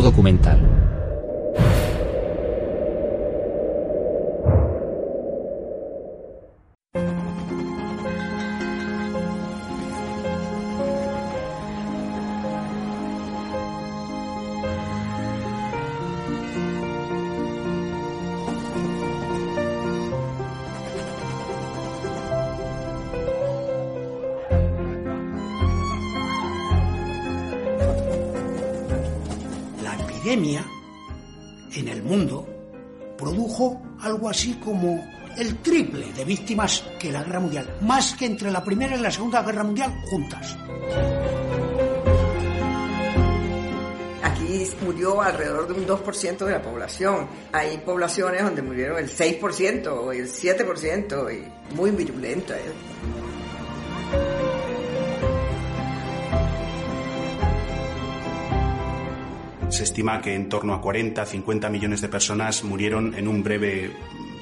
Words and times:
documental. 0.00 0.83
De 36.24 36.28
víctimas 36.28 36.84
que 36.98 37.12
la 37.12 37.22
guerra 37.22 37.40
mundial, 37.40 37.76
más 37.82 38.14
que 38.14 38.26
entre 38.26 38.50
la 38.50 38.64
primera 38.64 38.96
y 38.96 39.00
la 39.00 39.10
segunda 39.10 39.42
guerra 39.42 39.64
mundial 39.64 39.92
juntas. 40.06 40.56
Aquí 44.22 44.66
murió 44.84 45.20
alrededor 45.20 45.68
de 45.68 45.74
un 45.74 45.86
2% 45.86 46.38
de 46.44 46.52
la 46.52 46.62
población. 46.62 47.28
Hay 47.52 47.78
poblaciones 47.78 48.42
donde 48.42 48.62
murieron 48.62 48.98
el 48.98 49.10
6% 49.10 49.86
o 49.88 50.12
el 50.12 50.28
7% 50.28 51.34
y 51.34 51.74
muy 51.74 51.90
virulento. 51.90 52.54
¿eh? 52.54 52.60
Se 59.68 59.82
estima 59.82 60.20
que 60.20 60.34
en 60.34 60.48
torno 60.48 60.72
a 60.72 60.80
40, 60.80 61.26
50 61.26 61.68
millones 61.68 62.00
de 62.00 62.08
personas 62.08 62.62
murieron 62.62 63.14
en 63.14 63.26
un 63.26 63.42
breve 63.42 63.92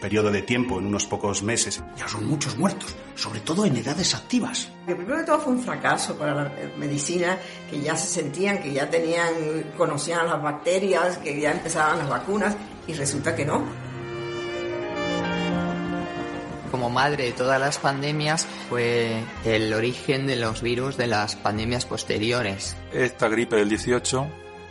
periodo 0.02 0.32
de 0.32 0.42
tiempo, 0.42 0.80
en 0.80 0.86
unos 0.86 1.06
pocos 1.06 1.42
meses. 1.42 1.82
Ya 1.96 2.08
son 2.08 2.26
muchos 2.26 2.58
muertos, 2.58 2.94
sobre 3.14 3.40
todo 3.40 3.64
en 3.64 3.76
edades 3.76 4.14
activas. 4.14 4.68
El 4.86 4.96
primero 4.96 5.18
de 5.18 5.24
todo 5.24 5.38
fue 5.38 5.52
un 5.52 5.62
fracaso 5.62 6.18
para 6.18 6.34
la 6.34 6.52
medicina, 6.76 7.38
que 7.70 7.80
ya 7.80 7.96
se 7.96 8.08
sentían, 8.20 8.60
que 8.60 8.72
ya 8.72 8.90
tenían, 8.90 9.32
conocían 9.78 10.26
las 10.26 10.42
bacterias, 10.42 11.18
que 11.18 11.40
ya 11.40 11.52
empezaban 11.52 11.98
las 11.98 12.08
vacunas, 12.08 12.56
y 12.86 12.92
resulta 12.94 13.34
que 13.34 13.46
no. 13.46 13.62
como 16.72 16.88
madre 16.88 17.26
de 17.26 17.32
todas 17.32 17.60
las 17.60 17.76
pandemias 17.76 18.46
fue 18.70 19.22
el 19.44 19.74
origen 19.74 20.26
de 20.26 20.36
los 20.36 20.62
virus 20.62 20.96
de 20.96 21.06
las 21.06 21.36
pandemias 21.36 21.84
posteriores. 21.84 22.74
Esta 22.94 23.28
gripe 23.28 23.56
del 23.56 23.68
18 23.68 24.26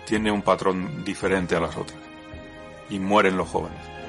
tiene 0.07 0.31
un 0.31 0.41
patrón 0.41 1.05
diferente 1.05 1.55
a 1.55 1.59
las 1.59 1.77
otras 1.77 1.99
y 2.89 2.97
mueren 2.97 3.37
los 3.37 3.47
jóvenes. 3.47 4.01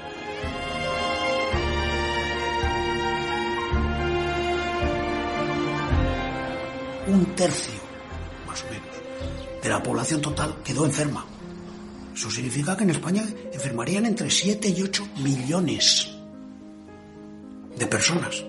Un 7.13 7.27
tercio, 7.35 7.75
más 8.47 8.63
o 8.63 8.71
menos, 8.71 9.63
de 9.63 9.69
la 9.69 9.83
población 9.83 10.23
total 10.23 10.57
quedó 10.65 10.87
enferma. 10.87 11.27
Eso 12.15 12.31
significa 12.31 12.75
que 12.75 12.85
en 12.85 12.91
España 12.91 13.23
enfermarían 13.53 14.07
entre 14.07 14.31
7 14.31 14.69
y 14.71 14.83
8 14.83 15.09
millones 15.19 16.11
de 17.77 17.87
personas. 17.87 18.43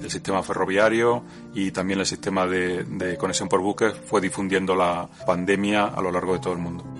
El 0.00 0.10
sistema 0.10 0.42
ferroviario 0.42 1.22
y 1.52 1.70
también 1.70 2.00
el 2.00 2.06
sistema 2.06 2.46
de, 2.46 2.84
de 2.84 3.18
conexión 3.18 3.46
por 3.46 3.60
buques 3.60 3.94
fue 4.06 4.22
difundiendo 4.22 4.74
la 4.74 5.06
pandemia 5.26 5.84
a 5.84 6.00
lo 6.00 6.10
largo 6.10 6.32
de 6.32 6.38
todo 6.38 6.54
el 6.54 6.58
mundo. 6.58 6.95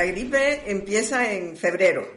La 0.00 0.06
gripe 0.06 0.62
empieza 0.70 1.30
en 1.30 1.58
febrero 1.58 2.08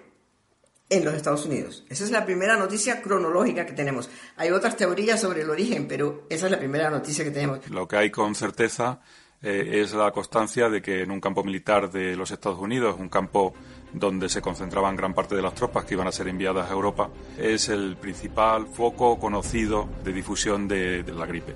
en 0.90 1.04
los 1.04 1.16
Estados 1.16 1.46
Unidos. 1.46 1.84
Esa 1.90 2.06
es 2.06 2.12
la 2.12 2.24
primera 2.24 2.56
noticia 2.56 3.02
cronológica 3.02 3.66
que 3.66 3.74
tenemos. 3.74 4.10
Hay 4.38 4.52
otras 4.52 4.78
teorías 4.78 5.20
sobre 5.20 5.42
el 5.42 5.50
origen, 5.50 5.86
pero 5.86 6.26
esa 6.30 6.46
es 6.46 6.52
la 6.54 6.60
primera 6.60 6.90
noticia 6.90 7.26
que 7.26 7.32
tenemos. 7.32 7.70
Lo 7.70 7.86
que 7.86 7.98
hay 7.98 8.10
con 8.10 8.36
certeza 8.36 9.02
eh, 9.42 9.82
es 9.82 9.94
la 9.94 10.12
constancia 10.12 10.70
de 10.70 10.82
que 10.82 11.02
en 11.02 11.12
un 11.12 11.20
campo 11.20 11.44
militar 11.44 11.92
de 11.92 12.16
los 12.16 12.32
Estados 12.32 12.58
Unidos, 12.58 12.96
un 12.98 13.10
campo 13.10 13.54
donde 13.92 14.30
se 14.30 14.40
concentraban 14.40 14.96
gran 14.96 15.14
parte 15.14 15.36
de 15.36 15.42
las 15.42 15.54
tropas 15.54 15.84
que 15.84 15.96
iban 15.96 16.08
a 16.08 16.14
ser 16.14 16.30
enviadas 16.30 16.70
a 16.70 16.74
Europa, 16.74 17.10
es 17.38 17.68
el 17.68 17.98
principal 17.98 18.68
foco 18.68 19.20
conocido 19.20 19.90
de 20.06 20.14
difusión 20.14 20.70
de, 20.70 21.04
de 21.04 21.12
la 21.12 21.26
gripe. 21.26 21.54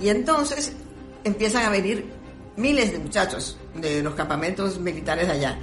Y 0.00 0.08
entonces 0.08 0.74
empiezan 1.22 1.66
a 1.66 1.68
venir 1.68 2.15
miles 2.56 2.92
de 2.92 2.98
muchachos 2.98 3.56
de 3.74 4.02
los 4.02 4.14
campamentos 4.14 4.78
militares 4.78 5.26
de 5.26 5.32
allá, 5.32 5.58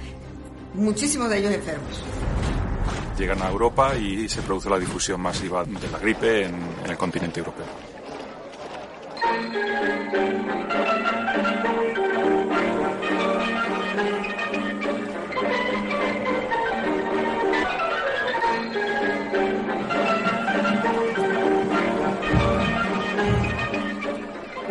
muchísimos 0.74 1.28
de 1.30 1.38
ellos 1.38 1.52
enfermos. 1.52 2.02
Llegan 3.18 3.42
a 3.42 3.48
Europa 3.48 3.94
y 3.96 4.28
se 4.28 4.42
produce 4.42 4.68
la 4.68 4.78
difusión 4.78 5.20
masiva 5.20 5.64
de 5.64 5.90
la 5.90 5.98
gripe 5.98 6.44
en, 6.46 6.54
en 6.84 6.90
el 6.90 6.96
continente 6.96 7.40
europeo. 7.40 7.66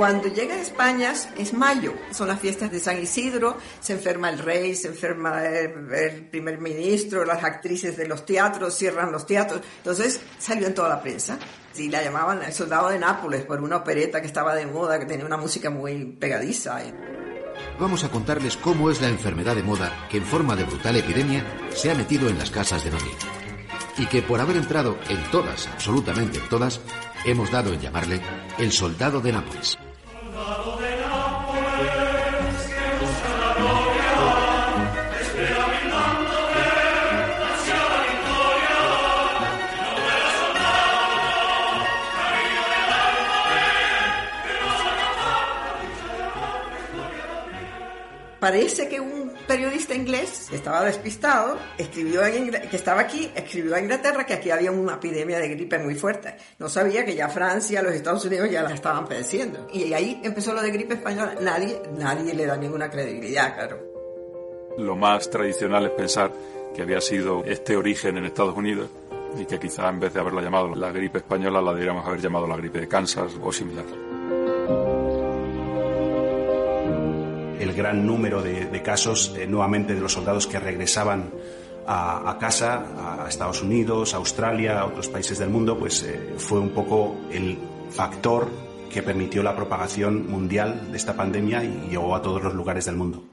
Cuando 0.04 0.28
llega 0.28 0.56
a 0.56 0.60
España 0.60 1.14
es 1.38 1.54
mayo, 1.54 1.94
son 2.12 2.28
las 2.28 2.38
fiestas 2.38 2.70
de 2.70 2.82
San 2.82 3.02
Isidro, 3.02 3.58
se 3.80 3.94
enferma 3.94 4.30
el 4.30 4.38
rey, 4.38 4.76
se 4.76 4.90
enferma 4.90 5.46
el, 5.46 5.94
el, 5.94 6.26
primer 6.26 6.60
ministro, 6.60 7.24
las 7.24 7.42
actrices 7.42 7.96
de 7.96 8.06
los 8.06 8.26
teatros, 8.26 8.76
cierran 8.76 9.14
los 9.14 9.26
teatros. 9.26 9.62
Entonces 9.78 10.20
salió 10.38 10.68
en 10.68 10.74
toda 10.74 10.90
la 10.90 11.02
prensa. 11.02 11.40
Y 11.78 11.88
la 11.88 12.04
llamaban 12.04 12.44
el 12.44 12.52
soldado 12.52 12.90
de 12.90 13.00
Nápoles 13.00 13.46
por 13.46 13.62
una 13.62 13.78
opereta 13.78 14.20
que 14.20 14.28
estaba 14.28 14.54
de 14.56 14.66
moda, 14.66 15.00
que 15.00 15.06
tenía 15.06 15.26
una 15.26 15.38
música 15.38 15.70
muy 15.70 16.04
pegadiza. 16.04 16.82
Vamos 17.80 18.04
a 18.04 18.10
contarles 18.10 18.58
cómo 18.58 18.92
es 18.92 19.00
la 19.00 19.08
enfermedad 19.08 19.56
de 19.56 19.64
moda 19.64 20.10
que 20.10 20.18
en 20.18 20.26
forma 20.26 20.58
de 20.58 20.66
brutal 20.66 20.98
epidemia 20.98 21.46
se 21.74 21.92
ha 21.92 21.96
metido 21.96 22.28
en 22.28 22.38
las 22.38 22.52
casas 22.52 22.84
de 22.84 22.92
Madrid. 22.92 23.16
Y 23.98 24.08
que 24.08 24.22
por 24.22 24.42
haber 24.42 24.58
entrado 24.58 24.98
en 25.08 25.24
todas, 25.32 25.66
absolutamente 25.68 26.40
en 26.40 26.50
todas, 26.50 26.82
hemos 27.24 27.50
dado 27.52 27.72
en 27.72 27.80
llamarle 27.80 28.20
el 28.58 28.74
soldado 28.74 29.22
de 29.22 29.32
Nápoles. 29.32 29.78
Parece 48.44 48.90
que 48.90 49.00
periodista 49.48 49.94
inglés 49.94 50.48
que 50.50 50.56
estaba 50.56 50.84
despistado, 50.84 51.58
escribió 51.78 52.26
en 52.26 52.46
Ingl 52.46 52.62
que 52.70 52.76
estaba 52.76 53.02
aquí, 53.02 53.32
escribió 53.36 53.76
a 53.76 53.80
Inglaterra 53.80 54.26
que 54.26 54.34
aquí 54.34 54.50
había 54.50 54.72
una 54.72 54.96
epidemia 54.96 55.40
de 55.40 55.50
gripe 55.50 55.80
muy 55.80 55.96
fuerte. 55.96 56.36
No 56.60 56.70
sabía 56.70 57.06
que 57.06 57.16
ya 57.16 57.30
Francia, 57.30 57.82
los 57.82 57.94
Estados 57.94 58.26
Unidos 58.26 58.50
ya 58.50 58.64
la 58.64 58.74
estaban 58.74 59.06
padeciendo. 59.06 59.68
Y 59.72 59.94
ahí 59.94 60.22
empezó 60.24 60.54
lo 60.54 60.62
de 60.62 60.72
gripe 60.72 60.96
española. 60.96 61.36
Nadie, 61.40 61.82
nadie 61.98 62.34
le 62.34 62.46
da 62.46 62.58
ninguna 62.58 62.90
credibilidad, 62.90 63.56
claro. 63.56 63.80
Lo 64.78 64.96
más 64.96 65.30
tradicional 65.30 65.86
es 65.86 65.92
pensar 65.92 66.32
que 66.74 66.82
había 66.82 67.00
sido 67.00 67.44
este 67.46 67.78
origen 67.78 68.18
en 68.18 68.26
Estados 68.26 68.56
Unidos 68.56 68.90
y 69.38 69.46
que 69.46 69.60
quizá 69.60 69.90
en 69.90 70.00
vez 70.00 70.14
de 70.14 70.20
haberla 70.20 70.42
llamado 70.42 70.74
la 70.76 70.92
gripe 70.92 71.20
española 71.20 71.62
la 71.62 71.72
deberíamos 71.72 72.06
haber 72.06 72.20
llamado 72.20 72.48
la 72.48 72.58
gripe 72.58 72.80
de 72.80 72.88
Kansas 72.88 73.34
o 73.42 73.52
similar. 73.52 73.86
El 77.64 77.72
gran 77.74 78.06
número 78.06 78.42
de, 78.42 78.82
casos 78.82 79.34
eh, 79.38 79.48
nuevamente 79.48 79.96
de 79.96 80.02
los 80.02 80.12
soldados 80.12 80.48
que 80.48 80.60
regresaban 80.60 81.32
a, 81.88 82.38
casa, 82.38 83.24
a 83.24 83.30
Estados 83.30 83.62
Unidos, 83.62 84.14
a 84.14 84.18
Australia, 84.18 84.82
a 84.82 84.86
otros 84.86 85.08
países 85.08 85.40
del 85.40 85.50
mundo, 85.50 85.78
pues 85.78 86.04
eh, 86.04 86.34
fue 86.38 86.60
un 86.60 86.72
poco 86.72 87.16
el 87.32 87.58
factor 87.90 88.50
que 88.92 89.02
permitió 89.02 89.42
la 89.44 89.56
propagación 89.56 90.30
mundial 90.30 90.92
de 90.92 90.98
esta 90.98 91.16
pandemia 91.16 91.64
y 91.64 91.88
llegó 91.90 92.14
a 92.16 92.22
todos 92.22 92.44
los 92.44 92.54
lugares 92.54 92.84
del 92.84 92.98
mundo. 92.98 93.24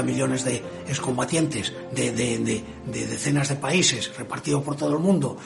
40 0.00 0.02
50 0.02 0.02
millones 0.02 0.44
de 0.44 0.62
excombatientes 0.88 1.72
de, 1.92 2.12
de, 2.12 3.06
decenas 3.06 3.48
de 3.48 3.56
países 3.56 4.16
repartidos 4.16 4.62
por 4.62 4.76
todo 4.76 4.92
el 4.92 4.98
mundo, 4.98 5.36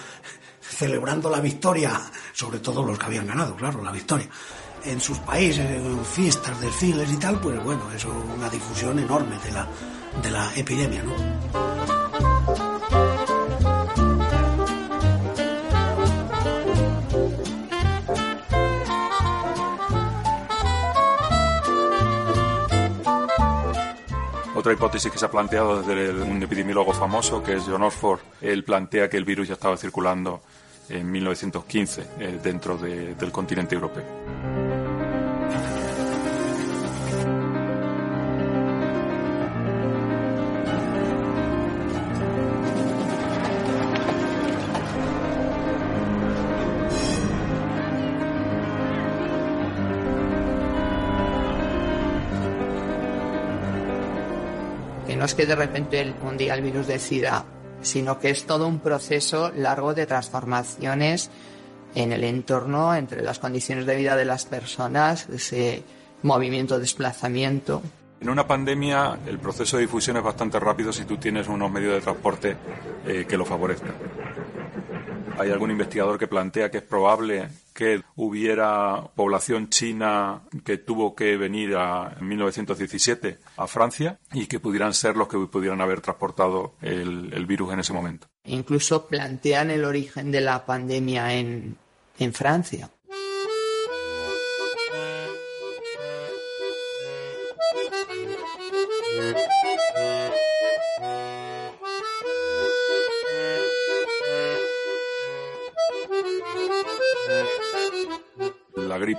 celebrando 0.61 1.31
la 1.31 1.41
victoria, 1.41 2.01
sobre 2.33 2.59
todo 2.61 2.83
los 2.83 2.99
que 2.99 3.07
habían 3.07 3.27
ganado, 3.27 3.55
claro, 3.57 3.83
la 3.83 3.93
victoria, 3.93 4.29
en 4.85 5.01
sus 5.01 5.19
países, 5.19 5.65
en 5.71 6.05
fiestas, 6.05 6.61
desfiles 6.61 7.11
y 7.13 7.17
tal, 7.17 7.41
pues 7.41 7.63
bueno, 7.63 7.91
eso 7.93 8.09
es 8.09 8.37
una 8.37 8.49
difusión 8.51 8.99
enorme 8.99 9.39
de 9.45 9.53
la, 9.53 9.69
de 10.23 10.31
la 10.31 10.53
epidemia. 10.55 11.03
Otra 24.65 24.73
hipótesis 24.73 25.13
que 25.13 25.19
se 25.19 25.27
ha 25.27 25.31
planteado 25.31 25.83
desde 25.83 26.23
un 26.23 26.43
epidemiólogo 26.43 26.95
famoso, 26.95 27.43
que 27.43 27.53
es 27.53 27.65
John 27.67 27.83
Oxford, 27.83 28.21
él 28.41 28.65
plantea 28.65 29.11
que 29.11 29.19
el 29.19 29.27
virus 29.27 29.49
ya 29.49 29.53
estaba 29.53 29.77
circulando 29.77 30.41
en 30.89 31.13
1915 31.13 32.07
eh, 32.19 32.41
dentro 32.43 32.79
del 32.79 33.31
continente 33.31 33.75
europeo. 33.75 34.64
No 55.25 55.27
es 55.27 55.35
que 55.35 55.47
de 55.47 55.57
repente 55.57 56.15
un 56.23 56.37
día 56.37 56.53
el 56.53 56.61
virus 56.61 56.87
decida, 56.87 57.47
sino 57.81 58.21
que 58.21 58.29
es 58.29 58.45
todo 58.45 58.69
un 58.69 58.79
proceso 58.79 59.51
largo 59.57 59.95
de 59.95 60.05
transformaciones 60.05 61.31
en 61.95 62.13
el 62.13 62.25
entorno, 62.25 62.95
entre 62.95 63.23
las 63.23 63.39
condiciones 63.39 63.87
de 63.87 63.97
vida 63.97 64.17
de 64.17 64.27
las 64.27 64.45
personas, 64.45 65.27
ese 65.31 65.83
movimiento, 66.21 66.79
desplazamiento. 66.79 67.81
En 68.21 68.29
una 68.29 68.47
pandemia 68.47 69.19
el 69.27 69.39
proceso 69.39 69.79
de 69.79 69.85
difusión 69.85 70.19
es 70.19 70.23
bastante 70.23 70.61
rápido 70.61 70.93
si 70.93 71.07
tú 71.07 71.17
tienes 71.17 71.49
unos 71.49 71.73
medios 71.73 71.95
de 71.95 72.01
transporte 72.03 72.57
eh, 73.07 73.25
que 73.27 73.39
lo 73.39 73.47
favorezcan. 73.47 73.95
Hay 75.39 75.51
algún 75.51 75.71
investigador 75.71 76.19
que 76.19 76.27
plantea 76.27 76.71
que 76.71 76.77
es 76.77 76.85
probable 76.85 77.49
que 77.75 78.03
hubiera 78.15 79.11
población 79.15 79.69
china 79.69 80.43
que 80.65 80.79
tuvo 80.79 81.15
que 81.15 81.37
venir 81.37 81.75
en 81.75 82.27
1917 82.27 83.39
a 83.57 83.67
Francia 83.67 84.21
y 84.33 84.47
que 84.47 84.61
pudieran 84.61 84.95
ser 84.95 85.17
los 85.17 85.29
que 85.29 85.37
pudieran 85.39 85.81
haber 85.81 86.01
transportado 86.01 86.75
el, 86.81 87.45
virus 87.47 87.73
en 87.73 87.81
ese 87.81 87.93
momento. 87.93 88.29
Incluso 88.45 89.07
plantean 89.07 89.71
el 89.71 89.85
origen 89.85 90.31
de 90.31 90.41
la 90.41 90.65
pandemia 90.65 91.35
en 91.35 91.77
Francia. 92.33 92.91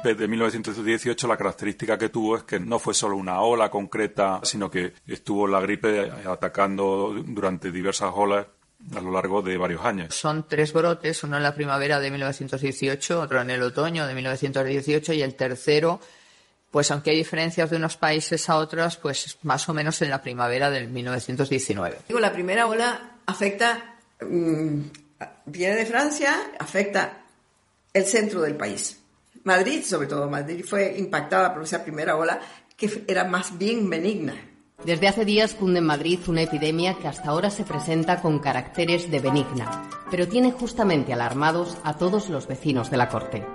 La 0.06 0.12
gripe 0.12 0.22
de 0.22 0.28
1918 0.28 1.28
la 1.28 1.36
característica 1.36 1.98
que 1.98 2.10
tuvo 2.10 2.38
es 2.38 2.44
que 2.44 2.60
no 2.60 2.78
fue 2.78 2.94
solo 2.94 3.18
una 3.18 3.42
ola 3.42 3.72
concreta, 3.72 4.40
sino 4.44 4.69
que 4.69 4.94
estuvo 5.07 5.48
la 5.48 5.60
gripe 5.60 6.12
atacando 6.28 7.12
durante 7.25 7.72
diversas 7.72 8.12
olas 8.13 8.46
a 8.96 9.02
lo 9.02 9.12
largo 9.12 9.42
de 9.42 9.57
varios 9.57 9.84
años. 9.84 10.13
Son 10.13 10.48
tres 10.48 10.74
brotes, 10.74 11.24
uno 11.24 11.38
en 11.38 11.44
la 11.44 11.56
primavera 11.56 12.00
de 12.00 12.12
1918, 12.12 13.19
otro 13.19 13.42
en 13.42 13.50
el 13.50 13.63
otoño 13.63 14.06
de 14.06 14.13
1918 14.13 15.13
y 15.13 15.24
el 15.24 15.34
tercero, 15.34 16.00
pues 16.69 16.92
aunque 16.92 17.10
hay 17.10 17.18
diferencias 17.18 17.72
de 17.72 17.78
unos 17.78 17.98
países 17.98 18.48
a 18.48 18.58
otros, 18.58 18.98
pues 18.98 19.40
más 19.42 19.68
o 19.69 19.74
menos 19.74 20.00
en 20.04 20.12
la 20.12 20.22
primavera 20.22 20.69
del 20.69 20.88
1919. 20.88 21.98
Digo, 22.08 22.19
la 22.19 22.31
primera 22.31 22.68
ola 22.68 23.18
afecta, 23.25 23.96
mm, 24.22 24.81
viene 25.48 25.75
de 25.75 25.86
Francia, 25.88 26.51
afecta 26.60 27.24
el 27.92 28.06
centro 28.06 28.42
del 28.42 28.56
país. 28.56 29.01
Madrid, 29.45 29.83
sobre 29.83 30.07
todo 30.07 30.30
Madrid, 30.30 30.65
fue 30.68 30.95
impactada 30.97 31.53
por 31.53 31.63
esa 31.63 31.83
primera 31.83 32.15
ola 32.18 32.39
que 32.75 33.06
era 33.07 33.24
más 33.24 33.57
bien 33.57 33.89
benigna. 33.89 34.33
Desde 34.83 35.07
hace 35.07 35.24
días 35.24 35.53
cunde 35.53 35.80
en 35.80 35.86
Madrid 35.86 36.19
una 36.27 36.42
epidemia 36.42 36.95
que 36.95 37.07
hasta 37.07 37.30
ahora 37.30 37.50
se 37.50 37.63
presenta 37.63 38.21
con 38.21 38.39
caracteres 38.39 39.09
de 39.09 39.19
benigna, 39.19 39.88
pero 40.12 40.27
tiene 40.27 40.51
justamente 40.51 41.13
alarmados 41.13 41.77
a 41.83 41.95
todos 41.95 42.30
los 42.30 42.47
vecinos 42.47 42.89
de 42.89 42.97
la 42.97 43.07
corte. 43.07 43.45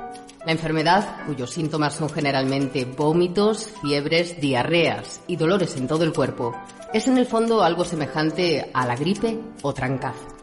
La 0.47 0.53
enfermedad, 0.53 1.27
cuyos 1.27 1.51
síntomas 1.51 1.95
son 1.95 2.09
generalmente 2.09 2.85
vómitos, 2.85 3.73
fiebres, 3.83 4.41
diarreas 4.41 5.21
y 5.27 5.37
dolores 5.37 5.77
en 5.77 5.89
todo 5.89 6.05
el 6.05 6.13
cuerpo, 6.13 6.57
es 6.95 7.09
en 7.09 7.19
el 7.19 7.27
fondo 7.27 7.63
algo 7.63 7.85
semejante 7.85 8.71
a 8.73 8.87
la 8.87 8.95
gripe 8.97 9.39
o 9.63 9.75
trancazo. 9.75 10.37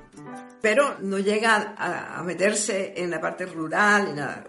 Pero 0.62 1.00
no 1.00 1.18
llega 1.20 1.74
a, 1.78 2.22
meterse 2.24 2.94
en 2.98 3.10
la 3.10 3.22
parte 3.22 3.46
rural, 3.46 4.10
en 4.10 4.16
la 4.18 4.44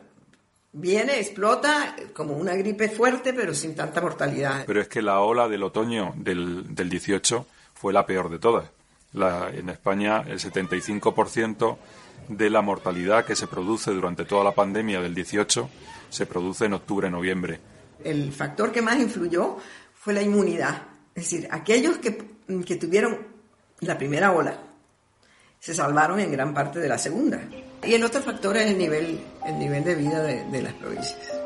viene, 0.73 1.21
explota 1.21 1.97
como 2.13 2.35
una 2.35 2.55
gripe 2.55 2.89
fuerte, 2.89 3.33
pero 3.33 3.55
sin 3.55 3.75
tanta 3.75 4.01
mortalidad. 4.01 4.65
Pero 4.67 4.81
es 4.81 4.89
que 4.89 5.03
la 5.03 5.21
ola 5.21 5.49
del 5.49 5.63
otoño 5.63 6.13
del, 6.17 6.75
del 6.75 6.89
18 6.89 7.47
fue 7.75 7.93
la 7.93 8.07
peor 8.07 8.31
de 8.31 8.39
todas. 8.39 8.71
La, 9.13 9.51
en 9.51 9.69
España, 9.71 10.23
el 10.27 10.39
75% 10.39 11.79
de 12.29 12.51
la 12.51 12.61
mortalidad 12.61 13.25
que 13.25 13.35
se 13.35 13.47
produce 13.47 13.91
durante 13.91 14.25
toda 14.25 14.45
la 14.45 14.53
pandemia 14.53 15.01
del 15.01 15.15
18 15.15 15.71
se 16.11 16.27
produce 16.27 16.67
en 16.67 16.75
octubre-noviembre. 16.75 17.61
El 18.05 18.33
factor 18.33 18.71
que 18.71 18.83
más 18.83 18.99
influyó 18.99 19.57
fue 19.95 20.13
la 20.13 20.23
inmunidad. 20.23 20.83
Es 21.15 21.25
decir, 21.25 21.49
aquellos 21.51 21.99
que, 21.99 22.19
que 22.67 22.77
tuvieron 22.77 23.19
la 23.81 23.97
primera 23.97 24.33
ola 24.33 24.59
se 25.59 25.75
salvaron 25.75 26.21
en 26.21 26.31
gran 26.31 26.55
parte 26.55 26.79
de 26.79 26.89
la 26.89 26.99
segunda. 26.99 27.41
Y 27.85 27.95
el 27.95 28.05
otro 28.05 28.21
factor 28.23 28.57
es 28.57 28.71
el 28.71 28.79
nivel, 28.79 29.21
el 29.47 29.59
nivel 29.59 29.85
de 29.85 29.95
vida 29.95 30.23
de, 30.23 30.45
de 30.45 30.63
las 30.63 30.75
provincias. 30.75 31.38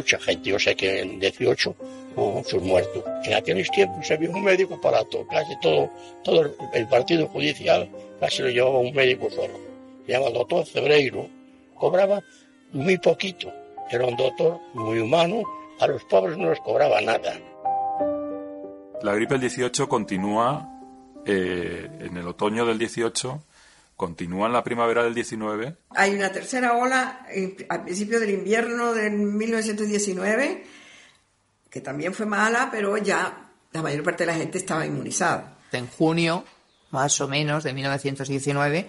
Mucha 0.00 0.18
gente. 0.18 0.50
Yo 0.50 0.58
sé 0.58 0.74
que 0.74 1.00
en 1.00 1.20
18 1.20 1.76
hubo 2.16 2.32
muchos 2.32 2.62
muertos. 2.62 3.04
En 3.24 3.34
aquellos 3.34 3.70
tiempos 3.70 4.10
había 4.10 4.30
un 4.30 4.42
médico 4.42 4.80
para 4.80 5.04
todo, 5.04 5.26
casi 5.26 5.52
todo, 5.60 5.90
todo 6.24 6.50
el 6.72 6.88
partido 6.88 7.26
judicial 7.28 7.88
casi 8.18 8.42
lo 8.42 8.48
llevaba 8.48 8.78
un 8.78 8.94
médico 8.94 9.30
solo. 9.30 9.54
Se 10.06 10.12
llama 10.12 10.28
el 10.28 10.34
doctor 10.34 10.66
Cebreiro. 10.66 11.28
Cobraba 11.74 12.22
muy 12.72 12.98
poquito. 12.98 13.52
Era 13.90 14.06
un 14.06 14.16
doctor 14.16 14.60
muy 14.74 14.98
humano, 15.00 15.42
A 15.80 15.86
los 15.86 16.04
pobres 16.04 16.36
no 16.36 16.50
les 16.50 16.60
cobraba 16.60 17.00
nada. 17.00 17.32
La 19.02 19.14
gripe 19.14 19.34
del 19.34 19.40
18 19.42 19.88
continúa 19.88 20.68
eh, 21.24 21.88
en 22.00 22.16
el 22.16 22.28
otoño 22.28 22.66
del 22.66 22.78
18, 22.78 23.42
continúa 24.00 24.46
en 24.46 24.54
la 24.54 24.64
primavera 24.64 25.04
del 25.04 25.14
19. 25.14 25.76
Hay 25.90 26.14
una 26.14 26.32
tercera 26.32 26.74
ola 26.74 27.26
al 27.68 27.84
principio 27.84 28.18
del 28.18 28.30
invierno 28.30 28.94
de 28.94 29.10
1919, 29.10 30.64
que 31.68 31.80
también 31.82 32.14
fue 32.14 32.24
mala, 32.24 32.70
pero 32.72 32.96
ya 32.96 33.50
la 33.72 33.82
mayor 33.82 34.02
parte 34.02 34.24
de 34.24 34.32
la 34.32 34.38
gente 34.38 34.56
estaba 34.56 34.86
inmunizada. 34.86 35.58
En 35.72 35.86
junio, 35.86 36.46
más 36.92 37.20
o 37.20 37.28
menos, 37.28 37.62
de 37.62 37.74
1919, 37.74 38.88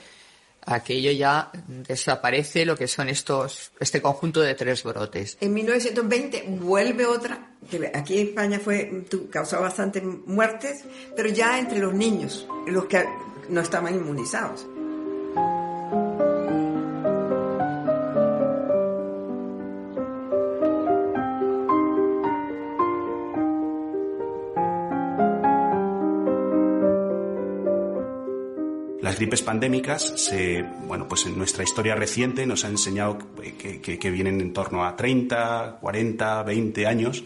aquello 0.66 1.12
ya 1.12 1.52
desaparece 1.68 2.66
lo 2.66 2.78
que 2.78 2.88
son 2.88 3.10
estos, 3.10 3.74
este 3.82 4.02
conjunto 4.02 4.40
de 4.40 4.56
tres 4.56 4.82
brotes. 4.82 5.38
En 5.42 5.54
1920 5.54 6.46
vuelve 6.62 7.06
otra, 7.06 7.50
que 7.70 7.92
aquí 7.94 8.18
en 8.18 8.28
España 8.30 8.60
fue, 8.60 9.04
causó 9.30 9.60
bastantes 9.60 10.04
muertes, 10.06 10.86
pero 11.18 11.28
ya 11.28 11.60
entre 11.60 11.80
los 11.80 11.94
niños, 11.94 12.48
los 12.66 12.86
que 12.86 13.04
no 13.50 13.60
estaban 13.60 13.94
inmunizados. 13.94 14.66
Gripes 29.22 29.44
pandémicas, 29.44 30.32
bueno, 30.88 31.08
pues 31.08 31.28
en 31.28 31.38
nuestra 31.38 31.64
historia 31.64 31.94
reciente 31.94 32.48
nos 32.48 32.66
ha 32.66 32.70
enseñado 32.70 33.20
que, 33.38 34.10
vienen 34.10 34.42
en 34.42 34.52
torno 34.52 34.84
a 34.84 34.96
30, 34.96 35.78
40, 35.80 36.42
20 36.42 36.88
años 36.88 37.24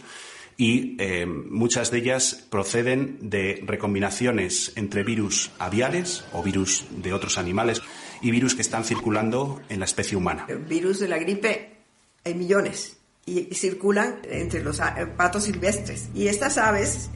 y 0.57 0.97
eh, 0.99 1.25
muchas 1.25 1.91
de 1.91 1.99
ellas 1.99 2.45
proceden 2.49 3.29
de 3.29 3.63
recombinaciones 3.65 4.73
entre 4.75 5.03
virus 5.03 5.51
aviares 5.57 6.25
o 6.33 6.43
virus 6.43 6.85
de 6.91 7.13
otros 7.13 7.37
animales 7.37 7.81
y 8.21 8.29
virus 8.29 8.55
que 8.55 8.61
están 8.61 8.83
circulando 8.83 9.61
en 9.69 9.79
la 9.79 9.85
especie 9.85 10.17
humana. 10.17 10.47
El 10.49 10.65
virus 10.65 10.99
de 10.99 11.07
la 11.07 11.17
gripe 11.17 11.77
hay 12.25 12.33
millones 12.33 12.97
y 13.25 13.55
circulan 13.55 14.19
entre 14.29 14.61
los 14.61 14.81
patos 15.15 15.45
silvestres 15.45 16.09
y 16.13 16.27
estas 16.27 16.57
aves 16.57 17.09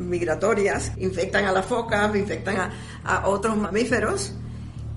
migratorias, 0.00 0.92
infectan 0.98 1.44
a 1.44 1.52
las 1.52 1.66
focas, 1.66 2.14
infectan 2.16 2.70
a, 3.04 3.28
otros 3.28 3.56
mamíferos 3.56 4.34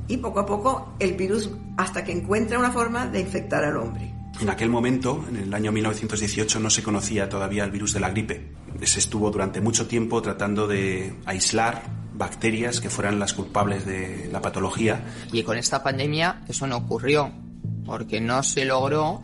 y 0.07 0.17
poco 0.17 0.39
a 0.39 0.45
poco 0.45 0.95
el 1.00 1.13
virus 1.13 1.50
hasta 1.77 2.03
que 2.03 2.12
encuentra 2.12 2.60
una 2.60 2.72
forma 2.72 3.07
de 3.07 3.19
infectar 3.19 3.63
al 3.63 3.77
hombre. 3.77 4.13
En 4.41 4.50
aquel 4.50 4.69
momento, 4.69 5.24
en 5.29 5.38
el 5.38 5.53
año 5.53 5.72
1918, 5.72 6.60
no 6.60 6.69
se 6.69 6.81
conocía 6.81 7.29
todavía 7.29 7.63
el 7.63 7.72
virus 7.72 7.93
de 7.93 8.00
la 8.00 8.10
gripe. 8.10 8.51
Se 8.83 9.00
estuvo 9.00 9.29
durante 9.29 9.62
mucho 9.62 9.88
tiempo 9.88 10.22
tratando 10.22 10.67
de 10.67 11.15
aislar 11.25 11.83
bacterias 12.13 12.81
que 12.81 12.89
fueran 12.89 13.19
las 13.19 13.33
culpables 13.33 13.86
de 13.86 14.29
la 14.31 14.41
patología. 14.41 15.03
Y 15.31 15.43
con 15.43 15.57
esta 15.57 15.83
pandemia 15.83 16.41
eso 16.48 16.65
no 16.65 16.77
ocurrió, 16.77 17.31
porque 17.86 18.19
no 18.19 18.41
se 18.43 18.65
logró 18.65 19.22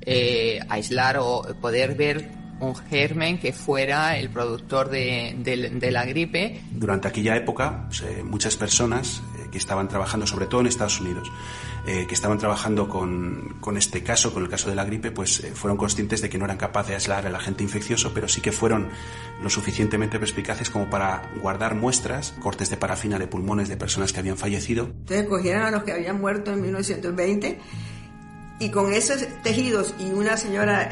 eh, 0.00 0.60
aislar 0.68 1.18
o 1.20 1.42
poder 1.60 1.94
ver 1.94 2.37
un 2.60 2.74
germen 2.74 3.38
que 3.38 3.52
fuera 3.52 4.16
el 4.18 4.30
productor 4.30 4.88
de, 4.88 5.90
la 5.90 6.04
gripe. 6.04 6.60
Durante 6.70 7.08
aquella 7.08 7.36
época, 7.36 7.84
pues, 7.88 8.02
eh, 8.02 8.22
muchas 8.22 8.56
personas 8.56 9.22
eh, 9.38 9.48
que 9.50 9.58
estaban 9.58 9.88
trabajando, 9.88 10.26
sobre 10.26 10.46
todo 10.46 10.60
en 10.60 10.66
Estados 10.66 11.00
Unidos, 11.00 11.30
eh, 11.86 12.06
que 12.06 12.14
estaban 12.14 12.38
trabajando 12.38 12.88
con, 12.88 13.56
con, 13.60 13.76
este 13.76 14.02
caso, 14.02 14.32
con 14.32 14.42
el 14.42 14.48
caso 14.48 14.68
de 14.68 14.76
la 14.76 14.84
gripe, 14.84 15.10
pues 15.10 15.46
fueron 15.54 15.76
conscientes 15.76 16.20
de 16.20 16.28
que 16.28 16.38
no 16.38 16.44
eran 16.44 16.56
capaces 16.56 16.88
de 16.88 16.94
aislar 16.96 17.26
al 17.26 17.34
agente 17.34 17.62
infeccioso, 17.62 18.12
pero 18.12 18.28
sí 18.28 18.40
que 18.40 18.52
fueron 18.52 18.88
lo 19.42 19.48
suficientemente 19.50 20.18
perspicaces 20.18 20.70
como 20.70 20.90
para 20.90 21.30
guardar 21.40 21.74
muestras, 21.74 22.34
cortes 22.40 22.70
de 22.70 22.76
parafina 22.76 23.18
de 23.18 23.26
pulmones 23.26 23.68
de 23.68 23.76
personas 23.76 24.12
que 24.12 24.20
habían 24.20 24.36
fallecido. 24.36 24.84
Entonces 24.84 25.26
cogieron 25.26 25.62
a 25.62 25.70
los 25.70 25.84
que 25.84 25.92
habían 25.92 26.20
muerto 26.20 26.52
en 26.52 26.60
1920 26.62 27.58
y 28.58 28.70
con 28.70 28.92
esos 28.92 29.26
tejidos 29.42 29.94
y 29.98 30.10
una 30.10 30.36
señora 30.36 30.90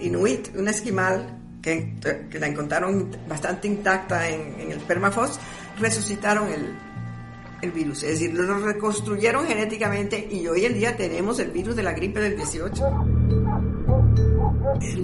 inuit, 0.00 0.48
una 0.56 0.70
esquimal, 0.70 1.36
que, 1.62 2.38
la 2.38 2.46
encontraron 2.46 3.10
bastante 3.28 3.66
intacta 3.66 4.28
en, 4.28 4.70
el 4.70 4.78
permafrost, 4.80 5.40
resucitaron 5.78 6.48
el, 6.48 6.76
el, 7.62 7.72
virus. 7.72 8.04
Es 8.04 8.20
decir, 8.20 8.34
lo 8.34 8.58
reconstruyeron 8.58 9.46
genéticamente 9.46 10.28
y 10.30 10.46
hoy 10.46 10.64
en 10.64 10.74
día 10.74 10.96
tenemos 10.96 11.40
el 11.40 11.50
virus 11.50 11.74
de 11.74 11.82
la 11.82 11.92
gripe 11.92 12.20
del 12.20 12.36
18. 12.36 13.75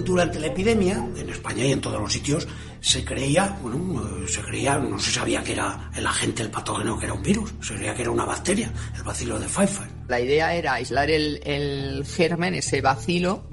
Durante 0.04 0.40
la 0.40 0.48
epidemia, 0.48 1.06
en 1.16 1.28
España 1.28 1.64
y 1.64 1.72
en 1.72 1.80
todos 1.80 2.00
los 2.00 2.12
sitios, 2.12 2.46
se 2.80 3.04
creía, 3.04 3.58
bueno, 3.62 4.26
se 4.26 4.40
creía, 4.42 4.78
no 4.78 4.98
se 4.98 5.10
sabía 5.10 5.42
que 5.42 5.52
era 5.52 5.90
el 5.94 6.06
agente, 6.06 6.42
el 6.42 6.50
patógeno, 6.50 6.98
que 6.98 7.06
era 7.06 7.14
un 7.14 7.22
virus, 7.22 7.52
se 7.60 7.74
creía 7.74 7.94
que 7.94 8.02
era 8.02 8.10
una 8.10 8.24
bacteria, 8.24 8.72
el 8.96 9.02
bacilo 9.02 9.38
de 9.38 9.46
Pfeiffer. 9.46 9.86
La 10.08 10.20
idea 10.20 10.54
era 10.54 10.74
aislar 10.74 11.10
el, 11.10 11.40
el 11.44 12.04
germen, 12.04 12.54
ese 12.54 12.80
bacilo, 12.80 13.44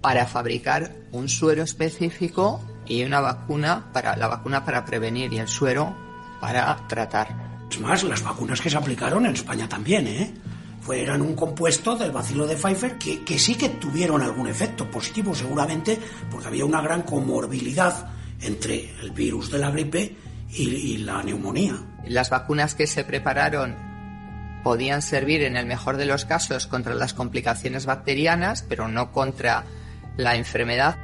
para 0.00 0.26
fabricar 0.26 0.94
un 1.12 1.28
suero 1.28 1.62
específico 1.62 2.60
y 2.86 3.04
una 3.04 3.20
vacuna 3.20 3.90
para 3.92 4.16
la 4.16 4.28
vacuna 4.28 4.64
para 4.64 4.84
prevenir 4.84 5.32
y 5.32 5.38
el 5.38 5.48
suero 5.48 5.96
para 6.40 6.76
tratar. 6.88 7.66
Es 7.70 7.80
más, 7.80 8.02
las 8.04 8.22
vacunas 8.22 8.60
que 8.60 8.68
se 8.68 8.76
aplicaron 8.76 9.24
en 9.24 9.32
España 9.32 9.68
también, 9.68 10.06
¿eh? 10.06 10.34
Fueron 10.82 11.22
un 11.22 11.34
compuesto 11.34 11.96
del 11.96 12.10
bacilo 12.10 12.46
de 12.46 12.56
Pfeiffer 12.56 12.98
que, 12.98 13.22
que 13.22 13.38
sí 13.38 13.54
que 13.54 13.68
tuvieron 13.68 14.20
algún 14.20 14.48
efecto 14.48 14.90
positivo 14.90 15.34
seguramente 15.34 15.98
porque 16.30 16.48
había 16.48 16.64
una 16.64 16.80
gran 16.80 17.02
comorbilidad 17.02 18.10
entre 18.40 18.90
el 19.00 19.12
virus 19.12 19.50
de 19.50 19.58
la 19.58 19.70
gripe 19.70 20.16
y, 20.50 20.62
y 20.62 20.96
la 20.98 21.22
neumonía. 21.22 21.74
Las 22.06 22.30
vacunas 22.30 22.74
que 22.74 22.88
se 22.88 23.04
prepararon 23.04 23.76
podían 24.62 25.02
servir 25.02 25.42
en 25.42 25.56
el 25.56 25.66
mejor 25.66 25.96
de 25.96 26.06
los 26.06 26.24
casos 26.24 26.66
contra 26.66 26.94
las 26.94 27.14
complicaciones 27.14 27.86
bacterianas, 27.86 28.64
pero 28.68 28.88
no 28.88 29.12
contra 29.12 29.64
la 30.16 30.36
enfermedad. 30.36 30.96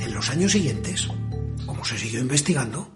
En 0.00 0.14
los 0.14 0.30
años 0.30 0.52
siguientes, 0.52 1.08
como 1.66 1.84
se 1.84 1.98
siguió 1.98 2.20
investigando, 2.20 2.93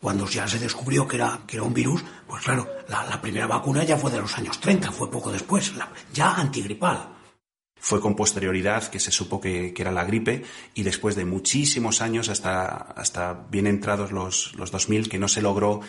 cuando 0.00 0.26
ya 0.26 0.48
se 0.48 0.58
descubrió 0.58 1.06
que 1.06 1.16
era, 1.16 1.40
que 1.46 1.56
era 1.56 1.64
un 1.64 1.74
virus, 1.74 2.02
pues 2.26 2.42
claro, 2.42 2.66
la, 2.88 3.20
primera 3.20 3.46
vacuna 3.46 3.84
ya 3.84 3.98
fue 3.98 4.10
de 4.10 4.20
los 4.20 4.36
años 4.38 4.58
30, 4.58 4.90
fue 4.92 5.10
poco 5.10 5.30
después, 5.30 5.72
ya 6.12 6.34
antigripal. 6.34 7.16
Fue 7.78 8.00
con 8.00 8.14
posterioridad 8.14 8.88
que 8.88 9.00
se 9.00 9.10
supo 9.10 9.40
que, 9.40 9.74
era 9.76 9.92
la 9.92 10.04
gripe 10.04 10.44
y 10.74 10.82
después 10.82 11.16
de 11.16 11.24
muchísimos 11.24 12.00
años, 12.00 12.28
hasta, 12.28 12.66
hasta 12.66 13.46
bien 13.50 13.66
entrados 13.66 14.10
los, 14.10 14.54
los 14.54 14.70
2000, 14.70 15.08
que 15.08 15.18
no 15.18 15.28
se 15.28 15.42
logró 15.42 15.80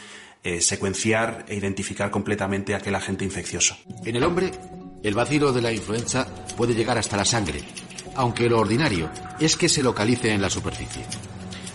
eh, 0.44 0.62
secuenciar 0.62 1.46
e 1.48 1.56
identificar 1.56 2.12
completamente 2.12 2.75
aquel 2.75 2.96
agente 2.96 3.25
infeccioso. 3.25 3.77
En 4.03 4.15
el 4.15 4.24
hombre 4.24 4.51
el 5.03 5.15
vacilo 5.15 5.51
de 5.51 5.62
la 5.62 5.72
influenza 5.72 6.27
puede 6.56 6.75
llegar 6.75 6.98
hasta 6.98 7.18
la 7.18 7.25
sangre, 7.25 7.62
aunque 8.15 8.48
lo 8.48 8.60
ordinario 8.60 9.10
es 9.39 9.56
que 9.56 9.68
se 9.68 9.82
localice 9.82 10.32
en 10.32 10.41
la 10.41 10.50
superficie. 10.50 11.06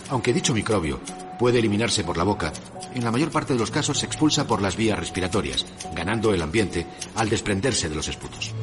Aunque 0.09 0.33
dicho 0.33 0.53
microbio 0.53 1.01
puede 1.37 1.59
eliminarse 1.59 2.03
por 2.03 2.17
la 2.17 2.23
boca, 2.23 2.53
en 2.93 3.03
la 3.03 3.11
mayor 3.11 3.31
parte 3.31 3.53
de 3.53 3.59
los 3.59 3.71
casos 3.71 3.99
se 3.99 4.05
expulsa 4.05 4.47
por 4.47 4.61
las 4.61 4.75
vías 4.75 4.99
respiratorias, 4.99 5.65
ganando 5.95 6.33
el 6.33 6.41
ambiente 6.41 6.85
al 7.15 7.29
desprenderse 7.29 7.89
de 7.89 7.95
los 7.95 8.07
esputos. 8.07 8.53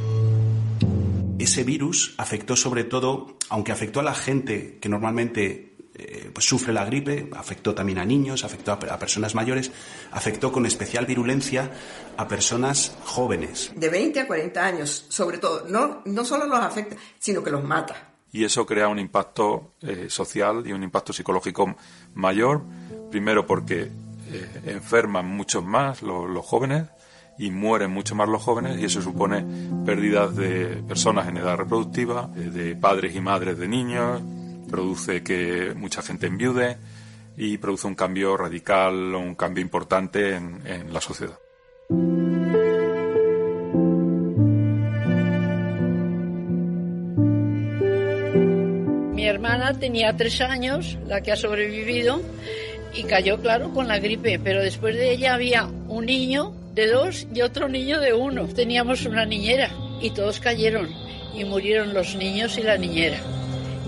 Ese 1.39 1.65
virus 1.65 2.15
afectó 2.19 2.57
sobre 2.57 2.85
todo, 2.85 3.39
aunque 3.51 3.73
afectó 3.73 4.01
a 4.01 4.05
la 4.05 4.15
gente 4.15 4.79
que 4.81 4.89
normalmente 4.89 5.75
eh, 5.97 6.31
pues 6.35 6.45
sufre 6.45 6.73
la 6.73 6.85
gripe, 6.85 7.31
afectó 7.37 7.73
también 7.73 7.99
a 7.99 8.05
niños, 8.05 8.43
afectó 8.43 8.73
a, 8.73 8.79
personas 8.99 9.35
mayores, 9.37 9.71
afectó 10.11 10.51
con 10.51 10.67
especial 10.67 11.07
virulencia 11.07 11.71
a 12.17 12.27
personas 12.27 12.97
jóvenes. 13.05 13.73
De 13.77 13.89
20 13.89 14.21
a 14.21 14.27
40 14.27 14.65
años, 14.65 15.07
sobre 15.09 15.39
todo. 15.39 15.67
No, 15.69 16.03
no 16.05 16.25
solo 16.25 16.47
los 16.47 16.59
afecta, 16.59 16.97
sino 17.19 17.45
que 17.45 17.51
los 17.51 17.63
mata. 17.63 18.14
Y 18.35 18.45
eso 18.45 18.67
crea 18.67 18.89
un 18.89 18.99
impacto 18.99 19.75
eh, 19.81 20.07
social 20.09 20.65
y 20.67 20.73
un 20.73 20.83
impacto 20.83 21.13
psicológico 21.13 21.77
mayor, 22.15 22.63
primero 23.09 23.47
porque 23.47 23.83
eh, 23.83 24.61
enferman 24.67 25.25
muchos 25.25 25.65
más 25.65 26.03
los, 26.03 26.45
jóvenes 26.45 26.89
y 27.39 27.53
mueren 27.53 27.93
mucho 27.93 28.17
más 28.17 28.29
los 28.29 28.43
jóvenes 28.43 28.81
y 28.81 28.87
eso 28.87 29.01
supone 29.01 29.47
pérdidas 29.87 30.35
de 30.35 30.83
personas 30.89 31.29
en 31.29 31.37
edad 31.37 31.57
reproductiva, 31.57 32.27
de 32.27 32.75
padres 32.75 33.15
y 33.15 33.21
madres 33.21 33.57
de 33.57 33.69
niños, 33.69 34.21
produce 34.69 35.23
que 35.23 35.73
mucha 35.77 36.03
gente 36.03 36.27
enviude 36.27 36.77
y 37.37 37.59
produce 37.59 37.87
un 37.87 37.95
cambio 37.95 38.37
radical 38.37 39.15
o 39.15 39.21
un 39.21 39.37
cambio 39.37 39.63
importante 39.63 40.35
en, 40.35 40.93
la 40.93 41.01
sociedad. 41.01 41.39
Hermana 49.45 49.79
tenía 49.79 50.17
tres 50.17 50.41
años, 50.41 50.97
la 51.07 51.21
que 51.21 51.31
ha 51.31 51.37
sobrevivido, 51.37 52.23
y 52.95 53.05
cayó, 53.05 53.39
claro, 53.43 53.75
con 53.75 53.89
la 53.89 53.99
gripe, 53.99 54.39
pero 54.43 54.63
después 54.63 54.95
de 54.95 55.13
ella 55.13 55.35
había 55.35 55.65
un 55.65 56.07
niño 56.07 56.55
de 56.73 56.87
dos 56.87 57.27
y 57.33 57.43
otro 57.43 57.69
niño 57.69 58.01
de 58.01 58.15
uno. 58.15 58.47
Teníamos 58.49 59.05
una 59.05 59.27
niñera 59.27 59.71
y 60.01 60.11
todos 60.11 60.41
cayeron 60.41 60.89
y 61.35 61.45
murieron 61.45 61.93
los 61.93 62.15
niños 62.15 62.57
y 62.57 62.63
la 62.63 62.79
niñera. 62.79 63.19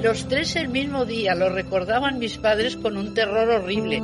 Los 0.02 0.28
tres 0.28 0.56
el 0.56 0.68
mismo 0.68 1.06
día 1.06 1.34
lo 1.34 1.48
recordaban 1.48 2.18
mis 2.18 2.36
padres 2.36 2.76
con 2.76 2.98
un 2.98 3.14
terror 3.14 3.48
horrible. 3.48 4.02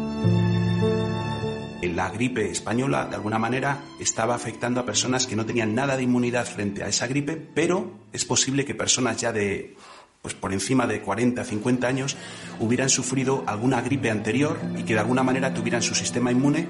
La 1.83 2.09
gripe 2.09 2.51
española, 2.51 3.07
de 3.11 3.17
alguna 3.17 3.39
manera, 3.39 3.83
estaba 4.01 4.35
afectando 4.35 4.81
a 4.81 4.87
personas 4.87 5.27
que 5.27 5.37
no 5.37 5.45
tenían 5.45 5.75
nada 5.75 5.99
de 5.99 6.05
inmunidad 6.05 6.47
frente 6.47 6.83
a 6.83 6.89
esa 6.89 7.07
gripe, 7.07 7.37
pero 7.37 8.07
es 8.11 8.25
posible 8.25 8.65
que 8.65 8.75
personas 8.75 9.21
ya 9.21 9.33
de 9.33 9.77
pues 10.23 10.35
por 10.35 10.53
encima 10.53 10.87
de 10.87 11.01
40, 11.01 11.43
50 11.43 11.85
años 11.89 12.17
hubieran 12.61 12.89
sufrido 12.89 13.43
alguna 13.45 13.81
gripe 13.81 14.09
anterior 14.09 14.57
y 14.79 14.85
que 14.85 14.95
de 14.95 15.01
alguna 15.01 15.25
manera 15.25 15.53
tuvieran 15.53 15.83
su 15.83 15.97
sistema 15.97 16.31
inmune 16.31 16.69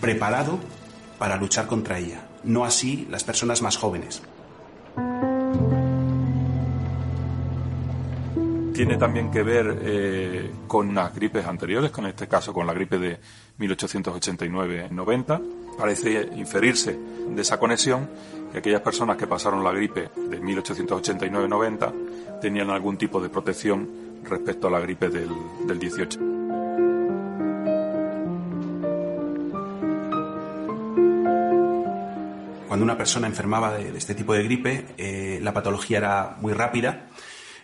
preparado 0.00 0.60
para 1.18 1.36
luchar 1.36 1.66
contra 1.66 1.98
ella. 1.98 2.28
No 2.44 2.64
así 2.64 3.08
las 3.10 3.24
personas 3.24 3.62
más 3.62 3.76
jóvenes. 3.76 4.22
Tiene 8.72 8.96
también 8.96 9.32
que 9.32 9.42
ver 9.42 9.78
eh, 9.82 10.50
con 10.68 10.94
las 10.94 11.12
gripes 11.12 11.44
anteriores, 11.44 11.90
con 11.90 12.06
este 12.06 12.28
caso 12.28 12.54
con 12.54 12.68
la 12.68 12.74
gripe 12.74 12.98
de 12.98 13.18
1889-90. 13.58 15.42
Parece 15.76 16.30
inferirse 16.36 16.96
de 17.28 17.42
esa 17.42 17.58
conexión 17.58 18.08
que 18.52 18.58
aquellas 18.58 18.82
personas 18.82 19.16
que 19.16 19.26
pasaron 19.26 19.64
la 19.64 19.72
gripe 19.72 20.10
de 20.14 20.40
1889-90 20.40 22.40
tenían 22.40 22.70
algún 22.70 22.98
tipo 22.98 23.20
de 23.20 23.30
protección 23.30 23.88
respecto 24.24 24.68
a 24.68 24.70
la 24.70 24.80
gripe 24.80 25.08
del, 25.08 25.30
del 25.66 25.78
18. 25.78 26.18
Cuando 32.68 32.84
una 32.84 32.96
persona 32.96 33.26
enfermaba 33.26 33.76
de, 33.76 33.96
este 33.96 34.14
tipo 34.14 34.34
de 34.34 34.44
gripe, 34.44 34.86
eh, 34.96 35.40
la 35.42 35.52
patología 35.52 35.98
era 35.98 36.36
muy 36.40 36.52
rápida 36.52 37.06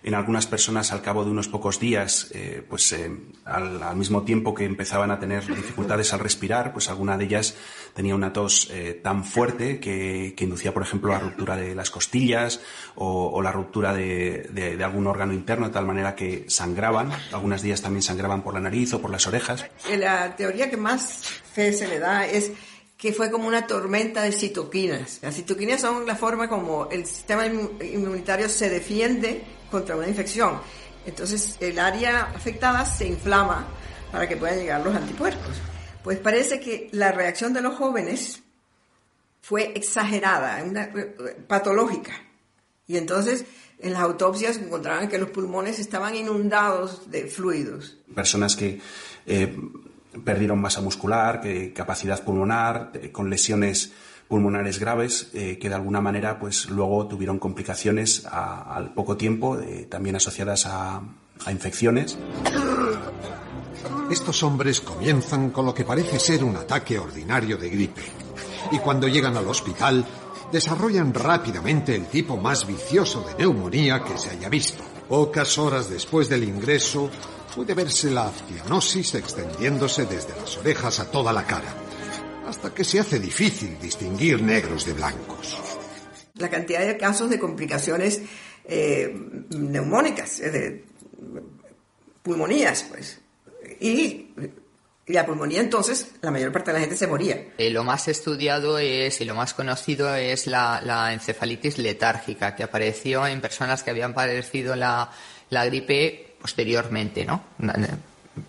en 0.02 0.14
algunas 0.14 0.46
personas 0.46 0.92
al 0.92 1.02
cabo 1.02 1.24
de 1.24 1.30
unos 1.30 1.48
pocos 1.48 1.80
días, 1.80 2.30
eh, 2.32 2.62
pues 2.68 2.92
eh, 2.92 3.10
al, 3.44 3.82
al, 3.82 3.96
mismo 3.96 4.22
tiempo 4.22 4.54
que 4.54 4.64
empezaban 4.64 5.10
a 5.10 5.18
tener 5.18 5.46
dificultades 5.46 6.12
al 6.12 6.20
respirar, 6.20 6.72
pues 6.72 6.88
alguna 6.88 7.16
de 7.16 7.24
ellas 7.24 7.54
tenía 7.94 8.14
una 8.14 8.32
tos 8.32 8.68
eh, 8.70 9.00
tan 9.02 9.24
fuerte 9.24 9.80
que, 9.80 10.34
que, 10.36 10.44
inducía, 10.44 10.72
por 10.72 10.82
ejemplo, 10.82 11.12
la 11.12 11.18
ruptura 11.18 11.56
de 11.56 11.74
las 11.74 11.90
costillas 11.90 12.60
o, 12.94 13.30
o 13.30 13.42
la 13.42 13.52
ruptura 13.52 13.92
de, 13.92 14.48
de, 14.50 14.76
de, 14.76 14.84
algún 14.84 15.06
órgano 15.06 15.32
interno, 15.32 15.66
de 15.66 15.72
tal 15.72 15.86
manera 15.86 16.14
que 16.14 16.44
sangraban. 16.48 17.10
Algunas 17.32 17.64
ellas 17.64 17.82
también 17.82 18.02
sangraban 18.02 18.42
por 18.42 18.54
la 18.54 18.60
nariz 18.60 18.94
o 18.94 19.00
por 19.00 19.10
las 19.10 19.26
orejas. 19.26 19.66
La 19.96 20.36
teoría 20.36 20.70
que 20.70 20.76
más 20.76 21.22
fe 21.52 21.72
se 21.72 21.88
le 21.88 21.98
da 21.98 22.26
es 22.26 22.52
que 22.96 23.12
fue 23.12 23.30
como 23.30 23.46
una 23.46 23.66
tormenta 23.66 24.22
de 24.22 24.32
citoquinas. 24.32 25.20
Las 25.22 25.36
citoquinas 25.36 25.80
son 25.80 26.04
la 26.06 26.16
forma 26.16 26.48
como 26.48 26.88
el 26.90 27.06
sistema 27.06 27.46
inmunitario 27.46 28.48
se 28.48 28.68
defiende 28.68 29.57
contra 29.70 29.96
una 29.96 30.08
infección. 30.08 30.60
Entonces 31.06 31.56
el 31.60 31.78
área 31.78 32.32
afectada 32.34 32.84
se 32.84 33.06
inflama 33.06 33.66
para 34.12 34.28
que 34.28 34.36
puedan 34.36 34.58
llegar 34.58 34.84
los 34.84 34.94
anticuerpos. 34.94 35.56
Pues 36.02 36.18
parece 36.18 36.60
que 36.60 36.88
la 36.92 37.12
reacción 37.12 37.52
de 37.52 37.60
los 37.60 37.74
jóvenes 37.74 38.42
fue 39.40 39.72
exagerada, 39.74 40.62
una, 40.64 40.90
patológica. 41.46 42.12
Y 42.86 42.96
entonces 42.96 43.44
en 43.80 43.92
las 43.92 44.02
autopsias 44.02 44.56
encontraban 44.58 45.08
que 45.08 45.18
los 45.18 45.30
pulmones 45.30 45.78
estaban 45.78 46.14
inundados 46.14 47.10
de 47.10 47.26
fluidos. 47.26 47.98
Personas 48.14 48.56
que 48.56 48.80
eh, 49.26 49.56
perdieron 50.24 50.60
masa 50.60 50.80
muscular, 50.80 51.40
que, 51.40 51.72
capacidad 51.72 52.22
pulmonar, 52.22 52.90
eh, 52.94 53.12
con 53.12 53.30
lesiones 53.30 53.92
pulmonares 54.28 54.78
graves 54.78 55.30
eh, 55.32 55.58
que 55.58 55.68
de 55.68 55.74
alguna 55.74 56.00
manera 56.00 56.38
pues 56.38 56.68
luego 56.68 57.06
tuvieron 57.08 57.38
complicaciones 57.38 58.26
al 58.26 58.92
poco 58.92 59.16
tiempo 59.16 59.58
eh, 59.58 59.86
también 59.90 60.16
asociadas 60.16 60.66
a, 60.66 61.02
infecciones. 61.50 62.18
Estos 64.10 64.42
hombres 64.42 64.80
comienzan 64.80 65.50
con 65.50 65.64
lo 65.64 65.72
que 65.72 65.84
parece 65.84 66.18
ser 66.18 66.42
un 66.42 66.56
ataque 66.56 66.98
ordinario 66.98 67.56
de 67.56 67.70
gripe 67.70 68.02
y 68.72 68.78
cuando 68.78 69.06
llegan 69.06 69.36
al 69.36 69.46
hospital 69.46 70.04
desarrollan 70.52 71.14
rápidamente 71.14 71.94
el 71.94 72.06
tipo 72.06 72.36
más 72.36 72.66
vicioso 72.66 73.22
de 73.22 73.36
neumonía 73.36 74.02
que 74.02 74.18
se 74.18 74.30
haya 74.30 74.48
visto. 74.48 74.82
Pocas 75.08 75.56
horas 75.58 75.88
después 75.88 76.28
del 76.28 76.42
ingreso 76.44 77.08
puede 77.54 77.72
verse 77.74 78.10
la 78.10 78.28
cianosis 78.30 79.14
extendiéndose 79.14 80.06
desde 80.06 80.34
las 80.38 80.56
orejas 80.58 80.98
a 80.98 81.10
toda 81.10 81.32
la 81.32 81.44
cara 81.44 81.87
hasta 82.48 82.72
que 82.72 82.84
se 82.84 82.98
hace 82.98 83.18
difícil 83.18 83.78
distinguir 83.80 84.42
negros 84.42 84.86
de 84.86 84.94
blancos. 84.94 85.58
La 86.34 86.48
cantidad 86.48 86.86
de 86.86 86.96
casos 86.96 87.28
de 87.28 87.38
complicaciones 87.38 88.22
eh, 88.64 89.14
neumónicas, 89.50 90.40
eh, 90.40 90.50
de 90.50 90.84
pulmonías, 92.22 92.84
pues. 92.90 93.20
Y 93.80 94.28
la 95.06 95.26
pulmonía 95.26 95.60
entonces, 95.60 96.12
la 96.22 96.30
mayor 96.30 96.52
parte 96.52 96.70
de 96.70 96.74
la 96.74 96.80
gente 96.80 96.96
se 96.96 97.06
moría. 97.06 97.48
Eh, 97.58 97.70
lo 97.70 97.84
más 97.84 98.08
estudiado 98.08 98.78
es 98.78 99.20
y 99.20 99.24
lo 99.24 99.34
más 99.34 99.52
conocido 99.54 100.14
es 100.14 100.46
la, 100.46 100.80
la, 100.82 101.12
encefalitis 101.12 101.78
letárgica, 101.78 102.56
que 102.56 102.62
apareció 102.62 103.26
en 103.26 103.40
personas 103.40 103.82
que 103.82 103.90
habían 103.90 104.14
padecido 104.14 104.74
la, 104.74 105.10
la 105.50 105.64
gripe 105.66 106.36
posteriormente, 106.40 107.24
¿no? 107.24 107.42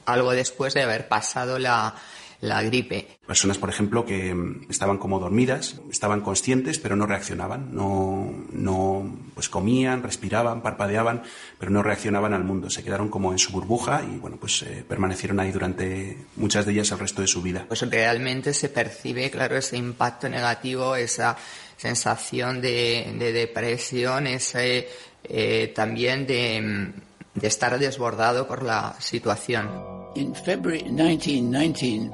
Algo 0.06 0.32
después 0.32 0.74
de 0.74 0.84
haber 0.84 1.08
pasado 1.08 1.58
la, 1.58 1.96
la 2.42 2.62
gripe. 2.64 3.20
Personas, 3.28 3.58
por 3.58 3.70
ejemplo, 3.70 4.06
que 4.06 4.36
estaban 4.70 4.98
como 4.98 5.20
dormidas, 5.20 5.82
estaban 5.92 6.22
conscientes, 6.22 6.80
pero 6.80 6.96
no 6.96 7.06
reaccionaban, 7.06 7.76
no, 7.76 8.34
no 8.52 9.20
pues 9.34 9.50
comían, 9.50 10.04
respiraban, 10.04 10.62
parpadeaban, 10.62 11.24
pero 11.60 11.72
no 11.72 11.84
reaccionaban 11.84 12.34
al 12.34 12.44
mundo. 12.44 12.70
Se 12.70 12.84
quedaron 12.84 13.10
como 13.10 13.32
en 13.34 13.40
su 13.40 13.52
burbuja 13.52 14.04
y 14.04 14.18
bueno, 14.18 14.38
pues 14.40 14.64
eh, 14.64 14.86
permanecieron 14.88 15.40
ahí 15.40 15.52
durante 15.52 16.18
muchas 16.38 16.66
de 16.66 16.72
ellas 16.72 16.92
el 16.92 17.00
resto 17.00 17.22
de 17.22 17.28
su 17.28 17.42
vida. 17.42 17.66
Pues 17.68 17.82
realmente 17.90 18.54
se 18.54 18.70
percibe, 18.70 19.30
claro, 19.30 19.58
ese 19.58 19.78
impacto 19.78 20.30
negativo, 20.30 20.96
esa 20.96 21.36
sensación 21.76 22.62
de, 22.62 23.16
de 23.20 23.34
depresión, 23.34 24.28
ese 24.28 24.88
eh, 25.24 25.72
también 25.76 26.26
de, 26.26 26.94
de 27.36 27.48
estar 27.48 27.78
desbordado 27.78 28.48
por 28.48 28.64
la 28.64 28.96
situación. 29.00 29.99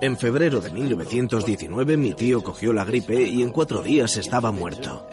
En 0.01 0.17
febrero 0.17 0.61
de 0.61 0.71
1919 0.71 1.97
mi 1.97 2.13
tío 2.13 2.43
cogió 2.43 2.73
la 2.73 2.85
gripe 2.85 3.21
y 3.21 3.41
en 3.41 3.51
cuatro 3.51 3.81
días 3.81 4.17
estaba 4.17 4.51
muerto. 4.51 5.07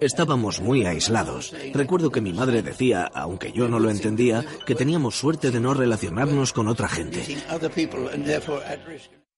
Estábamos 0.00 0.60
muy 0.60 0.86
aislados. 0.86 1.54
Recuerdo 1.74 2.10
que 2.10 2.20
mi 2.20 2.32
madre 2.32 2.62
decía, 2.62 3.10
aunque 3.14 3.52
yo 3.52 3.68
no 3.68 3.78
lo 3.78 3.90
entendía, 3.90 4.44
que 4.66 4.74
teníamos 4.74 5.16
suerte 5.18 5.50
de 5.50 5.60
no 5.60 5.74
relacionarnos 5.74 6.52
con 6.52 6.68
otra 6.68 6.88
gente. 6.88 7.22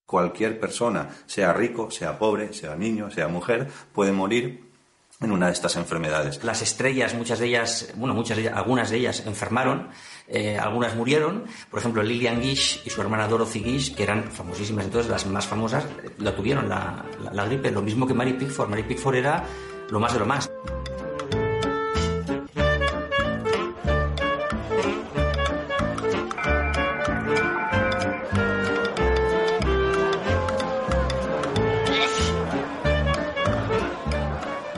Cualquier 0.06 0.60
persona, 0.60 1.08
sea 1.26 1.52
rico, 1.52 1.90
sea 1.90 2.18
pobre, 2.18 2.52
sea 2.52 2.76
niño, 2.76 3.10
sea 3.10 3.28
mujer, 3.28 3.68
puede 3.92 4.12
morir 4.12 4.72
en 5.20 5.32
una 5.32 5.46
de 5.46 5.52
estas 5.52 5.76
enfermedades. 5.76 6.42
Las 6.42 6.62
estrellas, 6.62 7.14
muchas 7.14 7.38
de 7.38 7.46
ellas, 7.46 7.92
bueno, 7.96 8.14
muchas 8.14 8.36
de 8.36 8.44
ellas, 8.44 8.56
algunas 8.56 8.90
de 8.90 8.98
ellas 8.98 9.22
enfermaron, 9.26 9.88
eh, 10.28 10.58
algunas 10.58 10.94
murieron. 10.94 11.44
Por 11.70 11.80
ejemplo, 11.80 12.02
Lillian 12.02 12.42
Gish 12.42 12.82
y 12.84 12.90
su 12.90 13.00
hermana 13.00 13.28
Dorothy 13.28 13.60
Gish, 13.60 13.94
que 13.94 14.02
eran 14.02 14.24
famosísimas, 14.24 14.84
entonces 14.84 15.10
las 15.10 15.26
más 15.26 15.46
famosas, 15.46 15.84
la 16.18 16.34
tuvieron 16.34 16.68
la, 16.68 17.04
la, 17.22 17.32
la 17.32 17.44
gripe. 17.46 17.70
Lo 17.70 17.82
mismo 17.82 18.06
que 18.06 18.14
Mary 18.14 18.34
Pickford. 18.34 18.68
Mary 18.68 18.82
Pickford 18.82 19.16
era 19.16 19.44
lo 19.90 20.00
más 20.00 20.12
de 20.12 20.18
lo 20.18 20.26
más. 20.26 20.50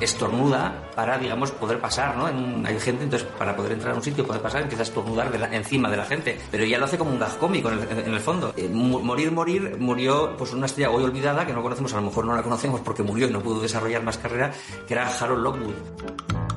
Estornuda 0.05 0.91
para, 0.95 1.19
digamos, 1.19 1.51
poder 1.51 1.81
pasar, 1.81 2.17
¿no? 2.17 2.27
Hay 2.27 2.79
gente, 2.81 3.05
entonces, 3.05 3.29
para 3.39 3.57
poder 3.57 3.73
entrar 3.73 3.93
a 3.93 3.97
un 3.97 4.03
sitio, 4.03 4.27
poder 4.27 4.43
pasar, 4.43 4.63
empieza 4.63 4.83
a 4.83 4.85
estornudar 4.87 5.31
encima 5.53 5.91
de 5.91 5.97
la 5.97 6.05
gente. 6.05 6.39
Pero 6.51 6.65
ya 6.65 6.79
lo 6.79 6.85
hace 6.85 6.99
como 6.99 7.11
un 7.11 7.19
gag 7.19 7.37
cómico 7.39 7.71
en 7.71 7.81
el, 7.81 7.99
en 7.99 8.15
el 8.15 8.21
fondo. 8.21 8.53
Eh, 8.57 8.69
morir, 8.69 9.33
morir, 9.33 9.77
murió, 9.79 10.37
pues, 10.37 10.53
una 10.53 10.67
estrella 10.67 10.91
hoy 10.91 11.05
olvidada, 11.05 11.47
que 11.47 11.53
no 11.53 11.63
conocemos, 11.63 11.93
a 11.93 11.97
lo 11.97 12.03
mejor 12.03 12.25
no 12.25 12.35
la 12.35 12.43
conocemos 12.43 12.81
porque 12.81 13.03
murió 13.03 13.29
y 13.29 13.31
no 13.31 13.41
pudo 13.41 13.61
desarrollar 13.61 14.03
más 14.03 14.19
carrera, 14.19 14.53
que 14.87 14.95
era 14.95 15.09
Harold 15.09 15.43
Lockwood. 15.43 16.54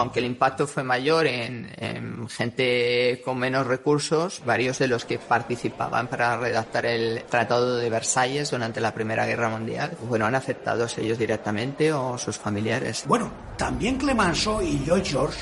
Aunque 0.00 0.20
el 0.20 0.26
impacto 0.26 0.66
fue 0.66 0.82
mayor 0.82 1.26
en, 1.26 1.70
en, 1.76 2.28
gente 2.28 3.20
con 3.22 3.38
menos 3.38 3.66
recursos, 3.66 4.42
varios 4.46 4.78
de 4.78 4.88
los 4.88 5.04
que 5.04 5.18
participaban 5.18 6.08
para 6.08 6.38
redactar 6.38 6.86
el 6.86 7.22
Tratado 7.24 7.76
de 7.76 7.90
Versalles 7.90 8.50
durante 8.50 8.80
la 8.80 8.94
Primera 8.94 9.26
Guerra 9.26 9.50
Mundial 9.50 9.96
fueron 10.08 10.34
afectados 10.34 10.96
ellos 10.98 11.18
directamente 11.18 11.92
o 11.92 12.16
sus 12.16 12.38
familiares. 12.38 13.04
Bueno, 13.06 13.30
también 13.58 13.98
Clemenceau 13.98 14.62
y 14.62 14.82
Lloyd 14.84 15.04
George, 15.04 15.38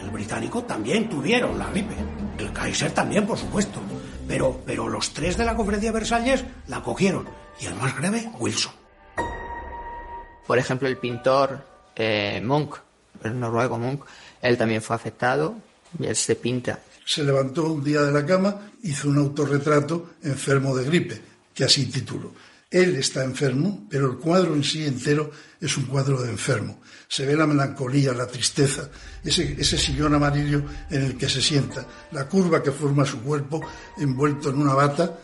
el 0.00 0.10
británico, 0.10 0.62
también 0.62 1.08
tuvieron 1.08 1.58
la 1.58 1.68
gripe. 1.70 1.96
El 2.38 2.52
Kaiser 2.52 2.92
también, 2.92 3.26
por 3.26 3.38
supuesto. 3.38 3.80
Pero, 4.28 4.60
pero 4.64 4.88
los 4.88 5.12
tres 5.12 5.36
de 5.36 5.44
la 5.44 5.56
conferencia 5.56 5.90
de 5.90 5.98
Versalles 5.98 6.44
la 6.68 6.80
cogieron. 6.80 7.28
Y 7.60 7.66
el 7.66 7.74
más 7.74 7.96
grave, 7.96 8.30
Wilson. 8.38 8.72
Por 10.46 10.58
ejemplo, 10.58 10.86
el 10.86 10.98
pintor 10.98 11.66
eh, 11.96 12.40
Munch, 12.44 12.85
el 13.24 13.38
noruego 13.38 13.78
Munch, 13.78 14.00
él 14.42 14.56
también 14.56 14.82
fue 14.82 14.96
afectado 14.96 15.56
y 15.98 16.06
él 16.06 16.16
se 16.16 16.36
pinta. 16.36 16.80
Se 17.04 17.22
levantó 17.22 17.72
un 17.72 17.84
día 17.84 18.02
de 18.02 18.12
la 18.12 18.26
cama, 18.26 18.70
hizo 18.82 19.08
un 19.08 19.18
autorretrato 19.18 20.10
enfermo 20.22 20.76
de 20.76 20.84
gripe, 20.84 21.20
que 21.54 21.64
así 21.64 21.86
tituló. 21.86 22.32
Él 22.68 22.96
está 22.96 23.22
enfermo, 23.22 23.86
pero 23.88 24.10
el 24.10 24.18
cuadro 24.18 24.54
en 24.54 24.64
sí 24.64 24.84
entero 24.84 25.30
es 25.60 25.76
un 25.76 25.84
cuadro 25.84 26.20
de 26.20 26.30
enfermo. 26.30 26.80
Se 27.08 27.24
ve 27.24 27.36
la 27.36 27.46
melancolía, 27.46 28.12
la 28.12 28.26
tristeza, 28.26 28.90
ese, 29.22 29.54
ese, 29.58 29.78
sillón 29.78 30.14
amarillo 30.14 30.64
en 30.90 31.02
el 31.02 31.16
que 31.16 31.28
se 31.28 31.40
sienta, 31.40 31.86
la 32.10 32.28
curva 32.28 32.62
que 32.62 32.72
forma 32.72 33.06
su 33.06 33.22
cuerpo 33.22 33.60
envuelto 33.98 34.50
en 34.50 34.58
una 34.58 34.74
bata. 34.74 35.20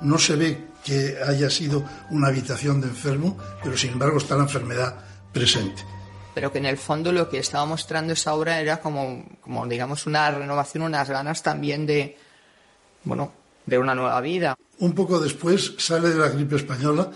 No 0.00 0.18
se 0.18 0.34
ve 0.34 0.70
que 0.84 1.16
haya 1.24 1.48
sido 1.48 1.84
una 2.10 2.28
habitación 2.28 2.80
de 2.80 2.88
enfermo, 2.88 3.38
pero 3.62 3.76
sin 3.76 3.92
embargo 3.92 4.18
está 4.18 4.36
la 4.36 4.44
enfermedad 4.44 5.04
presente. 5.32 5.82
Pero 6.34 6.52
que 6.52 6.58
en 6.58 6.66
el 6.66 6.78
fondo 6.78 7.12
lo 7.12 7.28
que 7.28 7.38
estaba 7.38 7.66
mostrando 7.66 8.12
esa 8.12 8.34
obra 8.34 8.60
era 8.60 8.80
como, 8.80 9.24
como 9.40 9.66
digamos, 9.66 10.06
una 10.06 10.30
renovación, 10.30 10.84
unas 10.84 11.08
ganas 11.08 11.42
también 11.42 11.86
de, 11.86 12.16
bueno, 13.04 13.32
de 13.66 13.78
una 13.78 13.94
nueva 13.94 14.20
vida. 14.20 14.56
Un 14.78 14.92
poco 14.92 15.18
después 15.18 15.74
sale 15.78 16.10
de 16.10 16.16
la 16.16 16.28
gripe 16.28 16.56
española 16.56 17.10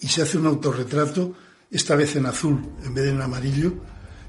y 0.00 0.08
se 0.08 0.22
hace 0.22 0.38
un 0.38 0.46
autorretrato, 0.46 1.34
esta 1.70 1.94
vez 1.94 2.16
en 2.16 2.26
azul 2.26 2.60
en 2.84 2.94
vez 2.94 3.04
de 3.04 3.10
en 3.10 3.20
amarillo, 3.20 3.74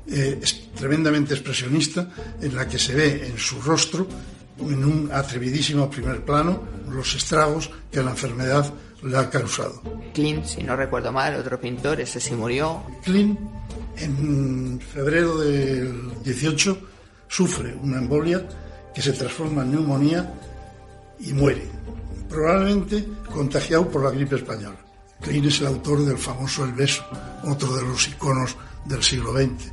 eh, 0.07 0.39
es 0.41 0.71
tremendamente 0.73 1.33
expresionista, 1.33 2.09
en 2.41 2.55
la 2.55 2.67
que 2.67 2.77
se 2.77 2.93
ve 2.93 3.27
en 3.27 3.37
su 3.37 3.61
rostro, 3.61 4.07
en 4.59 4.83
un 4.83 5.09
atrevidísimo 5.11 5.89
primer 5.89 6.23
plano, 6.23 6.61
los 6.89 7.15
estragos 7.15 7.71
que 7.91 8.03
la 8.03 8.11
enfermedad 8.11 8.71
le 9.01 9.17
ha 9.17 9.29
causado. 9.29 9.81
Klein, 10.13 10.45
si 10.45 10.63
no 10.63 10.75
recuerdo 10.75 11.11
mal, 11.11 11.35
otro 11.35 11.59
pintor, 11.59 11.99
ese 11.99 12.19
sí 12.19 12.33
murió. 12.33 12.83
Klein, 13.03 13.37
en 13.97 14.79
febrero 14.79 15.39
del 15.39 16.23
18, 16.23 16.77
sufre 17.27 17.75
una 17.81 17.97
embolia 17.97 18.47
que 18.93 19.01
se 19.01 19.13
transforma 19.13 19.63
en 19.63 19.71
neumonía 19.71 20.33
y 21.19 21.33
muere, 21.33 21.63
probablemente 22.29 23.05
contagiado 23.31 23.89
por 23.89 24.03
la 24.03 24.11
gripe 24.11 24.35
española. 24.35 24.77
Klein 25.21 25.45
es 25.45 25.61
el 25.61 25.67
autor 25.67 26.05
del 26.05 26.17
famoso 26.17 26.65
El 26.65 26.73
beso, 26.73 27.03
otro 27.45 27.75
de 27.75 27.83
los 27.83 28.07
iconos 28.07 28.57
del 28.85 29.01
siglo 29.01 29.33
XX. 29.33 29.71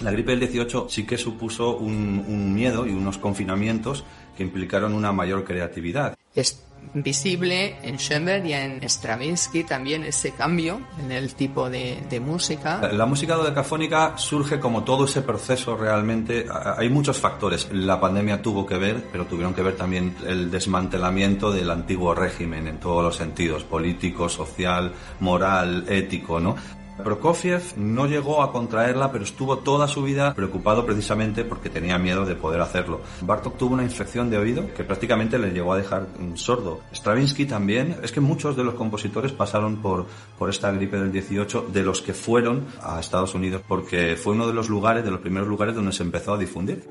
La 0.00 0.10
gripe 0.10 0.32
del 0.32 0.40
18 0.40 0.88
sí 0.90 1.04
que 1.04 1.16
supuso 1.16 1.76
un, 1.78 2.24
un 2.28 2.52
miedo 2.52 2.86
y 2.86 2.90
unos 2.90 3.18
confinamientos 3.18 4.04
que 4.36 4.42
implicaron 4.42 4.92
una 4.92 5.12
mayor 5.12 5.44
creatividad. 5.44 6.16
Es 6.34 6.65
visible 6.94 7.76
en 7.82 7.96
Schoenberg 7.96 8.46
y 8.46 8.52
en 8.52 8.82
Stravinsky 8.88 9.64
también 9.64 10.04
ese 10.04 10.32
cambio 10.32 10.80
en 11.00 11.12
el 11.12 11.34
tipo 11.34 11.68
de, 11.70 11.98
de 12.08 12.20
música. 12.20 12.80
La, 12.92 13.06
música 13.06 13.34
dodecafónica 13.34 14.16
surge 14.16 14.58
como 14.58 14.84
todo 14.84 15.04
ese 15.04 15.22
proceso 15.22 15.76
realmente. 15.76 16.46
Hay 16.76 16.88
muchos 16.88 17.18
factores. 17.18 17.68
La 17.72 18.00
pandemia 18.00 18.42
tuvo 18.42 18.66
que 18.66 18.76
ver, 18.78 19.04
pero 19.12 19.26
tuvieron 19.26 19.54
que 19.54 19.62
ver 19.62 19.76
también 19.76 20.16
el 20.26 20.50
desmantelamiento 20.50 21.52
del 21.52 21.70
antiguo 21.70 22.14
régimen 22.14 22.66
en 22.66 22.78
todos 22.78 23.02
los 23.02 23.16
sentidos, 23.16 23.64
político, 23.64 24.28
social, 24.28 24.92
moral, 25.20 25.84
ético, 25.88 26.40
¿no? 26.40 26.56
Prokofiev 27.02 27.76
no 27.76 28.06
llegó 28.06 28.42
a 28.42 28.52
contraerla, 28.52 29.12
pero 29.12 29.24
estuvo 29.24 29.58
toda 29.58 29.88
su 29.88 30.02
vida 30.02 30.34
preocupado 30.34 30.86
precisamente 30.86 31.44
porque 31.44 31.70
tenía 31.70 31.98
miedo 31.98 32.24
de 32.24 32.34
poder 32.34 32.60
hacerlo. 32.60 33.00
Bartok 33.20 33.56
tuvo 33.56 33.74
una 33.74 33.82
infección 33.82 34.30
de 34.30 34.38
oído 34.38 34.72
que 34.74 34.84
prácticamente 34.84 35.38
le 35.38 35.50
llegó 35.50 35.72
a 35.72 35.78
dejar 35.78 36.06
sordo. 36.34 36.80
Stravinsky 36.92 37.46
también. 37.46 37.96
Es 38.02 38.12
que 38.12 38.20
muchos 38.20 38.56
de 38.56 38.64
los 38.64 38.74
compositores 38.74 39.32
pasaron 39.32 39.76
por, 39.76 40.06
por 40.38 40.50
esta 40.50 40.70
gripe 40.70 40.98
del 40.98 41.12
18, 41.12 41.68
de 41.72 41.82
los 41.82 42.02
que 42.02 42.14
fueron 42.14 42.66
a 42.82 43.00
Estados 43.00 43.34
Unidos, 43.34 43.62
porque 43.66 44.16
fue 44.16 44.34
uno 44.34 44.46
de 44.46 44.54
los 44.54 44.68
lugares, 44.68 45.04
de 45.04 45.10
los 45.10 45.20
primeros 45.20 45.48
lugares 45.48 45.74
donde 45.74 45.92
se 45.92 46.02
empezó 46.02 46.34
a 46.34 46.38
difundir. 46.38 46.84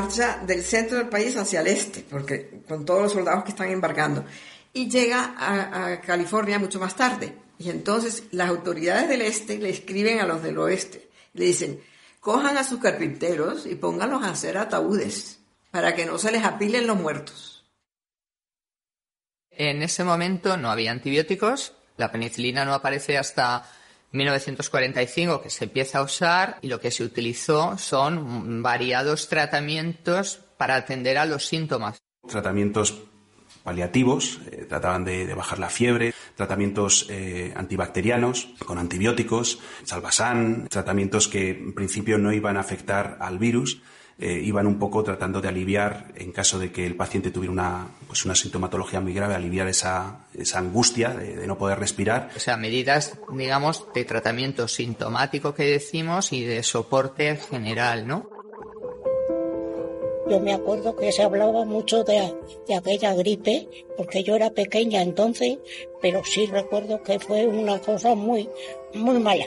Marcha 0.00 0.42
del 0.46 0.62
centro 0.62 0.98
del 0.98 1.08
país 1.08 1.36
hacia 1.36 1.60
el 1.60 1.66
este, 1.66 2.04
porque 2.08 2.62
con 2.66 2.84
todos 2.84 3.02
los 3.02 3.12
soldados 3.12 3.44
que 3.44 3.50
están 3.50 3.70
embarcando. 3.70 4.24
Y 4.72 4.88
llega 4.88 5.34
a, 5.36 5.92
a 5.92 6.00
California 6.00 6.58
mucho 6.58 6.80
más 6.80 6.96
tarde. 6.96 7.34
Y 7.58 7.70
entonces 7.70 8.24
las 8.30 8.48
autoridades 8.48 9.08
del 9.08 9.22
este 9.22 9.58
le 9.58 9.70
escriben 9.70 10.20
a 10.20 10.26
los 10.26 10.42
del 10.42 10.58
oeste. 10.58 11.08
Le 11.34 11.44
dicen, 11.44 11.80
cojan 12.20 12.56
a 12.56 12.64
sus 12.64 12.80
carpinteros 12.80 13.66
y 13.66 13.74
pónganlos 13.74 14.22
a 14.22 14.30
hacer 14.30 14.56
ataúdes 14.56 15.40
para 15.70 15.94
que 15.94 16.06
no 16.06 16.18
se 16.18 16.32
les 16.32 16.44
apilen 16.44 16.86
los 16.86 16.96
muertos. 16.96 17.64
En 19.50 19.82
ese 19.82 20.04
momento 20.04 20.56
no 20.56 20.70
había 20.70 20.92
antibióticos, 20.92 21.74
la 21.96 22.10
penicilina 22.10 22.64
no 22.64 22.74
aparece 22.74 23.18
hasta 23.18 23.68
1945 24.12 25.42
que 25.42 25.50
se 25.50 25.64
empieza 25.64 25.98
a 25.98 26.02
usar 26.02 26.58
y 26.62 26.68
lo 26.68 26.80
que 26.80 26.90
se 26.90 27.04
utilizó 27.04 27.76
son 27.78 28.62
variados 28.62 29.28
tratamientos 29.28 30.40
para 30.56 30.76
atender 30.76 31.18
a 31.18 31.26
los 31.26 31.46
síntomas. 31.46 31.98
Tratamientos 32.28 33.02
paliativos, 33.62 34.40
eh, 34.50 34.66
trataban 34.68 35.04
de, 35.04 35.32
bajar 35.34 35.58
la 35.58 35.68
fiebre, 35.68 36.14
tratamientos 36.36 37.06
eh, 37.10 37.52
antibacterianos 37.56 38.48
con 38.66 38.78
antibióticos, 38.78 39.60
salvasán, 39.84 40.68
tratamientos 40.68 41.28
que 41.28 41.50
en 41.50 41.74
principio 41.74 42.18
no 42.18 42.32
iban 42.32 42.56
a 42.56 42.60
afectar 42.60 43.18
al 43.20 43.38
virus, 43.38 43.82
eh, 44.22 44.40
iban 44.44 44.68
un 44.68 44.78
poco 44.78 45.02
tratando 45.02 45.40
de 45.40 45.48
aliviar, 45.48 46.12
en 46.14 46.30
caso 46.30 46.56
de 46.60 46.70
que 46.70 46.86
el 46.86 46.94
paciente 46.94 47.32
tuviera 47.32 47.52
una, 47.52 47.88
pues 48.06 48.24
una 48.24 48.36
sintomatología 48.36 49.00
muy 49.00 49.12
grave, 49.12 49.34
aliviar 49.34 49.66
esa, 49.66 50.26
esa 50.32 50.60
angustia 50.60 51.08
de, 51.08 51.34
de, 51.34 51.46
no 51.48 51.58
poder 51.58 51.80
respirar. 51.80 52.30
O 52.36 52.38
sea, 52.38 52.56
medidas, 52.56 53.18
digamos, 53.32 53.84
de 53.92 54.04
tratamiento 54.04 54.68
sintomático 54.68 55.54
que 55.54 55.64
decimos 55.64 56.32
y 56.32 56.44
de 56.44 56.62
soporte 56.62 57.36
general, 57.36 58.06
¿no? 58.06 58.28
Yo 60.30 60.38
me 60.38 60.54
acuerdo 60.54 60.94
que 60.94 61.10
se 61.10 61.24
hablaba 61.24 61.64
mucho 61.64 62.04
de, 62.04 62.32
de, 62.68 62.74
aquella 62.76 63.14
gripe, 63.14 63.68
porque 63.96 64.22
yo 64.22 64.36
era 64.36 64.50
pequeña 64.50 65.02
entonces, 65.02 65.58
pero 66.00 66.22
sí 66.24 66.46
recuerdo 66.46 67.02
que 67.02 67.18
fue 67.18 67.48
una 67.48 67.80
cosa 67.80 68.14
muy, 68.14 68.48
muy 68.94 69.18
mala. 69.18 69.46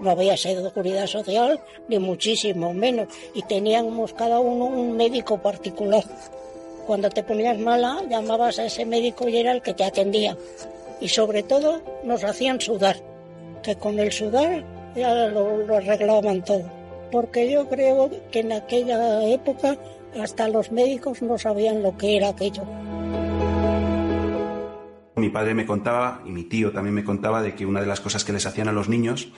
No 0.00 0.10
había 0.10 0.36
seguridad 0.36 1.06
social, 1.06 1.60
ni 1.88 1.98
muchísimo 1.98 2.72
menos, 2.72 3.08
y 3.34 3.42
teníamos 3.42 4.12
cada 4.14 4.40
uno 4.40 4.66
un 4.66 4.96
médico 4.96 5.38
particular. 5.38 6.04
Cuando 6.86 7.10
te 7.10 7.22
ponías 7.22 7.58
mala, 7.58 8.02
llamabas 8.08 8.58
a 8.58 8.64
ese 8.64 8.86
médico 8.86 9.28
y 9.28 9.36
era 9.36 9.52
el 9.52 9.62
que 9.62 9.74
te 9.74 9.84
atendía. 9.84 10.36
Y 11.00 11.08
sobre 11.08 11.42
todo 11.42 11.82
nos 12.04 12.24
hacían 12.24 12.60
sudar, 12.60 12.96
que 13.62 13.76
con 13.76 13.98
el 13.98 14.10
sudar 14.10 14.64
ya 14.96 15.26
lo, 15.26 15.58
lo 15.58 15.76
arreglaban 15.76 16.42
todo. 16.44 16.64
Porque 17.12 17.50
yo 17.50 17.68
creo 17.68 18.10
que 18.30 18.40
en 18.40 18.52
aquella 18.52 19.24
época 19.28 19.76
hasta 20.20 20.48
los 20.48 20.72
médicos 20.72 21.22
no 21.22 21.38
sabían 21.38 21.82
lo 21.82 21.96
que 21.96 22.16
era 22.16 22.30
aquello. 22.30 22.64
Mi 25.16 25.28
padre 25.28 25.54
me 25.54 25.66
contaba, 25.66 26.22
y 26.24 26.30
mi 26.30 26.44
tío 26.44 26.72
también 26.72 26.94
me 26.94 27.04
contaba, 27.04 27.42
de 27.42 27.54
que 27.54 27.66
una 27.66 27.80
de 27.80 27.86
las 27.86 28.00
cosas 28.00 28.24
que 28.24 28.32
les 28.32 28.46
hacían 28.46 28.68
a 28.68 28.72
los 28.72 28.88
niños, 28.88 29.28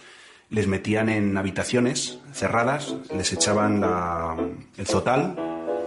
les 0.52 0.66
metían 0.66 1.08
en 1.08 1.36
habitaciones 1.36 2.18
cerradas, 2.32 2.94
les 3.12 3.32
echaban 3.32 3.80
la, 3.80 4.36
el 4.76 4.86
zotal, 4.86 5.34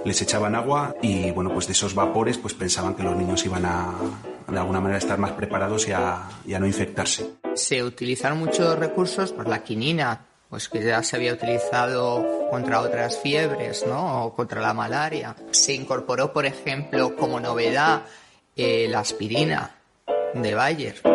les 0.03 0.21
echaban 0.21 0.55
agua 0.55 0.95
y 1.01 1.31
bueno, 1.31 1.53
pues 1.53 1.67
de 1.67 1.73
esos 1.73 1.93
vapores 1.93 2.37
pues 2.39 2.55
pensaban 2.55 2.95
que 2.95 3.03
los 3.03 3.15
niños 3.15 3.45
iban 3.45 3.65
a 3.65 3.93
de 4.47 4.59
alguna 4.59 4.81
manera 4.81 4.97
estar 4.97 5.17
más 5.17 5.31
preparados 5.31 5.87
y 5.87 5.91
a, 5.91 6.23
y 6.45 6.53
a 6.53 6.59
no 6.59 6.67
infectarse. 6.67 7.35
Se 7.53 7.83
utilizaron 7.83 8.39
muchos 8.39 8.77
recursos, 8.77 9.31
por 9.31 9.47
la 9.47 9.63
quinina, 9.63 10.25
pues 10.49 10.67
que 10.67 10.83
ya 10.83 11.01
se 11.03 11.15
había 11.15 11.33
utilizado 11.33 12.47
contra 12.49 12.81
otras 12.81 13.19
fiebres, 13.19 13.85
¿no? 13.87 14.25
O 14.25 14.35
contra 14.35 14.61
la 14.61 14.73
malaria. 14.73 15.35
Se 15.51 15.73
incorporó, 15.73 16.33
por 16.33 16.45
ejemplo, 16.45 17.15
como 17.15 17.39
novedad 17.39 18.03
eh, 18.55 18.87
la 18.89 18.99
aspirina 18.99 19.75
de 20.33 20.53
Bayer. 20.53 21.14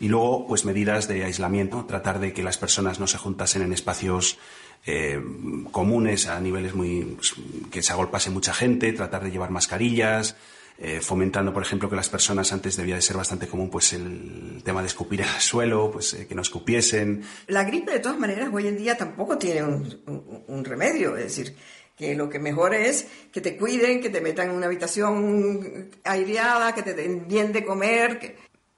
Y 0.00 0.08
luego, 0.08 0.46
pues 0.48 0.64
medidas 0.64 1.06
de 1.06 1.24
aislamiento, 1.24 1.84
tratar 1.84 2.18
de 2.18 2.32
que 2.32 2.42
las 2.42 2.58
personas 2.58 2.98
no 2.98 3.06
se 3.06 3.18
juntasen 3.18 3.62
en 3.62 3.72
espacios 3.72 4.38
eh, 4.86 5.22
comunes 5.70 6.26
a 6.26 6.40
niveles 6.40 6.74
muy 6.74 7.02
pues, 7.16 7.34
que 7.70 7.82
se 7.82 7.92
agolpase 7.92 8.30
mucha 8.30 8.54
gente, 8.54 8.92
tratar 8.94 9.22
de 9.22 9.30
llevar 9.30 9.50
mascarillas, 9.50 10.36
eh, 10.78 11.00
fomentando, 11.02 11.52
por 11.52 11.62
ejemplo, 11.62 11.90
que 11.90 11.96
las 11.96 12.08
personas 12.08 12.50
antes 12.54 12.74
debía 12.74 12.94
de 12.94 13.02
ser 13.02 13.14
bastante 13.14 13.46
común, 13.46 13.68
pues 13.68 13.92
el 13.92 14.62
tema 14.64 14.80
de 14.80 14.86
escupir 14.86 15.22
al 15.22 15.40
suelo, 15.40 15.90
pues 15.92 16.14
eh, 16.14 16.26
que 16.26 16.34
no 16.34 16.40
escupiesen. 16.40 17.22
La 17.48 17.64
gripe, 17.64 17.92
de 17.92 17.98
todas 17.98 18.18
maneras, 18.18 18.48
hoy 18.50 18.66
en 18.66 18.78
día 18.78 18.96
tampoco 18.96 19.36
tiene 19.36 19.62
un, 19.62 20.64
remedio, 20.64 21.18
es 21.18 21.24
decir, 21.24 21.54
que 21.94 22.14
lo 22.14 22.30
que 22.30 22.38
mejor 22.38 22.74
es 22.74 23.06
que 23.30 23.42
te 23.42 23.58
cuiden, 23.58 24.00
que 24.00 24.08
te 24.08 24.22
metan 24.22 24.48
en 24.48 24.56
una 24.56 24.64
habitación 24.64 25.90
aireada, 26.04 26.74
que 26.74 26.82
te 26.82 26.94
den 26.94 27.28
bien 27.28 27.52
de 27.52 27.62
comer. 27.62 28.49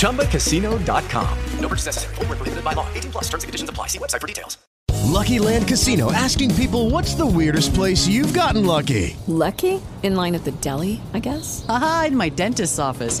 ChumbaCasino.com. 0.00 1.38
No 1.60 1.68
purchase 1.68 1.86
necessary. 1.86 2.14
Full 2.14 2.24
prohibited 2.26 2.64
by 2.64 2.72
law. 2.72 2.86
18 2.94 3.10
plus 3.12 3.24
terms 3.24 3.44
and 3.44 3.48
conditions 3.48 3.70
apply. 3.70 3.88
See 3.88 3.98
website 3.98 4.20
for 4.20 4.26
details. 4.26 4.56
Lucky 5.16 5.38
Land 5.38 5.68
Casino 5.68 6.12
asking 6.12 6.54
people 6.56 6.90
what's 6.90 7.14
the 7.14 7.26
weirdest 7.26 7.74
place 7.74 8.06
you've 8.06 8.34
gotten 8.34 8.66
lucky? 8.66 9.16
Lucky? 9.26 9.80
In 10.02 10.16
line 10.16 10.34
at 10.34 10.44
the 10.44 10.50
deli, 10.50 11.00
I 11.14 11.20
guess? 11.20 11.64
Aha, 11.68 12.06
in 12.08 12.16
my 12.16 12.28
dentist's 12.28 12.78
office. 12.78 13.20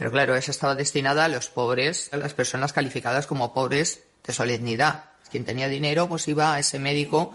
Pero 0.00 0.12
claro, 0.12 0.34
eso 0.34 0.50
estaba 0.50 0.74
destinada 0.74 1.26
a 1.26 1.28
los 1.28 1.50
pobres, 1.50 2.08
a 2.14 2.16
las 2.16 2.32
personas 2.32 2.72
calificadas 2.72 3.26
como 3.26 3.52
pobres 3.52 4.02
de 4.26 4.32
solemnidad. 4.32 5.10
Quien 5.30 5.44
tenía 5.44 5.68
dinero, 5.68 6.08
pues 6.08 6.26
iba 6.26 6.54
a 6.54 6.58
ese 6.58 6.78
médico 6.78 7.34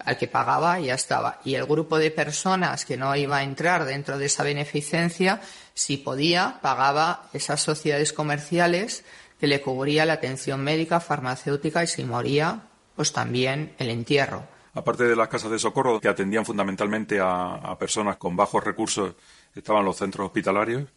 al 0.00 0.18
que 0.18 0.28
pagaba 0.28 0.78
y 0.78 0.88
ya 0.88 0.94
estaba. 0.94 1.40
Y 1.42 1.54
el 1.54 1.64
grupo 1.64 1.96
de 1.96 2.10
personas 2.10 2.84
que 2.84 2.98
no 2.98 3.16
iba 3.16 3.38
a 3.38 3.44
entrar 3.44 3.86
dentro 3.86 4.18
de 4.18 4.26
esa 4.26 4.42
beneficencia, 4.42 5.40
si 5.72 5.96
podía, 5.96 6.58
pagaba 6.60 7.30
esas 7.32 7.62
sociedades 7.62 8.12
comerciales 8.12 9.02
que 9.40 9.46
le 9.46 9.62
cubría 9.62 10.04
la 10.04 10.12
atención 10.12 10.62
médica, 10.62 11.00
farmacéutica 11.00 11.82
y 11.82 11.86
si 11.86 12.04
moría, 12.04 12.60
pues 12.94 13.14
también 13.14 13.74
el 13.78 13.88
entierro. 13.88 14.46
Aparte 14.74 15.04
de 15.04 15.16
las 15.16 15.28
casas 15.28 15.50
de 15.50 15.58
socorro 15.58 15.98
que 15.98 16.08
atendían 16.08 16.44
fundamentalmente 16.44 17.20
a 17.22 17.74
personas 17.78 18.18
con 18.18 18.36
bajos 18.36 18.62
recursos, 18.62 19.14
estaban 19.54 19.86
los 19.86 19.96
centros 19.96 20.26
hospitalarios 20.26 20.90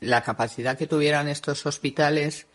la 0.00 0.22
capacidad 0.22 0.76
que 0.78 0.86
tuvieran 0.86 1.28
estos 1.28 1.66
hospitales 1.66 2.46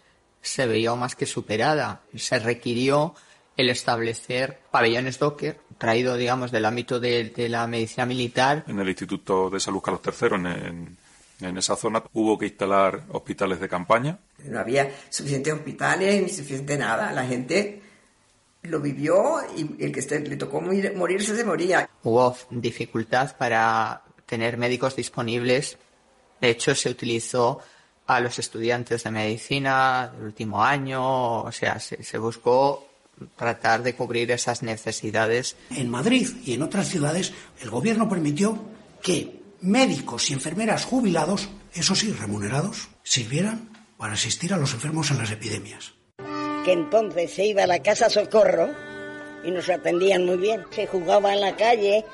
se 0.41 0.65
veía 0.67 0.93
más 0.95 1.15
que 1.15 1.25
superada. 1.25 2.01
Se 2.15 2.39
requirió 2.39 3.15
el 3.55 3.69
establecer 3.69 4.59
pabellones 4.71 5.19
Docker, 5.19 5.59
traído, 5.77 6.17
digamos, 6.17 6.51
del 6.51 6.65
ámbito 6.65 6.99
de, 6.99 7.31
la 7.49 7.67
medicina 7.67 8.05
militar. 8.05 8.63
En 8.67 8.79
el 8.79 8.89
Instituto 8.89 9.49
de 9.49 9.59
Salud 9.59 9.81
Carlos 9.81 10.01
III, 10.05 10.35
en, 10.35 10.97
en, 11.41 11.57
esa 11.57 11.75
zona, 11.75 12.03
hubo 12.13 12.37
que 12.37 12.47
instalar 12.47 13.03
hospitales 13.09 13.59
de 13.59 13.69
campaña. 13.69 14.19
No 14.45 14.59
había 14.59 14.91
suficientes 15.09 15.53
hospitales 15.53 16.21
ni 16.21 16.29
suficiente 16.29 16.77
nada. 16.77 17.11
La 17.11 17.25
gente 17.25 17.81
lo 18.63 18.79
vivió 18.79 19.41
y 19.55 19.83
el 19.83 19.91
que 19.91 20.19
le 20.19 20.37
tocó 20.37 20.61
morirse 20.61 21.35
se 21.35 21.43
moría. 21.43 21.89
Hubo 22.03 22.35
dificultad 22.49 23.35
para 23.37 24.01
tener 24.25 24.57
médicos 24.57 24.95
disponibles 24.95 25.77
de 26.43 26.49
hecho, 26.49 26.75
se 26.75 26.89
utilizó 26.89 27.61
a 28.05 28.19
los 28.19 28.37
estudiantes 28.37 29.05
de 29.05 29.11
medicina 29.11 30.11
del 30.13 30.25
último 30.25 30.61
año, 30.61 31.43
o 31.43 31.51
sea, 31.53 31.79
se, 31.79 32.17
buscó 32.17 32.85
tratar 33.37 33.81
de 33.81 33.95
cubrir 33.95 34.29
esas 34.29 34.61
necesidades. 34.61 35.55
En 35.69 35.89
Madrid 35.89 36.27
y 36.43 36.55
en 36.55 36.63
otras 36.63 36.89
ciudades, 36.89 37.31
el 37.61 37.69
gobierno 37.69 38.09
permitió 38.09 38.61
que 39.01 39.39
médicos 39.61 40.29
y 40.29 40.33
enfermeras 40.33 40.83
jubilados, 40.83 41.47
eso 41.73 41.95
sí, 41.95 42.11
remunerados, 42.11 42.89
sirvieran 43.03 43.69
para 43.95 44.15
asistir 44.15 44.53
a 44.53 44.57
los 44.57 44.73
enfermos 44.73 45.11
en 45.11 45.19
las 45.19 45.31
epidemias. 45.31 45.93
Que 46.65 46.73
entonces 46.73 47.31
se 47.31 47.45
iba 47.45 47.63
a 47.63 47.67
la 47.67 47.81
casa 47.81 48.09
socorro 48.09 48.69
y 49.43 49.51
nos 49.51 49.69
atendían 49.69 50.25
muy 50.25 50.37
bien. 50.37 50.65
Se 50.71 50.87
jugaba 50.87 51.33
en 51.33 51.41
la 51.41 51.55
calle, 51.55 52.05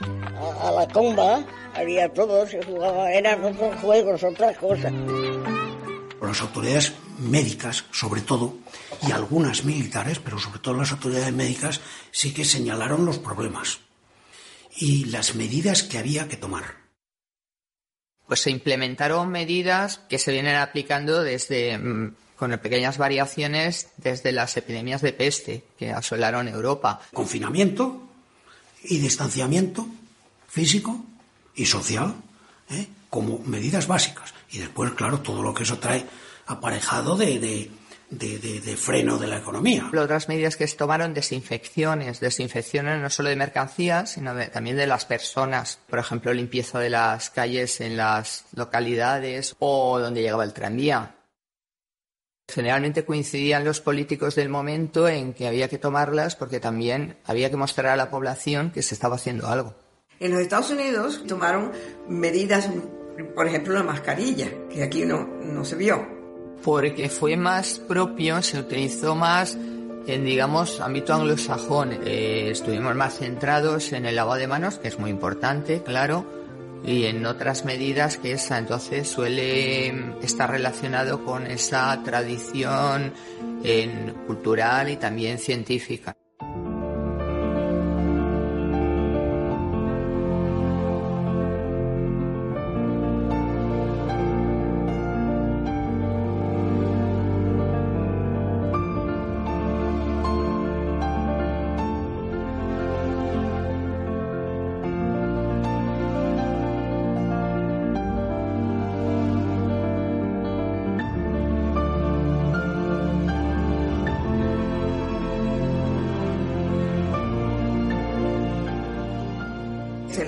a 0.61 0.71
la 0.71 0.87
comba, 0.87 1.43
había 1.73 2.11
todo, 2.13 2.47
se 2.47 2.63
jugaba, 2.63 3.11
eran 3.11 3.43
otros 3.43 3.75
juegos, 3.81 4.23
otras 4.23 4.57
cosas. 4.57 4.91
Las 6.21 6.41
autoridades 6.41 6.93
médicas, 7.17 7.85
sobre 7.91 8.21
todo, 8.21 8.53
y 9.07 9.11
algunas 9.11 9.65
militares, 9.65 10.19
pero 10.19 10.37
sobre 10.37 10.59
todo 10.59 10.75
las 10.75 10.91
autoridades 10.91 11.33
médicas, 11.33 11.81
sí 12.11 12.33
que 12.33 12.45
señalaron 12.45 13.05
los 13.05 13.17
problemas 13.19 13.79
y 14.77 15.05
las 15.05 15.35
medidas 15.35 15.83
que 15.83 15.97
había 15.97 16.27
que 16.27 16.37
tomar. 16.37 16.78
Pues 18.29 18.39
se 18.41 18.51
implementaron 18.51 19.29
medidas 19.29 19.99
que 20.07 20.19
se 20.19 20.31
vienen 20.31 20.55
aplicando 20.55 21.23
desde, 21.23 21.77
mm, 21.77 22.13
con 22.37 22.57
pequeñas 22.59 22.97
variaciones, 22.97 23.89
desde 23.97 24.31
las 24.31 24.55
epidemias 24.55 25.01
de 25.01 25.11
peste 25.11 25.63
que 25.77 25.91
asolaron 25.91 26.47
Europa. 26.47 27.01
Confinamiento 27.11 28.07
y 28.83 28.99
distanciamiento 28.99 29.85
físico 30.47 31.03
y 31.55 31.65
social 31.65 32.15
¿eh? 32.69 32.87
como 33.09 33.39
medidas 33.39 33.87
básicas. 33.87 34.33
Y 34.51 34.59
después, 34.59 34.91
claro, 34.91 35.19
todo 35.19 35.43
lo 35.43 35.53
que 35.53 35.63
eso 35.63 35.77
trae 35.79 36.05
aparejado 36.45 37.17
de, 37.17 37.39
de, 37.39 37.71
de, 38.09 38.75
freno 38.77 39.17
de 39.17 39.27
la 39.27 39.37
economía. 39.37 39.89
Otras 39.95 40.29
medidas 40.29 40.55
que 40.55 40.67
se 40.67 40.77
tomaron, 40.77 41.13
desinfecciones, 41.13 42.19
desinfecciones 42.19 43.01
no 43.01 43.09
solo 43.09 43.29
de 43.29 43.35
mercancías, 43.35 44.11
sino 44.11 44.33
también 44.51 44.77
de 44.77 44.87
las 44.87 45.05
personas. 45.05 45.79
Por 45.89 45.99
ejemplo, 45.99 46.33
limpieza 46.33 46.79
de 46.79 46.89
las 46.89 47.29
calles 47.29 47.81
en 47.81 47.97
las 47.97 48.45
localidades 48.53 49.55
o 49.59 49.99
donde 49.99 50.21
llegaba 50.21 50.43
el 50.43 50.53
tranvía. 50.53 51.15
Generalmente 52.47 53.05
coincidían 53.05 53.63
los 53.63 53.79
políticos 53.79 54.33
del 54.33 54.49
momento 54.49 55.07
en 55.07 55.33
que 55.33 55.47
había 55.47 55.67
que 55.67 55.77
tomarlas 55.77 56.35
porque 56.35 56.59
también 56.59 57.17
había 57.25 57.51
que 57.51 57.57
mostrar 57.57 57.87
a 57.87 57.95
la 57.95 58.09
población 58.09 58.71
que 58.71 58.81
se 58.81 58.95
estaba 58.95 59.17
haciendo 59.17 59.47
algo. 59.47 59.75
En 60.19 60.31
los 60.31 60.41
Estados 60.41 60.71
Unidos 60.71 61.23
tomaron 61.27 61.71
medidas, 62.07 62.67
por 63.35 63.47
ejemplo, 63.47 63.75
la 63.75 63.83
mascarilla, 63.83 64.49
que 64.69 64.83
aquí 64.83 65.05
no, 65.05 65.27
no 65.43 65.63
se 65.63 65.75
vio. 65.75 66.18
Porque 66.63 67.09
fue 67.09 67.37
más 67.37 67.79
propio, 67.79 68.41
se 68.41 68.59
utilizó 68.59 69.15
más 69.15 69.57
en, 70.07 70.25
digamos, 70.25 70.81
ámbito 70.81 71.13
anglosajón. 71.13 71.99
Eh, 72.05 72.49
estuvimos 72.51 72.95
más 72.95 73.17
centrados 73.17 73.93
en 73.93 74.05
el 74.05 74.15
lavado 74.15 74.39
de 74.39 74.47
manos, 74.47 74.77
que 74.77 74.87
es 74.87 74.99
muy 74.99 75.09
importante, 75.09 75.81
claro, 75.83 76.25
y 76.83 77.05
en 77.05 77.25
otras 77.25 77.65
medidas 77.65 78.17
que 78.17 78.33
esa 78.33 78.57
entonces 78.57 79.07
suele 79.07 79.87
estar 80.21 80.49
relacionado 80.49 81.23
con 81.25 81.47
esa 81.47 82.01
tradición 82.03 83.13
en, 83.63 84.13
cultural 84.25 84.89
y 84.89 84.97
también 84.97 85.37
científica. 85.37 86.15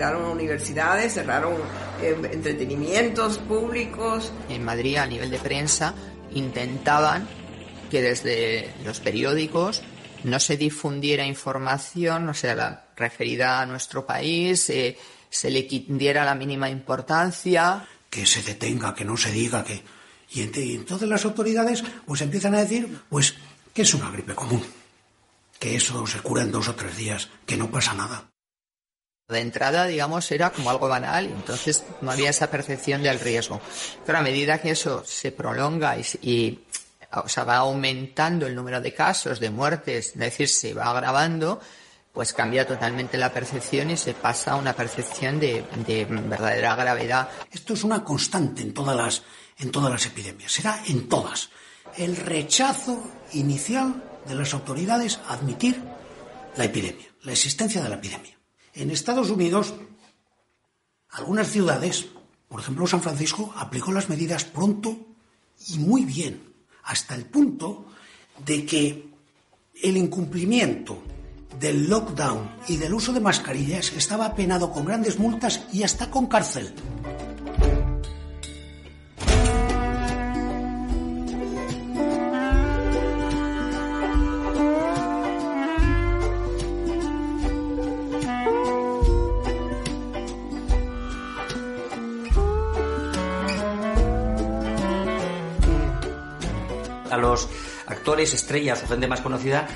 Cerraron 0.02 0.32
universidades, 0.32 1.14
cerraron 1.14 1.54
eh, 2.02 2.18
entretenimientos 2.32 3.38
públicos. 3.38 4.32
En 4.50 4.66
Madrid, 4.66 4.98
a 4.98 5.06
nivel 5.06 5.30
de 5.30 5.38
prensa, 5.38 5.94
intentaban 6.34 7.28
que 7.92 8.02
desde 8.02 8.74
los 8.84 9.00
periódicos 9.00 9.84
no 10.24 10.40
se 10.40 10.58
difundiera 10.58 11.24
información, 11.24 12.28
o 12.30 12.34
sea, 12.34 12.56
la 12.56 12.86
referida 12.98 13.62
a 13.62 13.68
nuestro 13.68 14.04
país, 14.04 14.72
eh, 14.72 14.98
se 15.30 15.52
le 15.52 15.68
diera 15.70 16.26
la 16.26 16.34
mínima 16.34 16.68
importancia. 16.68 17.88
Que 18.10 18.26
se 18.26 18.42
detenga, 18.42 18.96
que 18.96 19.06
no 19.06 19.16
se 19.18 19.32
diga, 19.32 19.64
que... 19.64 19.84
Y 20.32 20.42
entonces 20.42 21.08
las 21.08 21.26
autoridades 21.26 21.84
pues 22.08 22.22
empiezan 22.22 22.56
a 22.56 22.62
decir, 22.62 23.02
pues, 23.08 23.36
que 23.72 23.84
es 23.84 23.94
una 23.94 24.10
gripe 24.10 24.34
común, 24.34 24.64
que 25.60 25.76
eso 25.76 26.08
se 26.08 26.22
cura 26.22 26.42
en 26.42 26.52
dos 26.52 26.70
o 26.70 26.74
tres 26.74 26.98
días, 26.98 27.30
que 27.46 27.58
no 27.58 27.70
pasa 27.70 27.94
nada. 27.94 28.31
De 29.32 29.40
entrada, 29.40 29.88
digamos, 29.88 30.30
era 30.32 30.52
como 30.52 30.70
algo 30.70 30.88
banal 30.88 31.26
entonces 31.26 31.84
no 32.02 32.12
había 32.12 32.30
esa 32.30 32.50
percepción 32.50 33.02
del 33.04 33.20
riesgo. 33.20 33.62
Pero 34.06 34.18
a 34.18 34.22
medida 34.22 34.60
que 34.60 34.72
eso 34.72 35.04
se 35.06 35.32
prolonga 35.32 35.98
y, 35.98 36.06
y 36.22 36.60
va 37.14 37.58
aumentando 37.58 38.48
el 38.48 38.56
número 38.56 38.82
de 38.82 38.94
casos, 38.94 39.40
de 39.40 39.50
muertes, 39.50 40.08
es 40.10 40.18
decir, 40.18 40.48
se 40.48 40.74
va 40.74 40.90
agravando, 40.90 41.60
pues 42.14 42.34
cambia 42.34 42.68
totalmente 42.68 43.18
la 43.18 43.32
percepción 43.32 43.92
y 43.92 43.98
se 43.98 44.14
pasa 44.14 44.52
a 44.52 44.56
una 44.56 44.74
percepción 44.74 45.40
de, 45.40 45.66
de, 45.86 46.06
verdadera 46.06 46.76
gravedad. 46.76 47.30
Esto 47.52 47.74
es 47.74 47.84
una 47.84 48.04
constante 48.04 48.62
en 48.62 48.74
todas 48.74 48.96
las, 48.96 49.24
en 49.58 49.72
todas 49.72 49.92
las 49.92 50.06
epidemias, 50.06 50.52
será 50.52 50.84
en 50.88 51.08
todas. 51.08 51.50
El 51.98 52.16
rechazo 52.16 53.02
inicial 53.34 54.04
de 54.28 54.36
las 54.36 54.54
autoridades 54.54 55.20
a 55.28 55.34
admitir 55.34 55.82
la 56.56 56.66
epidemia, 56.66 57.08
la 57.24 57.32
existencia 57.32 57.82
de 57.82 57.90
la 57.90 57.96
epidemia. 57.96 58.41
En 58.74 58.92
Estados 58.92 59.30
Unidos, 59.30 59.74
algunas 61.10 61.48
ciudades, 61.50 62.08
por 62.48 62.62
ejemplo 62.62 62.88
San 62.88 63.02
Francisco, 63.02 63.54
aplicó 63.56 63.92
las 63.92 64.10
medidas 64.10 64.46
pronto 64.46 64.98
y 65.68 65.80
muy 65.80 66.06
bien, 66.06 66.42
hasta 66.84 67.16
el 67.16 67.26
punto 67.26 67.86
de 68.46 68.66
que 68.66 69.10
el 69.84 69.98
incumplimiento 69.98 71.02
del 71.60 71.90
lockdown 71.90 72.50
y 72.68 72.78
del 72.78 72.94
uso 72.94 73.14
de 73.14 73.20
mascarillas 73.20 73.92
estaba 73.94 74.34
penado 74.36 74.72
con 74.72 74.86
grandes 74.86 75.20
multas 75.20 75.62
y 75.72 75.84
hasta 75.84 76.10
con 76.10 76.28
cárcel. 76.28 76.74
A 97.12 97.18
los 97.18 97.50
actores, 97.88 98.34
estrellas 98.34 98.82
o 98.84 98.88
gente 98.88 99.08
más 99.08 99.22
conocida 99.22 99.68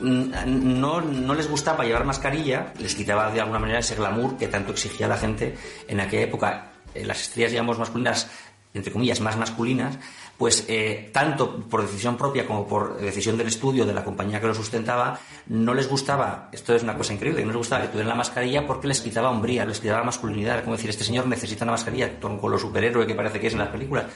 mm, 0.00 0.80
no, 0.80 1.00
no, 1.00 1.34
les 1.34 1.48
gustaba 1.48 1.84
llevar 1.84 2.04
mascarilla, 2.04 2.72
les 2.78 2.94
quitaba 2.94 3.30
de 3.30 3.40
alguna 3.40 3.58
manera 3.58 3.80
ese 3.80 3.96
glamour 3.96 4.36
que 4.36 4.48
tanto 4.48 4.72
exigía 4.72 5.08
la 5.08 5.16
gente 5.16 5.56
en 5.88 6.00
aquella 6.00 6.24
época. 6.24 6.72
Eh, 6.94 7.04
las 7.04 7.20
estrellas, 7.22 7.52
digamos, 7.52 7.78
masculinas, 7.78 8.30
entre 8.72 8.92
comillas, 8.92 9.20
más 9.20 9.36
masculinas, 9.36 9.98
pues 10.36 10.64
eh, 10.68 11.10
tanto 11.12 11.60
por 11.68 11.82
decisión 11.82 12.16
propia 12.16 12.46
como 12.46 12.66
por 12.66 12.98
decisión 12.98 13.38
del 13.38 13.46
estudio 13.46 13.86
de 13.86 13.94
la 13.94 14.04
compañía 14.04 14.40
que 14.40 14.46
lo 14.46 14.54
sustentaba, 14.54 15.18
no 15.46 15.74
les 15.74 15.88
gustaba, 15.88 16.48
esto 16.52 16.74
es 16.74 16.82
una 16.82 16.96
cosa 16.96 17.12
increíble, 17.12 17.42
no 17.42 17.48
les 17.48 17.56
gustaba 17.56 17.82
que 17.82 17.88
tuvieran 17.88 18.08
la 18.08 18.14
mascarilla 18.16 18.66
porque 18.66 18.88
les 18.88 19.00
quitaba 19.00 19.30
hombría, 19.30 19.64
les 19.64 19.80
quitaba 19.80 20.02
masculinidad, 20.02 20.62
como 20.64 20.76
decir, 20.76 20.90
este 20.90 21.04
señor 21.04 21.26
necesita 21.26 21.64
una 21.64 21.72
mascarilla, 21.72 22.18
con 22.18 22.50
lo 22.50 22.58
superhéroe 22.58 23.06
que 23.06 23.14
parece 23.14 23.38
que 23.38 23.46
es 23.46 23.52
en 23.52 23.60
las 23.60 23.68
películas. 23.68 24.06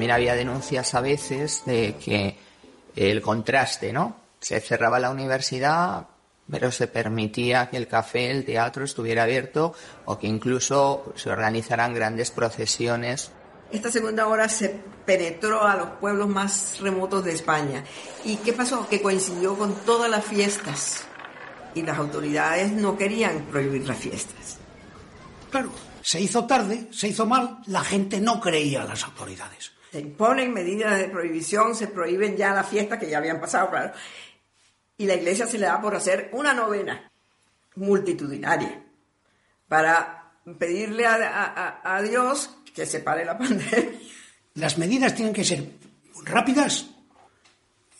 También 0.00 0.12
había 0.12 0.34
denuncias 0.34 0.94
a 0.94 1.02
veces 1.02 1.62
de 1.66 1.94
que 2.02 2.34
el 2.96 3.20
contraste, 3.20 3.92
¿no? 3.92 4.16
Se 4.40 4.58
cerraba 4.58 4.98
la 4.98 5.10
universidad, 5.10 6.06
pero 6.50 6.72
se 6.72 6.86
permitía 6.86 7.68
que 7.68 7.76
el 7.76 7.86
café, 7.86 8.30
el 8.30 8.46
teatro 8.46 8.82
estuviera 8.82 9.24
abierto 9.24 9.74
o 10.06 10.18
que 10.18 10.26
incluso 10.26 11.12
se 11.16 11.28
organizaran 11.28 11.92
grandes 11.92 12.30
procesiones. 12.30 13.30
Esta 13.70 13.92
segunda 13.92 14.26
hora 14.26 14.48
se 14.48 14.80
penetró 15.04 15.66
a 15.66 15.76
los 15.76 15.90
pueblos 16.00 16.28
más 16.28 16.80
remotos 16.80 17.22
de 17.22 17.32
España. 17.32 17.84
¿Y 18.24 18.36
qué 18.36 18.54
pasó? 18.54 18.88
Que 18.88 19.02
coincidió 19.02 19.54
con 19.58 19.74
todas 19.84 20.10
las 20.10 20.24
fiestas 20.24 21.04
y 21.74 21.82
las 21.82 21.98
autoridades 21.98 22.72
no 22.72 22.96
querían 22.96 23.42
prohibir 23.50 23.86
las 23.86 23.98
fiestas. 23.98 24.56
Claro, 25.50 25.70
se 26.00 26.22
hizo 26.22 26.46
tarde, 26.46 26.88
se 26.90 27.08
hizo 27.08 27.26
mal, 27.26 27.58
la 27.66 27.84
gente 27.84 28.18
no 28.18 28.40
creía 28.40 28.80
a 28.80 28.86
las 28.86 29.04
autoridades. 29.04 29.72
Se 29.90 30.00
imponen 30.00 30.52
medidas 30.52 30.98
de 30.98 31.08
prohibición, 31.08 31.74
se 31.74 31.88
prohíben 31.88 32.36
ya 32.36 32.54
las 32.54 32.68
fiestas 32.68 32.98
que 32.98 33.10
ya 33.10 33.18
habían 33.18 33.40
pasado, 33.40 33.70
claro. 33.70 33.92
Y 34.96 35.06
la 35.06 35.14
iglesia 35.14 35.46
se 35.46 35.58
le 35.58 35.66
da 35.66 35.80
por 35.80 35.94
hacer 35.94 36.30
una 36.32 36.54
novena 36.54 37.10
multitudinaria 37.76 38.84
para 39.66 40.32
pedirle 40.58 41.06
a, 41.06 41.14
a, 41.14 41.96
a 41.96 42.02
Dios 42.02 42.50
que 42.74 42.86
se 42.86 43.00
pare 43.00 43.24
la 43.24 43.38
pandemia. 43.38 43.98
Las 44.54 44.78
medidas 44.78 45.14
tienen 45.14 45.34
que 45.34 45.44
ser 45.44 45.72
rápidas 46.24 46.86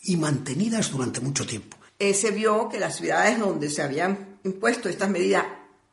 y 0.03 0.17
mantenidas 0.17 0.91
durante 0.91 1.19
mucho 1.19 1.45
tiempo. 1.45 1.77
Se 1.99 2.31
vio 2.31 2.67
que 2.67 2.79
las 2.79 2.95
ciudades 2.95 3.39
donde 3.39 3.69
se 3.69 3.83
habían 3.83 4.39
impuesto 4.43 4.89
estas 4.89 5.09
medidas 5.09 5.45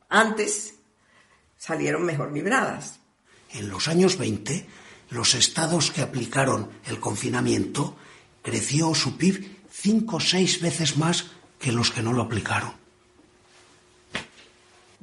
antes 0.08 0.74
salieron 1.58 2.04
mejor 2.04 2.32
libradas. 2.32 2.98
En 3.52 3.68
los 3.68 3.88
años 3.88 4.16
20, 4.16 4.66
los 5.10 5.34
estados 5.34 5.90
que 5.90 6.02
aplicaron 6.02 6.70
el 6.86 7.00
confinamiento 7.00 7.96
creció 8.42 8.94
su 8.94 9.16
PIB 9.16 9.58
cinco 9.70 10.16
o 10.16 10.20
seis 10.20 10.60
veces 10.60 10.96
más 10.96 11.26
que 11.58 11.72
los 11.72 11.90
que 11.90 12.02
no 12.02 12.12
lo 12.12 12.22
aplicaron. 12.22 12.72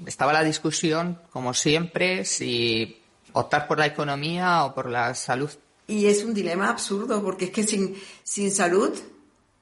Estaba 0.06 0.34
la 0.34 0.44
discusión, 0.44 1.20
como 1.32 1.54
siempre, 1.54 2.26
si 2.26 3.02
optar 3.32 3.68
por 3.68 3.80
la 3.80 3.86
economía 3.86 4.66
o 4.66 4.76
por 4.76 4.90
la 4.90 5.16
salud. 5.16 5.50
Y 5.88 6.08
es 6.08 6.24
un 6.24 6.34
dilema 6.34 6.70
absurdo, 6.70 7.24
porque 7.24 7.46
es 7.46 7.52
que 7.52 7.64
sin, 7.64 7.96
sin 8.24 8.52
salud 8.52 8.92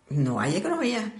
no 0.10 0.40
hay 0.40 0.56
economía. 0.56 1.14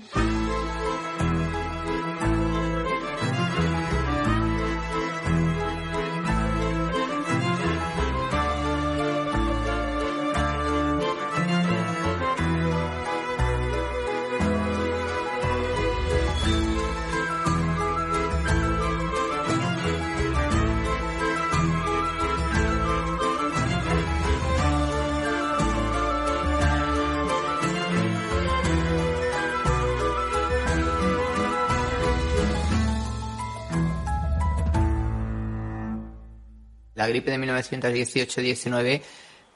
La 37.04 37.10
gripe 37.10 37.32
de 37.32 37.38
1918-19 37.38 39.02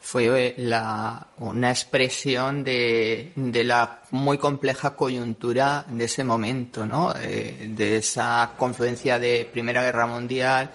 fue 0.01 0.53
la, 0.57 1.27
una 1.37 1.69
expresión 1.69 2.61
de, 2.61 3.31
de, 3.37 3.63
la 3.63 4.01
muy 4.11 4.37
compleja 4.37 4.97
coyuntura 4.97 5.85
de 5.87 6.03
ese 6.03 6.25
momento, 6.25 6.85
¿no? 6.85 7.13
Eh, 7.15 7.69
de 7.69 7.95
esa 7.95 8.51
confluencia 8.57 9.17
de 9.17 9.49
Primera 9.49 9.81
Guerra 9.81 10.07
Mundial, 10.07 10.71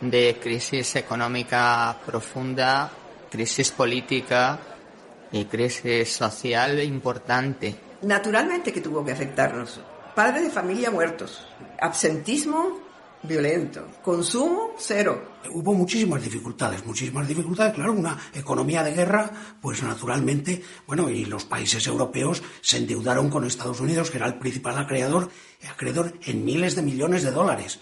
de 0.00 0.38
crisis 0.40 0.96
económica 0.96 1.94
profunda, 2.06 2.90
crisis 3.30 3.70
política 3.72 4.58
y 5.32 5.44
crisis 5.44 6.14
social 6.14 6.82
importante. 6.82 7.76
Naturalmente 8.00 8.72
que 8.72 8.80
tuvo 8.80 9.04
que 9.04 9.12
afectarnos. 9.12 9.80
Padres 10.14 10.44
de 10.44 10.50
familia 10.50 10.90
muertos, 10.90 11.46
absentismo 11.78 12.85
violento. 13.26 13.86
Consumo, 14.02 14.74
cero. 14.78 15.36
Hubo 15.52 15.74
muchísimas 15.74 16.22
dificultades, 16.22 16.84
muchísimas 16.84 17.26
dificultades. 17.26 17.74
Claro, 17.74 17.92
una 17.92 18.16
economía 18.34 18.82
de 18.82 18.92
guerra, 18.92 19.30
pues 19.60 19.82
naturalmente, 19.82 20.62
bueno, 20.86 21.08
y 21.08 21.24
los 21.24 21.44
países 21.44 21.86
europeos 21.86 22.42
se 22.60 22.78
endeudaron 22.78 23.30
con 23.30 23.44
Estados 23.44 23.80
Unidos, 23.80 24.10
que 24.10 24.18
era 24.18 24.26
el 24.26 24.38
principal 24.38 24.78
acreedor, 24.78 25.30
acreedor 25.70 26.14
en 26.24 26.44
miles 26.44 26.74
de 26.74 26.82
millones 26.82 27.22
de 27.22 27.30
dólares. 27.30 27.80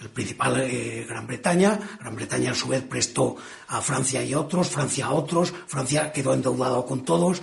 El 0.00 0.10
principal 0.10 0.60
eh, 0.60 1.06
Gran 1.08 1.26
Bretaña, 1.26 1.78
Gran 2.00 2.16
Bretaña 2.16 2.50
a 2.52 2.54
su 2.54 2.68
vez 2.68 2.82
prestó 2.82 3.36
a 3.68 3.80
Francia 3.80 4.24
y 4.24 4.34
otros, 4.34 4.68
Francia 4.68 5.06
a 5.06 5.12
otros, 5.12 5.52
Francia 5.68 6.10
quedó 6.10 6.34
endeudado 6.34 6.84
con 6.84 7.04
todos, 7.04 7.40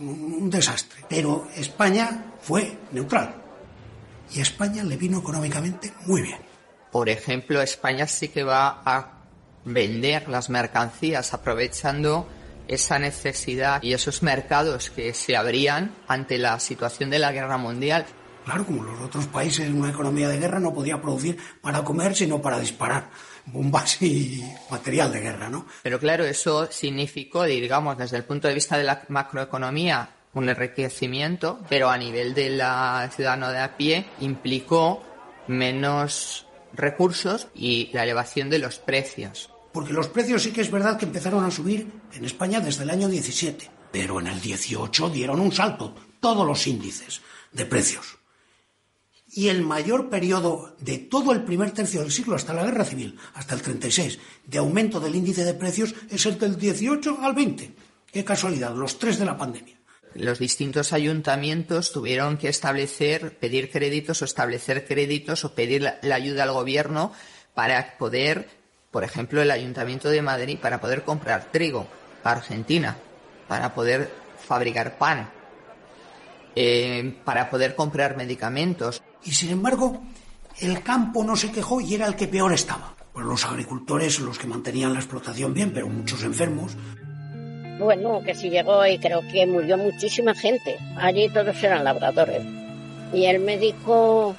un 0.00 0.50
desastre. 0.50 1.04
Pero 1.08 1.46
España 1.54 2.34
fue 2.40 2.76
neutral 2.90 3.42
y 4.34 4.40
a 4.40 4.42
España 4.42 4.82
le 4.82 4.96
vino 4.96 5.18
económicamente 5.18 5.92
muy 6.06 6.22
bien. 6.22 6.51
Por 6.92 7.08
ejemplo, 7.08 7.62
España 7.62 8.06
sí 8.06 8.28
que 8.28 8.44
va 8.44 8.82
a 8.84 9.22
vender 9.64 10.28
las 10.28 10.50
mercancías 10.50 11.32
aprovechando 11.32 12.28
esa 12.68 12.98
necesidad 12.98 13.82
y 13.82 13.94
esos 13.94 14.22
mercados 14.22 14.90
que 14.90 15.14
se 15.14 15.36
abrían 15.36 15.94
ante 16.06 16.38
la 16.38 16.60
situación 16.60 17.08
de 17.10 17.18
la 17.18 17.32
guerra 17.32 17.56
mundial. 17.56 18.04
Claro, 18.44 18.66
como 18.66 18.82
los 18.82 19.00
otros 19.00 19.26
países 19.26 19.66
en 19.66 19.80
una 19.80 19.90
economía 19.90 20.28
de 20.28 20.38
guerra 20.38 20.58
no 20.58 20.74
podía 20.74 21.00
producir 21.00 21.38
para 21.60 21.82
comer, 21.82 22.14
sino 22.14 22.42
para 22.42 22.58
disparar 22.58 23.08
bombas 23.46 24.02
y 24.02 24.44
material 24.70 25.12
de 25.12 25.20
guerra, 25.20 25.48
¿no? 25.48 25.66
Pero 25.82 25.98
claro, 25.98 26.24
eso 26.24 26.70
significó, 26.70 27.44
digamos, 27.44 27.96
desde 27.96 28.18
el 28.18 28.24
punto 28.24 28.48
de 28.48 28.54
vista 28.54 28.76
de 28.76 28.84
la 28.84 29.04
macroeconomía, 29.08 30.10
un 30.34 30.48
enriquecimiento, 30.48 31.60
pero 31.68 31.88
a 31.88 31.96
nivel 31.96 32.34
de 32.34 32.50
la 32.50 33.08
ciudadano 33.14 33.50
de 33.50 33.60
a 33.60 33.76
pie 33.76 34.06
implicó 34.20 35.02
menos 35.46 36.46
recursos 36.74 37.48
y 37.54 37.90
la 37.92 38.04
elevación 38.04 38.50
de 38.50 38.58
los 38.58 38.78
precios. 38.78 39.50
Porque 39.72 39.92
los 39.92 40.08
precios 40.08 40.42
sí 40.42 40.52
que 40.52 40.60
es 40.60 40.70
verdad 40.70 40.98
que 40.98 41.06
empezaron 41.06 41.44
a 41.44 41.50
subir 41.50 41.90
en 42.12 42.24
España 42.24 42.60
desde 42.60 42.84
el 42.84 42.90
año 42.90 43.08
17, 43.08 43.70
pero 43.90 44.20
en 44.20 44.26
el 44.26 44.40
18 44.40 45.10
dieron 45.10 45.40
un 45.40 45.52
salto 45.52 45.94
todos 46.20 46.46
los 46.46 46.66
índices 46.66 47.22
de 47.52 47.66
precios. 47.66 48.18
Y 49.34 49.48
el 49.48 49.62
mayor 49.62 50.10
periodo 50.10 50.76
de 50.78 50.98
todo 50.98 51.32
el 51.32 51.42
primer 51.42 51.70
tercio 51.70 52.00
del 52.00 52.12
siglo 52.12 52.36
hasta 52.36 52.52
la 52.52 52.64
guerra 52.64 52.84
civil, 52.84 53.18
hasta 53.34 53.54
el 53.54 53.62
36, 53.62 54.18
de 54.46 54.58
aumento 54.58 55.00
del 55.00 55.14
índice 55.14 55.42
de 55.44 55.54
precios 55.54 55.94
es 56.10 56.26
el 56.26 56.38
del 56.38 56.58
18 56.58 57.18
al 57.22 57.32
20. 57.32 57.74
Qué 58.12 58.24
casualidad, 58.24 58.74
los 58.74 58.98
tres 58.98 59.18
de 59.18 59.24
la 59.24 59.38
pandemia 59.38 59.81
los 60.14 60.38
distintos 60.38 60.92
ayuntamientos 60.92 61.92
tuvieron 61.92 62.36
que 62.36 62.48
establecer, 62.48 63.38
pedir 63.38 63.70
créditos 63.70 64.22
o 64.22 64.24
establecer 64.24 64.86
créditos 64.86 65.44
o 65.44 65.54
pedir 65.54 65.82
la, 65.82 66.14
ayuda 66.14 66.44
al 66.44 66.52
gobierno 66.52 67.12
para 67.54 67.96
poder, 67.98 68.48
por 68.90 69.04
ejemplo, 69.04 69.42
el 69.42 69.50
Ayuntamiento 69.50 70.08
de 70.08 70.22
Madrid, 70.22 70.58
para 70.60 70.80
poder 70.80 71.02
comprar 71.02 71.50
trigo 71.50 71.86
a 72.24 72.32
Argentina, 72.32 72.96
para 73.48 73.74
poder 73.74 74.10
fabricar 74.46 74.98
pan, 74.98 75.30
eh, 76.54 77.18
para 77.24 77.50
poder 77.50 77.74
comprar 77.74 78.16
medicamentos. 78.16 79.02
Y 79.24 79.32
sin 79.32 79.50
embargo, 79.50 80.02
el 80.60 80.82
campo 80.82 81.24
no 81.24 81.36
se 81.36 81.50
quejó 81.50 81.80
y 81.80 81.94
era 81.94 82.06
el 82.06 82.16
que 82.16 82.28
peor 82.28 82.52
estaba. 82.52 82.94
Pues 83.12 83.26
los 83.26 83.44
agricultores, 83.44 84.20
los 84.20 84.38
que 84.38 84.46
mantenían 84.46 84.94
la 84.94 85.00
explotación 85.00 85.52
bien, 85.52 85.72
pero 85.72 85.88
muchos 85.88 86.22
enfermos, 86.22 86.76
bueno, 87.78 88.22
que 88.24 88.34
si 88.34 88.50
llegó 88.50 88.86
y 88.86 88.98
creo 88.98 89.22
que 89.30 89.46
murió 89.46 89.76
muchísima 89.76 90.34
gente. 90.34 90.78
Allí 90.96 91.28
todos 91.28 91.62
eran 91.62 91.84
labradores. 91.84 92.42
Y 93.12 93.26
el 93.26 93.40
médico 93.40 94.34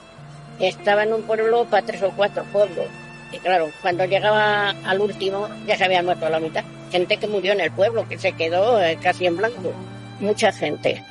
estaba 0.59 1.03
en 1.03 1.13
un 1.13 1.23
pueblo 1.23 1.65
para 1.65 1.85
tres 1.85 2.01
o 2.03 2.11
cuatro 2.11 2.43
pueblos. 2.51 2.87
Y 3.31 3.39
claro, 3.39 3.69
cuando 3.81 4.05
llegaba 4.05 4.69
al 4.69 5.01
último 5.01 5.49
ya 5.65 5.77
se 5.77 5.85
había 5.85 6.03
muerto 6.03 6.29
la 6.29 6.39
mitad. 6.39 6.63
Gente 6.91 7.17
que 7.17 7.27
murió 7.27 7.53
en 7.53 7.61
el 7.61 7.71
pueblo, 7.71 8.07
que 8.07 8.19
se 8.19 8.33
quedó 8.33 8.81
eh, 8.81 8.97
casi 9.01 9.25
en 9.25 9.37
blanco. 9.37 9.73
Mucha 10.19 10.51
gente. 10.51 11.03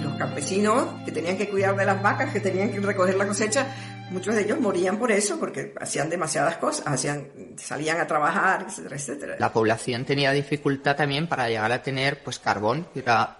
Los 0.00 0.14
campesinos 0.14 0.86
que 1.04 1.10
tenían 1.10 1.36
que 1.36 1.48
cuidar 1.48 1.74
de 1.74 1.84
las 1.84 2.00
vacas, 2.00 2.32
que 2.32 2.40
tenían 2.40 2.70
que 2.70 2.78
recoger 2.78 3.16
la 3.16 3.26
cosecha, 3.26 3.66
muchos 4.14 4.34
de 4.34 4.42
ellos 4.42 4.60
morían 4.60 4.98
por 4.98 5.12
eso, 5.12 5.38
porque 5.38 5.74
hacían 5.78 6.08
demasiadas 6.08 6.56
cosas, 6.56 6.86
hacían, 6.86 7.28
salían 7.56 8.00
a 8.00 8.06
trabajar, 8.06 8.64
etcétera, 8.68 8.96
etcétera. 8.96 9.36
La 9.38 9.52
población 9.52 10.04
tenía 10.04 10.32
dificultad 10.32 10.96
también 10.96 11.26
para 11.26 11.48
llegar 11.48 11.72
a 11.72 11.82
tener 11.82 12.22
pues 12.22 12.38
carbón, 12.38 12.86
para, 13.04 13.36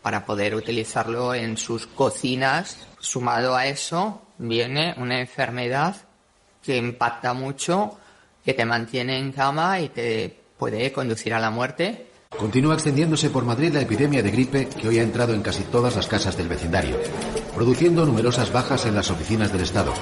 para 0.00 0.24
poder 0.24 0.54
utilizarlo 0.54 1.34
en 1.34 1.56
sus 1.56 1.86
cocinas. 1.86 2.86
Sumado 3.00 3.54
a 3.54 3.66
eso, 3.66 4.22
viene 4.38 4.94
una 4.96 5.20
enfermedad 5.20 5.96
que 6.62 6.76
impacta 6.76 7.34
mucho, 7.34 7.98
que 8.44 8.54
te 8.54 8.64
mantiene 8.64 9.18
en 9.18 9.32
cama 9.32 9.80
y 9.80 9.88
te 9.88 10.34
puede 10.56 10.92
conducir 10.92 11.34
a 11.34 11.40
la 11.40 11.50
muerte. 11.50 12.06
Continúa 12.38 12.74
extendiéndose 12.74 13.30
por 13.30 13.44
Madrid 13.44 13.72
la 13.72 13.82
epidemia 13.82 14.22
de 14.22 14.30
gripe 14.30 14.68
que 14.68 14.88
hoy 14.88 14.98
ha 14.98 15.02
entrado 15.02 15.34
en 15.34 15.42
casi 15.42 15.62
todas 15.64 15.94
las 15.94 16.06
casas 16.06 16.36
del 16.36 16.48
vecindario, 16.48 16.96
produciendo 17.54 18.04
numerosas 18.04 18.52
bajas 18.52 18.86
en 18.86 18.94
las 18.94 19.10
oficinas 19.10 19.52
del 19.52 19.62
Estado, 19.62 19.92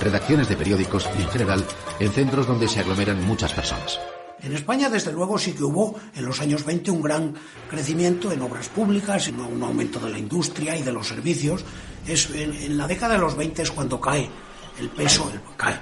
redacciones 0.00 0.48
de 0.48 0.56
periódicos 0.56 1.08
y, 1.18 1.22
en 1.22 1.28
general, 1.28 1.64
en 1.98 2.12
centros 2.12 2.46
donde 2.46 2.68
se 2.68 2.80
aglomeran 2.80 3.24
muchas 3.24 3.52
personas. 3.52 3.98
En 4.40 4.52
España, 4.52 4.88
desde 4.88 5.12
luego, 5.12 5.36
sí 5.36 5.52
que 5.52 5.64
hubo 5.64 5.98
en 6.14 6.24
los 6.24 6.40
años 6.40 6.64
20 6.64 6.90
un 6.92 7.02
gran 7.02 7.34
crecimiento 7.68 8.30
en 8.30 8.40
obras 8.42 8.68
públicas, 8.68 9.26
en 9.28 9.40
un 9.40 9.62
aumento 9.62 9.98
de 9.98 10.10
la 10.10 10.18
industria 10.18 10.76
y 10.76 10.82
de 10.82 10.92
los 10.92 11.08
servicios. 11.08 11.64
Es, 12.06 12.30
en, 12.30 12.78
la 12.78 12.86
década 12.86 13.14
de 13.14 13.20
los 13.20 13.36
20 13.36 13.62
es 13.62 13.70
cuando 13.70 14.00
cae 14.00 14.30
el 14.78 14.90
peso, 14.90 15.30
cae, 15.56 15.80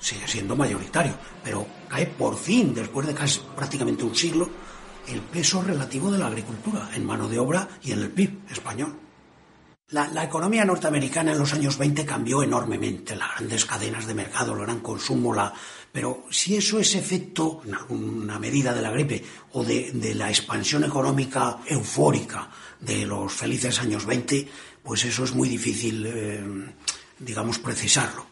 sigue 0.00 0.26
siendo 0.26 0.56
mayoritario, 0.56 1.14
pero 1.44 1.66
cae 1.86 2.06
por 2.06 2.36
fin, 2.36 2.74
después 2.74 3.06
de 3.06 3.14
casi 3.14 3.40
prácticamente 3.54 4.04
un 4.04 4.14
siglo, 4.14 4.48
el 5.06 5.20
peso 5.20 5.60
relativo 5.62 6.10
de 6.10 6.18
la 6.18 6.28
agricultura 6.28 6.88
en 6.94 7.04
mano 7.04 7.28
de 7.28 7.38
obra 7.38 7.68
y 7.82 7.92
en 7.92 8.00
el 8.00 8.10
PIB 8.10 8.50
español. 8.50 9.07
La, 9.90 10.22
economía 10.22 10.66
norteamericana 10.66 11.32
en 11.32 11.38
los 11.38 11.54
años 11.54 11.78
20 11.78 12.04
cambió 12.04 12.42
enormemente, 12.42 13.16
las 13.16 13.36
grandes 13.36 13.64
cadenas 13.64 14.06
de 14.06 14.12
mercado, 14.12 14.52
el 14.52 14.60
gran 14.60 14.80
consumo, 14.80 15.32
la... 15.32 15.50
pero 15.90 16.24
si 16.30 16.56
eso 16.56 16.78
es 16.78 16.94
efecto, 16.94 17.62
alguna 17.72 18.38
medida 18.38 18.74
de 18.74 18.82
la 18.82 18.90
gripe 18.90 19.24
o 19.52 19.64
de, 19.64 19.92
de 19.92 20.14
la 20.14 20.28
expansión 20.28 20.84
económica 20.84 21.60
eufórica 21.66 22.50
de 22.78 23.06
los 23.06 23.32
felices 23.32 23.80
años 23.80 24.04
20, 24.04 24.46
pues 24.82 25.06
eso 25.06 25.24
es 25.24 25.34
muy 25.34 25.48
difícil, 25.48 26.04
eh, 26.06 26.44
digamos, 27.18 27.58
precisarlo. 27.58 28.26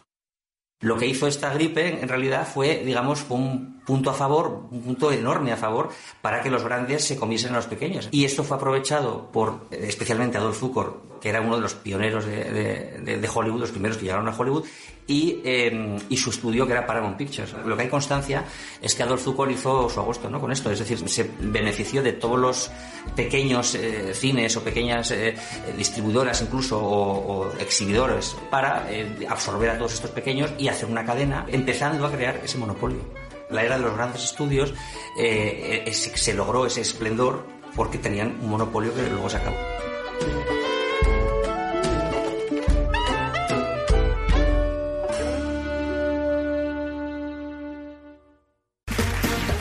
Lo 0.81 0.95
que 0.95 1.07
hizo 1.07 1.25
esta 1.25 1.51
gripe, 1.51 2.01
en 2.01 2.07
realidad, 2.07 2.47
fue, 2.47 2.83
digamos, 2.85 3.25
un 3.29 3.76
punto 3.87 4.09
a 4.09 4.13
favor, 4.13 4.67
un 4.69 4.81
punto 4.81 5.13
enorme 5.13 5.53
a 5.53 5.57
favor, 5.57 5.89
para 6.21 6.43
que 6.43 6.51
los 6.51 6.61
grandes 6.63 7.05
se 7.05 7.15
comiesen 7.15 7.53
a 7.53 7.55
los 7.55 7.67
pequeños. 7.67 8.09
Y 8.11 8.25
esto 8.25 8.43
fue 8.43 8.57
aprovechado 8.57 9.31
por, 9.31 9.67
especialmente, 9.71 10.37
Adolf 10.37 10.59
Zukor, 10.59 11.07
que 11.21 11.29
era 11.29 11.39
uno 11.39 11.55
de 11.55 11.61
los 11.61 11.73
pioneros 11.73 12.25
de, 12.25 13.17
de, 13.17 13.29
Hollywood, 13.33 13.61
los 13.61 13.71
primeros 13.71 13.97
que 13.97 14.03
llegaron 14.03 14.27
a 14.27 14.37
Hollywood, 14.37 14.65
y, 15.07 15.39
eh, 15.45 15.97
y, 16.09 16.17
su 16.17 16.31
estudio, 16.31 16.67
que 16.67 16.73
era 16.73 16.85
Paramount 16.85 17.17
Pictures. 17.17 17.55
Lo 17.65 17.77
que 17.77 17.83
hay 17.83 17.89
constancia 17.89 18.43
es 18.81 18.93
que 18.93 19.03
Adolf 19.03 19.23
Zukor 19.23 19.49
hizo 19.49 19.89
su 19.89 20.01
agosto 20.01 20.29
¿no? 20.29 20.41
con 20.41 20.51
esto, 20.51 20.69
es 20.69 20.79
decir, 20.79 21.07
se 21.07 21.31
benefició 21.39 22.03
de 22.03 22.11
todos 22.11 22.37
los 22.37 22.69
pequeños 23.15 23.73
eh, 23.75 24.13
cines 24.13 24.57
o 24.57 24.63
pequeñas 24.63 25.11
eh, 25.11 25.33
distribuidoras 25.77 26.41
incluso 26.41 26.77
o, 26.77 27.51
exhibidores 27.59 28.35
para 28.51 28.85
eh, 28.91 29.25
absorber 29.29 29.69
a 29.69 29.77
todos 29.77 29.93
estos 29.93 30.11
pequeños 30.11 30.51
y 30.57 30.67
hacer 30.67 30.89
una 30.89 31.05
cadena, 31.05 31.45
empezando 31.47 32.05
a 32.05 32.11
crear 32.11 32.41
ese 32.43 32.57
monopolio. 32.57 33.26
La 33.49 33.63
era 33.63 33.77
de 33.77 33.83
los 33.83 33.95
grandes 33.95 34.23
estudios 34.23 34.73
eh, 35.17 35.89
se, 35.93 36.17
se 36.17 36.33
logró 36.33 36.65
ese 36.65 36.81
esplendor 36.81 37.45
porque 37.75 37.97
tenían 37.97 38.37
un 38.41 38.49
monopolio 38.49 38.93
que 38.93 39.03
luego 39.03 39.29
se 39.29 39.37
acabó. 39.37 39.55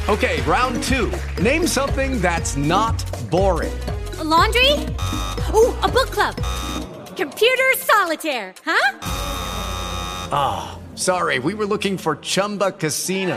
Okay, 0.09 0.41
round 0.43 0.83
two. 0.85 1.11
Name 1.43 1.67
something 1.67 2.21
that's 2.21 2.57
not 2.57 2.95
boring. 3.29 3.77
A 4.19 4.25
laundry? 4.25 4.73
Ooh, 5.53 5.75
a 5.83 5.89
book 5.89 6.11
club. 6.11 6.37
Computer 7.17 7.75
solitaire, 7.79 8.55
huh? 8.65 8.99
Ah, 10.33 10.79
oh, 10.79 10.97
sorry, 10.97 11.39
we 11.41 11.55
were 11.55 11.67
looking 11.67 11.99
for 11.99 12.17
Chumba 12.17 12.71
Casino. 12.73 13.37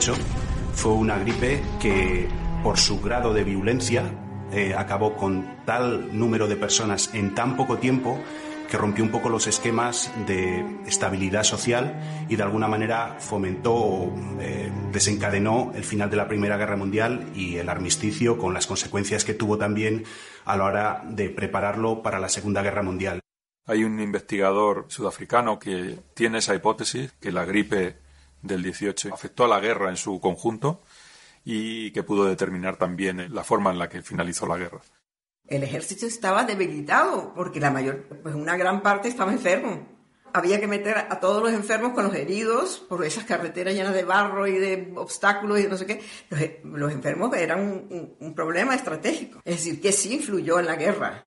1918 0.00 0.14
fue 0.74 0.92
una 0.92 1.18
gripe 1.18 1.62
que, 1.78 2.26
por 2.62 2.78
su 2.78 3.00
grado 3.00 3.34
de 3.34 3.44
virulencia, 3.44 4.04
eh, 4.50 4.74
acabó 4.74 5.14
con 5.14 5.64
tal 5.66 6.18
número 6.18 6.48
de 6.48 6.56
personas 6.56 7.10
en 7.12 7.34
tan 7.34 7.56
poco 7.56 7.76
tiempo 7.76 8.18
que 8.70 8.78
rompió 8.78 9.04
un 9.04 9.10
poco 9.10 9.28
los 9.28 9.46
esquemas 9.46 10.10
de 10.26 10.64
estabilidad 10.86 11.42
social 11.42 12.26
y 12.28 12.36
de 12.36 12.42
alguna 12.42 12.66
manera 12.66 13.16
fomentó 13.18 13.74
o 13.74 14.14
eh, 14.40 14.72
desencadenó 14.90 15.72
el 15.74 15.84
final 15.84 16.08
de 16.08 16.16
la 16.16 16.28
Primera 16.28 16.56
Guerra 16.56 16.76
Mundial 16.76 17.30
y 17.34 17.56
el 17.56 17.68
armisticio 17.68 18.38
con 18.38 18.54
las 18.54 18.66
consecuencias 18.66 19.24
que 19.24 19.34
tuvo 19.34 19.58
también 19.58 20.04
a 20.46 20.56
la 20.56 20.64
hora 20.64 21.04
de 21.08 21.28
prepararlo 21.28 22.00
para 22.00 22.20
la 22.20 22.28
Segunda 22.28 22.62
Guerra 22.62 22.82
Mundial. 22.82 23.20
Hay 23.66 23.84
un 23.84 24.00
investigador 24.00 24.86
sudafricano 24.88 25.58
que 25.58 25.98
tiene 26.14 26.38
esa 26.38 26.54
hipótesis, 26.54 27.12
que 27.20 27.32
la 27.32 27.44
gripe 27.44 27.96
del 28.42 28.62
18 28.62 29.12
afectó 29.12 29.44
a 29.44 29.48
la 29.48 29.60
guerra 29.60 29.90
en 29.90 29.96
su 29.96 30.20
conjunto 30.20 30.82
y 31.44 31.90
que 31.92 32.02
pudo 32.02 32.26
determinar 32.26 32.76
también 32.76 33.34
la 33.34 33.44
forma 33.44 33.70
en 33.70 33.78
la 33.78 33.88
que 33.88 34.02
finalizó 34.02 34.46
la 34.46 34.56
guerra. 34.56 34.80
El 35.46 35.62
ejército 35.62 36.06
estaba 36.06 36.44
debilitado 36.44 37.32
porque 37.34 37.60
la 37.60 37.70
mayor, 37.70 38.04
pues 38.22 38.34
una 38.34 38.56
gran 38.56 38.82
parte 38.82 39.08
estaba 39.08 39.32
enfermo. 39.32 40.00
Había 40.32 40.60
que 40.60 40.68
meter 40.68 40.96
a 40.96 41.18
todos 41.18 41.42
los 41.42 41.52
enfermos 41.52 41.92
con 41.92 42.04
los 42.04 42.14
heridos 42.14 42.78
por 42.88 43.04
esas 43.04 43.24
carreteras 43.24 43.74
llenas 43.74 43.94
de 43.94 44.04
barro 44.04 44.46
y 44.46 44.58
de 44.58 44.92
obstáculos 44.94 45.58
y 45.58 45.66
no 45.66 45.76
sé 45.76 45.86
qué. 45.86 46.00
Los, 46.28 46.40
los 46.62 46.92
enfermos 46.92 47.34
eran 47.34 47.60
un, 47.60 47.86
un, 47.90 48.16
un 48.20 48.34
problema 48.34 48.76
estratégico. 48.76 49.40
Es 49.44 49.56
decir, 49.56 49.80
que 49.80 49.90
sí 49.90 50.14
influyó 50.14 50.60
en 50.60 50.66
la 50.66 50.76
guerra. 50.76 51.26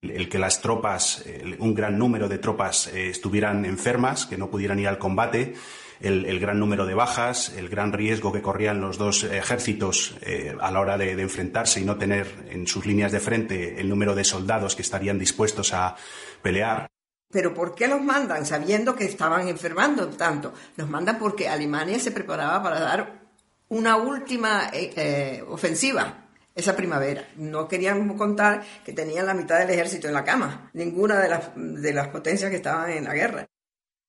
El 0.00 0.28
que 0.28 0.38
las 0.38 0.62
tropas, 0.62 1.24
un 1.58 1.74
gran 1.74 1.98
número 1.98 2.28
de 2.28 2.38
tropas 2.38 2.86
eh, 2.86 3.08
estuvieran 3.08 3.64
enfermas, 3.64 4.26
que 4.26 4.38
no 4.38 4.48
pudieran 4.48 4.78
ir 4.78 4.86
al 4.86 4.98
combate, 4.98 5.54
el, 6.00 6.40
gran 6.40 6.58
número 6.58 6.86
de 6.86 6.94
bajas, 6.94 7.52
el 7.56 7.68
gran 7.68 7.92
riesgo 7.92 8.32
que 8.32 8.42
corrían 8.42 8.80
los 8.80 8.98
dos 8.98 9.24
ejércitos 9.24 10.16
eh, 10.22 10.56
a 10.60 10.70
la 10.70 10.80
hora 10.80 10.98
de, 10.98 11.16
de, 11.16 11.22
enfrentarse 11.22 11.80
y 11.80 11.84
no 11.84 11.96
tener 11.96 12.48
en 12.50 12.66
sus 12.66 12.86
líneas 12.86 13.12
de 13.12 13.20
frente 13.20 13.80
el 13.80 13.88
número 13.88 14.14
de 14.14 14.24
soldados 14.24 14.76
que 14.76 14.82
estarían 14.82 15.18
dispuestos 15.18 15.72
a 15.74 15.96
pelear. 16.42 16.86
Pero 17.30 17.52
¿por 17.52 17.74
qué 17.74 17.88
los 17.88 18.00
mandan 18.00 18.46
sabiendo 18.46 18.96
que 18.96 19.04
estaban 19.04 19.48
enfermando 19.48 20.08
tanto? 20.08 20.54
Los 20.76 20.88
mandan 20.88 21.18
porque 21.18 21.48
Alemania 21.48 21.98
se 21.98 22.10
preparaba 22.10 22.62
para 22.62 22.80
dar 22.80 23.28
una 23.68 23.96
última 23.96 24.70
eh, 24.72 24.92
eh, 24.96 25.44
ofensiva 25.46 26.28
esa 26.54 26.74
primavera. 26.74 27.28
No 27.36 27.68
querían 27.68 28.16
contar 28.16 28.64
que 28.84 28.92
tenían 28.92 29.26
la 29.26 29.34
mitad 29.34 29.58
del 29.58 29.70
ejército 29.70 30.08
en 30.08 30.14
la 30.14 30.24
cama, 30.24 30.70
ninguna 30.72 31.20
de 31.20 31.28
las, 31.28 31.50
de 31.54 31.92
las 31.92 32.08
potencias 32.08 32.50
que 32.50 32.56
estaban 32.56 32.90
en 32.90 33.04
la 33.04 33.14
guerra. 33.14 33.46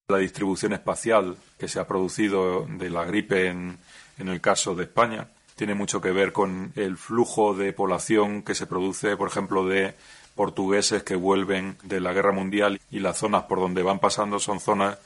La 0.09 0.17
distribución 0.17 0.73
espacial 0.73 1.37
que 1.59 1.67
se 1.67 1.79
ha 1.79 1.87
producido 1.87 2.65
de 2.67 2.89
la 2.89 3.05
gripe 3.05 3.47
en, 3.47 3.77
en 4.17 4.27
el 4.27 4.41
caso 4.41 4.73
de 4.73 4.85
España 4.85 5.27
tiene 5.55 5.75
mucho 5.75 6.01
que 6.01 6.11
ver 6.11 6.33
con 6.33 6.73
el 6.75 6.97
flujo 6.97 7.53
de 7.53 7.73
población 7.73 8.41
que 8.41 8.55
se 8.55 8.65
produce, 8.65 9.15
por 9.17 9.27
ejemplo, 9.27 9.67
de 9.67 9.93
portugueses 10.33 11.03
que 11.03 11.15
vuelven 11.15 11.77
de 11.83 11.99
la 11.99 12.11
guerra 12.11 12.31
mundial 12.31 12.81
y 12.89 13.01
las 13.01 13.19
zonas 13.19 13.43
por 13.43 13.59
donde 13.59 13.83
van 13.83 13.99
pasando 13.99 14.39
son 14.39 14.59
zonas 14.59 14.97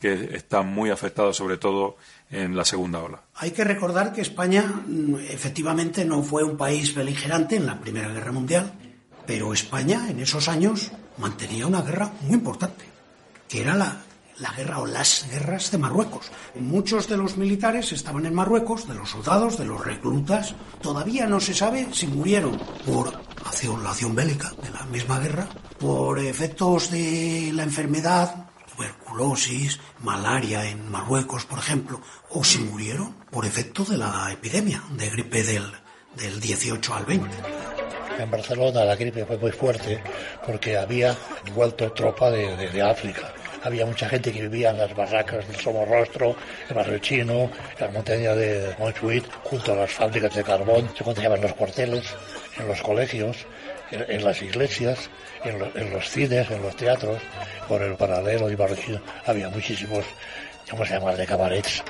que 0.00 0.36
están 0.36 0.66
muy 0.66 0.90
afectadas 0.90 1.34
sobre 1.34 1.56
todo 1.56 1.96
en 2.30 2.54
la 2.56 2.64
segunda 2.64 3.02
ola. 3.02 3.20
Hay 3.34 3.50
que 3.50 3.64
recordar 3.64 4.12
que 4.12 4.20
España 4.20 4.62
mm, 4.62 5.16
efectivamente 5.28 6.04
no 6.04 6.22
fue 6.22 6.44
un 6.44 6.56
país 6.56 6.94
beligerante 6.94 7.56
en 7.56 7.66
la 7.66 7.80
Primera 7.80 8.10
Guerra 8.10 8.30
Mundial, 8.30 8.72
pero 9.26 9.52
España 9.52 10.08
en 10.08 10.20
esos 10.20 10.48
años 10.48 10.92
mantenía 11.18 11.66
una 11.66 11.82
guerra 11.82 12.12
muy 12.20 12.34
importante, 12.34 12.84
que 13.48 13.62
era 13.62 13.74
la, 13.74 14.02
la 14.38 14.52
guerra 14.52 14.80
o 14.80 14.86
las 14.86 15.26
guerras 15.30 15.70
de 15.70 15.78
Marruecos. 15.78 16.30
Muchos 16.54 17.08
de 17.08 17.16
los 17.16 17.36
militares 17.36 17.92
estaban 17.92 18.26
en 18.26 18.34
Marruecos, 18.34 18.88
de 18.88 18.94
los 18.94 19.10
soldados, 19.10 19.58
de 19.58 19.64
los 19.64 19.84
reclutas. 19.84 20.54
Todavía 20.80 21.26
no 21.26 21.40
se 21.40 21.54
sabe 21.54 21.88
si 21.92 22.06
murieron 22.06 22.58
por 22.86 23.12
acción, 23.44 23.82
la 23.82 23.90
acción 23.90 24.14
bélica 24.14 24.52
de 24.62 24.70
la 24.70 24.84
misma 24.86 25.18
guerra, 25.18 25.48
por 25.78 26.18
efectos 26.18 26.90
de 26.90 27.50
la 27.52 27.62
enfermedad, 27.62 28.48
tuberculosis, 28.74 29.80
malaria 30.00 30.68
en 30.68 30.90
Marruecos, 30.90 31.44
por 31.44 31.58
ejemplo, 31.58 32.00
o 32.30 32.44
si 32.44 32.58
murieron 32.58 33.14
por 33.30 33.44
efecto 33.44 33.84
de 33.84 33.98
la 33.98 34.30
epidemia 34.32 34.82
de 34.96 35.10
gripe 35.10 35.42
del, 35.42 35.70
del 36.16 36.40
18 36.40 36.94
al 36.94 37.04
20. 37.04 37.28
En 38.18 38.30
Barcelona 38.30 38.84
la 38.84 38.96
gripe 38.96 39.24
fue 39.24 39.38
muy 39.38 39.52
fuerte 39.52 40.02
porque 40.46 40.76
había 40.76 41.16
vuelto 41.54 41.90
tropa 41.92 42.30
de, 42.30 42.56
de, 42.56 42.68
de 42.68 42.82
África 42.82 43.32
había 43.62 43.86
mucha 43.86 44.08
gente 44.08 44.32
que 44.32 44.42
vivía 44.42 44.70
en 44.70 44.78
las 44.78 44.94
barracas 44.94 45.46
del 45.46 45.56
Somorrostro, 45.56 46.36
el 46.68 46.74
barrio 46.74 46.98
chino, 46.98 47.50
en 47.78 47.86
la 47.86 47.90
montaña 47.90 48.34
de 48.34 48.74
Montjuïc, 48.78 49.24
junto 49.44 49.72
a 49.72 49.76
las 49.76 49.92
fábricas 49.92 50.34
de 50.34 50.42
carbón, 50.42 50.90
se 50.96 51.04
contagiaban 51.04 51.38
en 51.38 51.44
los 51.44 51.54
cuarteles, 51.54 52.04
en 52.58 52.68
los 52.68 52.80
colegios, 52.82 53.36
en, 53.90 54.04
en 54.08 54.24
las 54.24 54.42
iglesias, 54.42 55.08
en, 55.44 55.58
lo, 55.58 55.66
en, 55.76 55.90
los 55.90 56.08
cines, 56.08 56.50
en 56.50 56.62
los 56.62 56.76
teatros, 56.76 57.20
por 57.68 57.82
el 57.82 57.94
paralelo 57.96 58.50
y 58.50 58.54
barrio 58.54 58.76
chino 58.76 59.00
había 59.26 59.48
muchísimos, 59.48 60.04
¿cómo 60.70 60.84
se 60.84 60.94
llama?, 60.94 61.14
de 61.14 61.26
cabarets. 61.26 61.82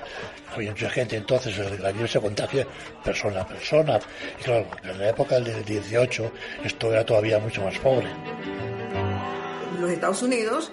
Había 0.54 0.70
mucha 0.70 0.90
gente, 0.90 1.16
entonces 1.16 1.56
la 1.80 1.92
virus 1.92 2.12
se 2.12 2.20
contagia 2.20 2.66
persona 3.02 3.40
a 3.40 3.46
persona. 3.46 3.98
Y 4.38 4.42
claro, 4.42 4.66
en 4.84 4.98
la 4.98 5.08
época 5.08 5.40
del 5.40 5.64
18 5.64 6.32
esto 6.64 6.92
era 6.92 7.06
todavía 7.06 7.38
mucho 7.38 7.62
más 7.62 7.78
pobre. 7.78 8.08
Los 9.80 9.90
Estados 9.90 10.22
Unidos 10.22 10.70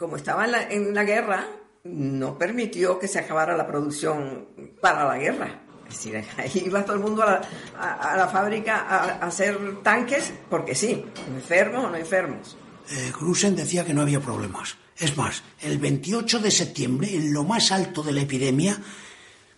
como 0.00 0.16
estaba 0.16 0.46
en 0.70 0.94
la, 0.94 1.04
guerra, 1.04 1.46
no 1.84 2.38
permitió 2.38 2.98
que 2.98 3.06
se 3.06 3.18
acabara 3.18 3.54
la 3.54 3.66
producción 3.66 4.48
para 4.80 5.04
la 5.06 5.18
guerra. 5.18 5.60
Es 5.86 5.96
decir, 5.96 6.24
ahí 6.38 6.62
iba 6.64 6.82
todo 6.86 6.96
el 6.96 7.02
mundo 7.02 7.22
a 7.22 7.42
la, 7.76 8.24
a, 8.24 8.28
fábrica 8.28 8.78
a, 8.78 9.26
hacer 9.26 9.82
tanques 9.82 10.32
porque 10.48 10.74
sí, 10.74 11.04
enfermos 11.28 11.84
o 11.84 11.90
no 11.90 11.96
enfermos. 11.96 12.56
Eh, 12.90 13.12
decía 13.50 13.84
que 13.84 13.92
no 13.92 14.00
había 14.00 14.20
problemas. 14.20 14.74
Es 14.96 15.18
más, 15.18 15.42
el 15.60 15.78
28 15.78 16.38
de 16.38 16.50
septiembre, 16.50 17.14
en 17.14 17.34
lo 17.34 17.44
más 17.44 17.70
alto 17.70 18.02
de 18.02 18.12
la 18.12 18.22
epidemia, 18.22 18.78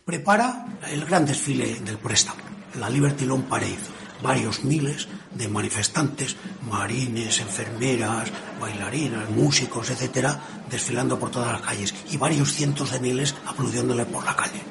prepara 0.05 0.67
el 0.91 1.05
gran 1.05 1.25
desfile 1.25 1.77
del 1.77 1.99
préstamo, 1.99 2.43
la 2.81 2.91
Liberty 2.91 3.27
Loan 3.27 3.43
Parade 3.43 4.03
varios 4.23 4.65
miles 4.65 5.09
de 5.35 5.49
manifestantes, 5.49 6.37
marines, 6.69 7.41
enfermeras, 7.41 8.31
bailarinas, 8.61 9.31
músicos, 9.31 9.91
etcétera, 9.91 10.41
desfilando 10.71 11.19
por 11.19 11.31
todas 11.31 11.53
las 11.53 11.63
calles 11.63 11.95
y 12.11 12.17
varios 12.17 12.53
cientos 12.53 12.91
de 12.91 13.01
miles 13.01 13.35
aplaudiéndole 13.47 14.05
por 14.07 14.25
la 14.25 14.37
calle. 14.37 14.63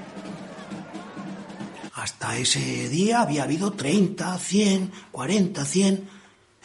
Hasta 1.93 2.37
ese 2.37 2.89
día 2.89 3.21
había 3.21 3.43
habido 3.43 3.73
30, 3.73 4.37
100, 4.37 4.91
40, 5.11 5.65
100 5.65 6.09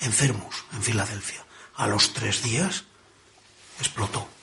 enfermos 0.00 0.64
en 0.72 0.82
Filadelfia. 0.82 1.44
A 1.74 1.86
los 1.86 2.12
tres 2.14 2.42
días 2.42 2.84
explotó. 3.78 4.35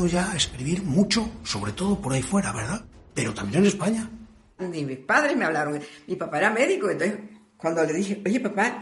Empezado 0.00 0.06
ya 0.06 0.32
a 0.32 0.36
escribir 0.36 0.82
mucho, 0.82 1.28
sobre 1.42 1.72
todo 1.72 2.00
por 2.00 2.12
ahí 2.12 2.22
fuera, 2.22 2.52
¿verdad? 2.52 2.82
Pero 3.14 3.34
también 3.34 3.62
en 3.62 3.68
España. 3.68 4.08
Ni 4.58 4.84
mis 4.84 4.98
padres 4.98 5.36
me 5.36 5.44
hablaron. 5.44 5.80
Mi 6.06 6.16
papá 6.16 6.38
era 6.38 6.50
médico, 6.50 6.90
entonces 6.90 7.18
cuando 7.56 7.84
le 7.84 7.92
dije, 7.92 8.20
oye 8.24 8.40
papá, 8.40 8.78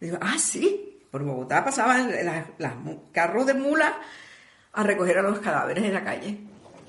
me 0.00 0.06
dijo, 0.06 0.18
ah, 0.20 0.36
sí, 0.38 1.00
por 1.10 1.22
Bogotá 1.22 1.64
pasaban 1.64 2.10
los 2.58 2.96
carros 3.12 3.46
de 3.46 3.54
mula 3.54 3.98
a 4.72 4.82
recoger 4.82 5.18
a 5.18 5.22
los 5.22 5.38
cadáveres 5.38 5.84
en 5.84 5.94
la 5.94 6.04
calle. 6.04 6.38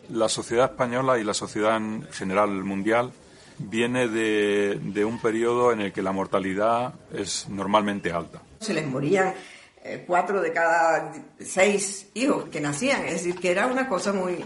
La 0.09 0.30
sociedad 0.30 0.71
española 0.71 1.17
y 1.19 1.23
la 1.23 1.34
sociedad 1.34 1.78
en 1.78 2.07
general 2.11 2.49
mundial 2.63 3.11
viene 3.57 4.07
de, 4.07 4.80
de 4.82 5.05
un 5.05 5.19
periodo 5.19 5.71
en 5.71 5.82
el 5.82 5.91
que 5.91 6.01
la 6.01 6.11
mortalidad 6.11 6.93
es 7.13 7.47
normalmente 7.49 8.11
alta. 8.11 8.41
Se 8.59 8.73
les 8.73 8.88
morían 8.88 9.34
cuatro 10.06 10.42
de 10.42 10.52
cada 10.54 11.12
seis 11.40 12.10
hijos 12.14 12.46
que 12.50 12.60
nacían, 12.62 13.06
es 13.06 13.14
decir, 13.14 13.36
que 13.40 13.52
era 13.52 13.68
una 13.68 13.88
cosa 13.88 14.14
muy, 14.14 14.44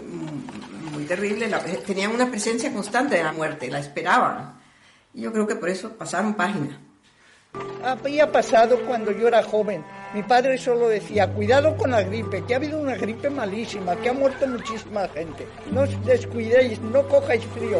muy 0.92 1.04
terrible. 1.04 1.48
La- 1.48 1.60
tenían 1.60 2.12
una 2.12 2.28
presencia 2.30 2.72
constante 2.72 3.16
de 3.16 3.24
la 3.24 3.32
muerte, 3.32 3.70
la 3.70 3.78
esperaban. 3.80 4.60
Y 5.14 5.22
yo 5.22 5.32
creo 5.32 5.46
que 5.46 5.56
por 5.56 5.68
eso 5.68 5.90
pasaron 5.96 6.34
páginas. 6.34 6.78
Había 7.84 8.32
pasado 8.32 8.80
cuando 8.86 9.12
yo 9.12 9.28
era 9.28 9.42
joven. 9.42 9.84
Mi 10.14 10.22
padre 10.22 10.56
solo 10.56 10.88
decía, 10.88 11.30
cuidado 11.32 11.76
con 11.76 11.90
la 11.90 12.02
gripe, 12.02 12.42
que 12.44 12.54
ha 12.54 12.56
habido 12.56 12.78
una 12.78 12.94
gripe 12.96 13.28
malísima, 13.28 13.94
que 13.96 14.08
ha 14.08 14.12
muerto 14.14 14.46
muchísima 14.46 15.06
gente. 15.08 15.46
No 15.70 15.82
os 15.82 16.04
descuidéis, 16.06 16.80
no 16.80 17.06
cojáis 17.08 17.44
frío. 17.54 17.78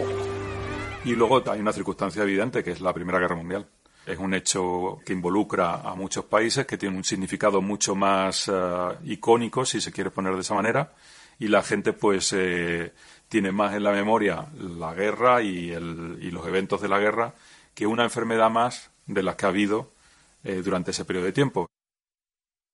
Y 1.05 1.15
luego 1.15 1.43
hay 1.51 1.61
una 1.61 1.73
circunstancia 1.73 2.23
evidente 2.23 2.63
que 2.63 2.73
es 2.73 2.81
la 2.83 2.93
Primera 2.93 3.19
Guerra 3.19 3.37
Mundial. 3.37 3.67
Es 4.07 4.19
un 4.19 4.35
hecho 4.35 4.99
que 5.07 5.13
involucra 5.13 5.75
a 5.77 5.95
muchos 5.95 6.25
países, 6.25 6.67
que 6.67 6.77
tiene 6.77 6.97
un 6.97 7.05
significado 7.05 7.63
mucho 7.63 7.95
más 7.95 8.49
eh, 8.53 8.53
icónico, 9.05 9.65
si 9.65 9.81
se 9.81 9.93
quiere 9.93 10.11
poner 10.11 10.35
de 10.35 10.41
esa 10.41 10.55
manera, 10.55 10.93
y 11.39 11.49
la 11.49 11.63
gente 11.63 11.93
pues 11.93 12.33
eh, 12.33 12.93
tiene 13.29 13.53
más 13.53 13.75
en 13.75 13.85
la 13.85 13.93
memoria 13.93 14.47
la 14.59 14.93
guerra 14.95 15.43
y, 15.43 15.71
el- 15.71 16.19
y 16.21 16.31
los 16.31 16.47
eventos 16.47 16.81
de 16.81 16.89
la 16.89 16.99
guerra 16.99 17.35
que 17.75 17.87
una 17.87 18.05
enfermedad 18.05 18.51
más 18.51 18.91
de 19.07 19.23
las 19.23 19.37
que 19.37 19.47
ha 19.47 19.51
habido 19.51 19.93
eh, 20.45 20.63
durante 20.65 20.91
ese 20.91 21.05
periodo 21.05 21.27
de 21.27 21.33
tiempo. 21.33 21.67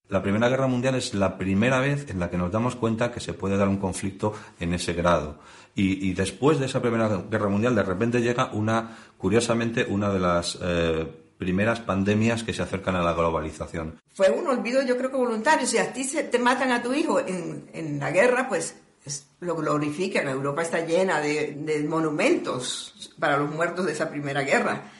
La 0.08 0.22
Primera 0.22 0.48
Guerra 0.48 0.66
Mundial 0.66 0.94
es 0.94 1.12
la 1.12 1.36
primera 1.36 1.80
vez 1.80 2.08
en 2.08 2.18
la 2.18 2.30
que 2.30 2.38
nos 2.38 2.50
damos 2.50 2.74
cuenta 2.76 3.12
que 3.12 3.20
se 3.20 3.34
puede 3.34 3.58
dar 3.58 3.68
un 3.68 3.76
conflicto 3.76 4.32
en 4.58 4.72
ese 4.72 4.94
grado. 4.94 5.38
Y 5.74 6.12
después 6.14 6.58
de 6.58 6.66
esa 6.66 6.80
Primera 6.82 7.08
Guerra 7.30 7.48
Mundial, 7.48 7.76
de 7.76 7.84
repente 7.84 8.20
llega 8.20 8.50
una, 8.52 8.96
curiosamente, 9.18 9.84
una 9.88 10.10
de 10.12 10.18
las 10.20 10.58
eh, 10.62 11.06
primeras 11.36 11.80
pandemias 11.80 12.42
que 12.42 12.54
se 12.54 12.62
acercan 12.62 12.96
a 12.96 13.02
la 13.02 13.12
globalización. 13.12 14.00
Fue 14.14 14.30
un 14.30 14.46
olvido, 14.46 14.82
yo 14.82 14.96
creo 14.96 15.10
que 15.10 15.16
voluntario. 15.16 15.66
Si 15.66 15.78
a 15.78 15.92
ti 15.92 16.04
se, 16.04 16.24
te 16.24 16.38
matan 16.38 16.70
a 16.72 16.82
tu 16.82 16.92
hijo 16.94 17.20
en, 17.20 17.68
en 17.72 17.98
la 18.00 18.10
guerra, 18.10 18.48
pues 18.48 18.74
es- 19.04 19.26
lo 19.40 19.54
glorifican. 19.56 20.28
Europa 20.28 20.62
está 20.62 20.84
llena 20.86 21.20
de, 21.20 21.54
de 21.60 21.82
monumentos 21.84 23.12
para 23.18 23.36
los 23.36 23.50
muertos 23.54 23.86
de 23.86 23.92
esa 23.92 24.08
primera 24.10 24.42
guerra. 24.42 24.92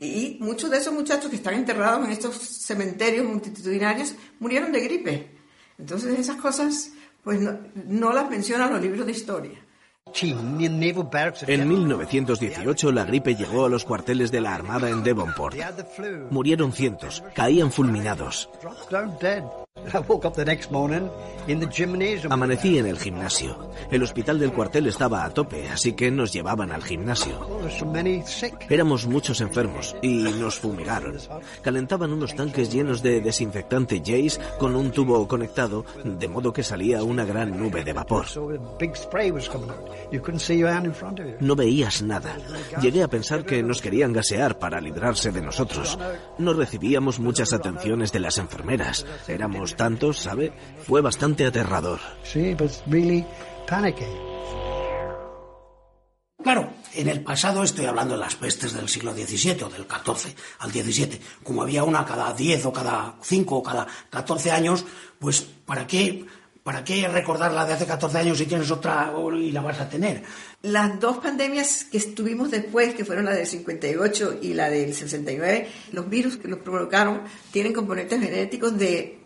Y 0.00 0.38
muchos 0.40 0.70
de 0.70 0.78
esos 0.78 0.94
muchachos 0.94 1.28
que 1.30 1.36
están 1.36 1.54
enterrados 1.54 2.04
en 2.06 2.12
estos 2.12 2.36
cementerios 2.36 3.26
multitudinarios 3.26 4.14
murieron 4.40 4.72
de 4.72 4.80
gripe. 4.80 5.30
Entonces 5.78 6.18
esas 6.18 6.36
cosas, 6.36 6.92
pues 7.24 7.40
no, 7.40 7.58
no 7.86 8.12
las 8.12 8.28
mencionan 8.30 8.72
los 8.72 8.80
libros 8.80 9.04
de 9.06 9.12
historia. 9.12 9.58
En 11.46 11.68
1918 11.68 12.92
la 12.92 13.04
gripe 13.04 13.34
llegó 13.34 13.64
a 13.64 13.68
los 13.68 13.84
cuarteles 13.84 14.30
de 14.30 14.40
la 14.40 14.54
Armada 14.54 14.90
en 14.90 15.02
Devonport. 15.02 15.56
Murieron 16.30 16.72
cientos, 16.72 17.24
caían 17.34 17.72
fulminados. 17.72 18.48
Amanecí 22.30 22.78
en 22.78 22.86
el 22.86 22.98
gimnasio. 22.98 23.70
El 23.90 24.02
hospital 24.02 24.38
del 24.38 24.52
cuartel 24.52 24.86
estaba 24.86 25.24
a 25.24 25.30
tope, 25.30 25.68
así 25.68 25.92
que 25.92 26.10
nos 26.10 26.32
llevaban 26.32 26.72
al 26.72 26.82
gimnasio. 26.82 27.46
Éramos 28.70 29.06
muchos 29.06 29.40
enfermos 29.40 29.94
y 30.00 30.22
nos 30.22 30.58
fumigaron. 30.58 31.18
Calentaban 31.62 32.12
unos 32.12 32.34
tanques 32.34 32.72
llenos 32.72 33.02
de 33.02 33.20
desinfectante 33.20 33.98
Jace 33.98 34.40
con 34.58 34.76
un 34.76 34.92
tubo 34.92 35.26
conectado, 35.28 35.84
de 36.04 36.28
modo 36.28 36.52
que 36.52 36.62
salía 36.62 37.02
una 37.02 37.24
gran 37.24 37.58
nube 37.58 37.84
de 37.84 37.92
vapor. 37.92 38.26
No 41.40 41.56
veías 41.56 42.02
nada. 42.02 42.36
Llegué 42.80 43.02
a 43.02 43.08
pensar 43.08 43.44
que 43.44 43.62
nos 43.62 43.82
querían 43.82 44.12
gasear 44.12 44.58
para 44.58 44.80
librarse 44.80 45.32
de 45.32 45.42
nosotros. 45.42 45.98
No 46.38 46.52
recibíamos 46.54 47.18
muchas 47.18 47.52
atenciones 47.52 48.12
de 48.12 48.20
las 48.20 48.38
enfermeras. 48.38 49.04
Éramos 49.28 49.61
tantos, 49.76 50.18
¿sabe? 50.18 50.52
Fue 50.86 51.00
bastante 51.00 51.46
aterrador. 51.46 52.00
Claro, 56.42 56.70
en 56.94 57.08
el 57.08 57.22
pasado 57.22 57.62
estoy 57.62 57.86
hablando 57.86 58.14
de 58.14 58.20
las 58.20 58.34
pestes 58.34 58.72
del 58.72 58.88
siglo 58.88 59.14
XVII 59.14 59.62
o 59.62 59.68
del 59.68 59.86
XIV 59.86 60.34
al 60.58 60.72
XVII. 60.72 61.20
Como 61.44 61.62
había 61.62 61.84
una 61.84 62.04
cada 62.04 62.32
10 62.32 62.66
o 62.66 62.72
cada 62.72 63.14
5 63.22 63.56
o 63.56 63.62
cada 63.62 63.86
14 64.10 64.50
años, 64.50 64.84
pues 65.20 65.40
¿para 65.40 65.86
qué, 65.86 66.26
¿para 66.62 66.84
qué 66.84 67.08
recordar 67.08 67.52
la 67.52 67.66
de 67.66 67.74
hace 67.74 67.86
14 67.86 68.18
años 68.18 68.38
si 68.38 68.46
tienes 68.46 68.70
otra 68.70 69.12
y 69.36 69.50
la 69.50 69.60
vas 69.60 69.80
a 69.80 69.88
tener? 69.88 70.22
Las 70.62 70.98
dos 71.00 71.18
pandemias 71.18 71.84
que 71.84 71.98
estuvimos 71.98 72.50
después, 72.50 72.94
que 72.94 73.04
fueron 73.04 73.24
la 73.24 73.32
del 73.32 73.46
58 73.46 74.38
y 74.42 74.54
la 74.54 74.70
del 74.70 74.94
69, 74.94 75.68
los 75.92 76.08
virus 76.08 76.36
que 76.36 76.48
los 76.48 76.60
provocaron 76.60 77.22
tienen 77.50 77.72
componentes 77.72 78.20
genéticos 78.20 78.78
del 78.78 79.18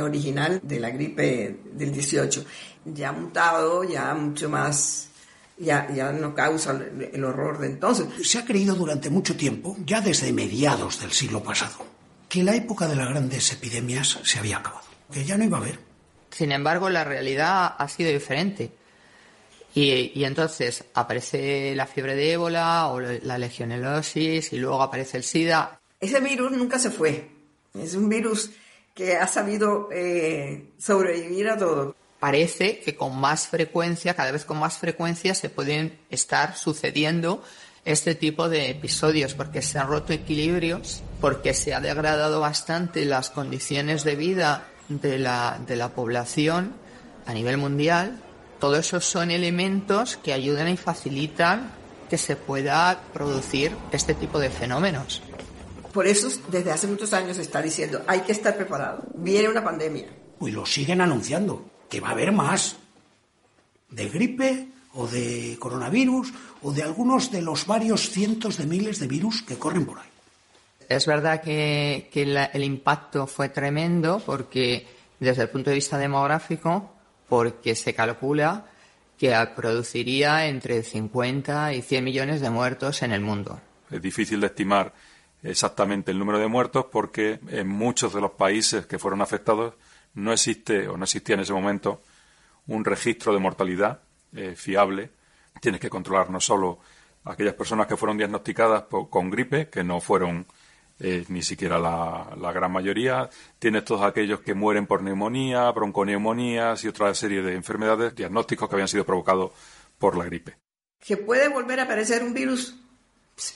original 0.00 0.60
de 0.62 0.80
la 0.80 0.90
gripe 0.90 1.58
del 1.72 1.92
18. 1.92 2.44
Ya 2.86 3.12
mutado, 3.12 3.84
ya 3.84 4.14
mucho 4.14 4.48
más, 4.48 5.08
ya, 5.58 5.88
ya 5.94 6.10
no 6.10 6.34
causa 6.34 6.72
el, 6.72 7.10
el 7.12 7.24
horror 7.24 7.58
de 7.58 7.66
entonces. 7.66 8.06
Se 8.26 8.38
ha 8.38 8.44
creído 8.44 8.74
durante 8.74 9.10
mucho 9.10 9.36
tiempo, 9.36 9.76
ya 9.84 10.00
desde 10.00 10.32
mediados 10.32 11.00
del 11.00 11.12
siglo 11.12 11.42
pasado, 11.42 11.84
que 12.28 12.42
la 12.42 12.56
época 12.56 12.88
de 12.88 12.96
las 12.96 13.10
grandes 13.10 13.52
epidemias 13.52 14.18
se 14.22 14.38
había 14.38 14.56
acabado, 14.56 14.86
que 15.12 15.24
ya 15.24 15.36
no 15.36 15.44
iba 15.44 15.58
a 15.58 15.60
haber. 15.60 15.91
Sin 16.32 16.50
embargo, 16.50 16.90
la 16.90 17.04
realidad 17.04 17.74
ha 17.78 17.88
sido 17.88 18.10
diferente. 18.10 18.72
Y, 19.74 20.12
y 20.18 20.24
entonces 20.24 20.84
aparece 20.94 21.74
la 21.76 21.86
fiebre 21.86 22.16
de 22.16 22.32
ébola 22.32 22.88
o 22.88 23.00
la 23.00 23.38
legionelosis 23.38 24.52
y 24.52 24.58
luego 24.58 24.82
aparece 24.82 25.18
el 25.18 25.24
SIDA. 25.24 25.80
Ese 26.00 26.20
virus 26.20 26.50
nunca 26.52 26.78
se 26.78 26.90
fue. 26.90 27.30
Es 27.78 27.94
un 27.94 28.08
virus 28.08 28.50
que 28.94 29.16
ha 29.16 29.26
sabido 29.26 29.88
eh, 29.92 30.72
sobrevivir 30.78 31.48
a 31.48 31.56
todo. 31.56 31.94
Parece 32.18 32.80
que 32.80 32.96
con 32.96 33.18
más 33.18 33.48
frecuencia, 33.48 34.14
cada 34.14 34.30
vez 34.30 34.44
con 34.44 34.58
más 34.58 34.78
frecuencia, 34.78 35.34
se 35.34 35.48
pueden 35.48 35.98
estar 36.10 36.56
sucediendo 36.56 37.42
este 37.84 38.14
tipo 38.14 38.48
de 38.48 38.70
episodios 38.70 39.34
porque 39.34 39.60
se 39.60 39.78
han 39.78 39.88
roto 39.88 40.12
equilibrios, 40.12 41.02
porque 41.20 41.52
se 41.52 41.74
ha 41.74 41.80
degradado 41.80 42.40
bastante 42.40 43.04
las 43.04 43.30
condiciones 43.30 44.04
de 44.04 44.14
vida 44.14 44.68
de 44.88 45.18
la, 45.18 45.60
de 45.66 45.76
la 45.76 45.90
población 45.90 46.72
a 47.26 47.34
nivel 47.34 47.56
mundial. 47.56 48.20
Todos 48.58 48.78
esos 48.78 49.04
son 49.04 49.30
elementos 49.30 50.16
que 50.16 50.32
ayudan 50.32 50.68
y 50.68 50.76
facilitan 50.76 51.72
que 52.08 52.18
se 52.18 52.36
pueda 52.36 53.00
producir 53.12 53.74
este 53.90 54.14
tipo 54.14 54.38
de 54.38 54.50
fenómenos. 54.50 55.22
Por 55.92 56.06
eso, 56.06 56.28
desde 56.48 56.70
hace 56.70 56.86
muchos 56.86 57.12
años 57.12 57.36
se 57.36 57.42
está 57.42 57.60
diciendo, 57.60 58.02
hay 58.06 58.20
que 58.20 58.32
estar 58.32 58.56
preparado. 58.56 59.02
Viene 59.14 59.48
una 59.48 59.64
pandemia. 59.64 60.06
Pues 60.38 60.54
lo 60.54 60.64
siguen 60.64 61.00
anunciando, 61.00 61.64
que 61.88 62.00
va 62.00 62.08
a 62.08 62.12
haber 62.12 62.32
más. 62.32 62.76
De 63.90 64.08
gripe 64.08 64.68
o 64.94 65.06
de 65.06 65.56
coronavirus 65.58 66.32
o 66.62 66.72
de 66.72 66.82
algunos 66.82 67.30
de 67.30 67.42
los 67.42 67.66
varios 67.66 68.10
cientos 68.10 68.56
de 68.56 68.66
miles 68.66 69.00
de 69.00 69.06
virus 69.06 69.42
que 69.42 69.58
corren 69.58 69.86
por 69.86 69.98
ahí. 69.98 70.11
Es 70.96 71.06
verdad 71.06 71.40
que, 71.42 72.08
el 72.14 72.64
impacto 72.64 73.26
fue 73.26 73.48
tremendo 73.48 74.22
porque 74.24 74.86
desde 75.18 75.42
el 75.42 75.48
punto 75.48 75.70
de 75.70 75.76
vista 75.76 75.98
demográfico, 75.98 76.94
porque 77.28 77.74
se 77.74 77.94
calcula 77.94 78.66
que 79.18 79.34
produciría 79.54 80.46
entre 80.46 80.82
50 80.82 81.74
y 81.74 81.82
100 81.82 82.04
millones 82.04 82.40
de 82.40 82.50
muertos 82.50 83.02
en 83.02 83.12
el 83.12 83.20
mundo. 83.20 83.60
Es 83.90 84.02
difícil 84.02 84.40
de 84.40 84.48
estimar 84.48 84.92
exactamente 85.42 86.10
el 86.10 86.18
número 86.18 86.38
de 86.38 86.48
muertos 86.48 86.86
porque 86.90 87.38
en 87.48 87.68
muchos 87.68 88.14
de 88.14 88.20
los 88.20 88.32
países 88.32 88.86
que 88.86 88.98
fueron 88.98 89.22
afectados 89.22 89.74
no 90.14 90.32
existe 90.32 90.88
o 90.88 90.96
no 90.96 91.04
existía 91.04 91.34
en 91.34 91.40
ese 91.40 91.52
momento 91.52 92.02
un 92.66 92.84
registro 92.84 93.32
de 93.32 93.38
mortalidad 93.38 94.00
eh, 94.34 94.54
fiable 94.56 95.10
Tienes 95.60 95.80
que 95.80 95.90
controlar 95.90 96.30
no 96.30 96.40
solo 96.40 96.80
aquellas 97.24 97.54
personas 97.54 97.86
que 97.86 97.96
fueron 97.96 98.16
diagnosticadas 98.16 98.84
con 99.10 99.30
gripe, 99.30 99.68
que 99.68 99.84
no 99.84 100.00
fueron 100.00 100.46
eh, 101.00 101.24
ni 101.28 101.42
siquiera 101.42 101.78
la, 101.78 102.28
la, 102.40 102.52
gran 102.52 102.72
mayoría. 102.72 103.28
Tienes 103.58 103.84
todos 103.84 104.02
aquellos 104.02 104.40
que 104.40 104.54
mueren 104.54 104.86
por 104.86 105.02
neumonía, 105.02 105.70
bronconeumonías 105.70 106.84
y 106.84 106.88
otra 106.88 107.14
serie 107.14 107.42
de 107.42 107.54
enfermedades, 107.54 108.14
diagnósticos 108.14 108.68
que 108.68 108.74
habían 108.74 108.88
sido 108.88 109.04
provocados 109.04 109.52
por 109.98 110.16
la 110.16 110.24
gripe. 110.24 110.56
¿Que 111.00 111.16
puede 111.16 111.48
volver 111.48 111.80
a 111.80 111.84
aparecer 111.84 112.22
un 112.22 112.34
virus? 112.34 112.76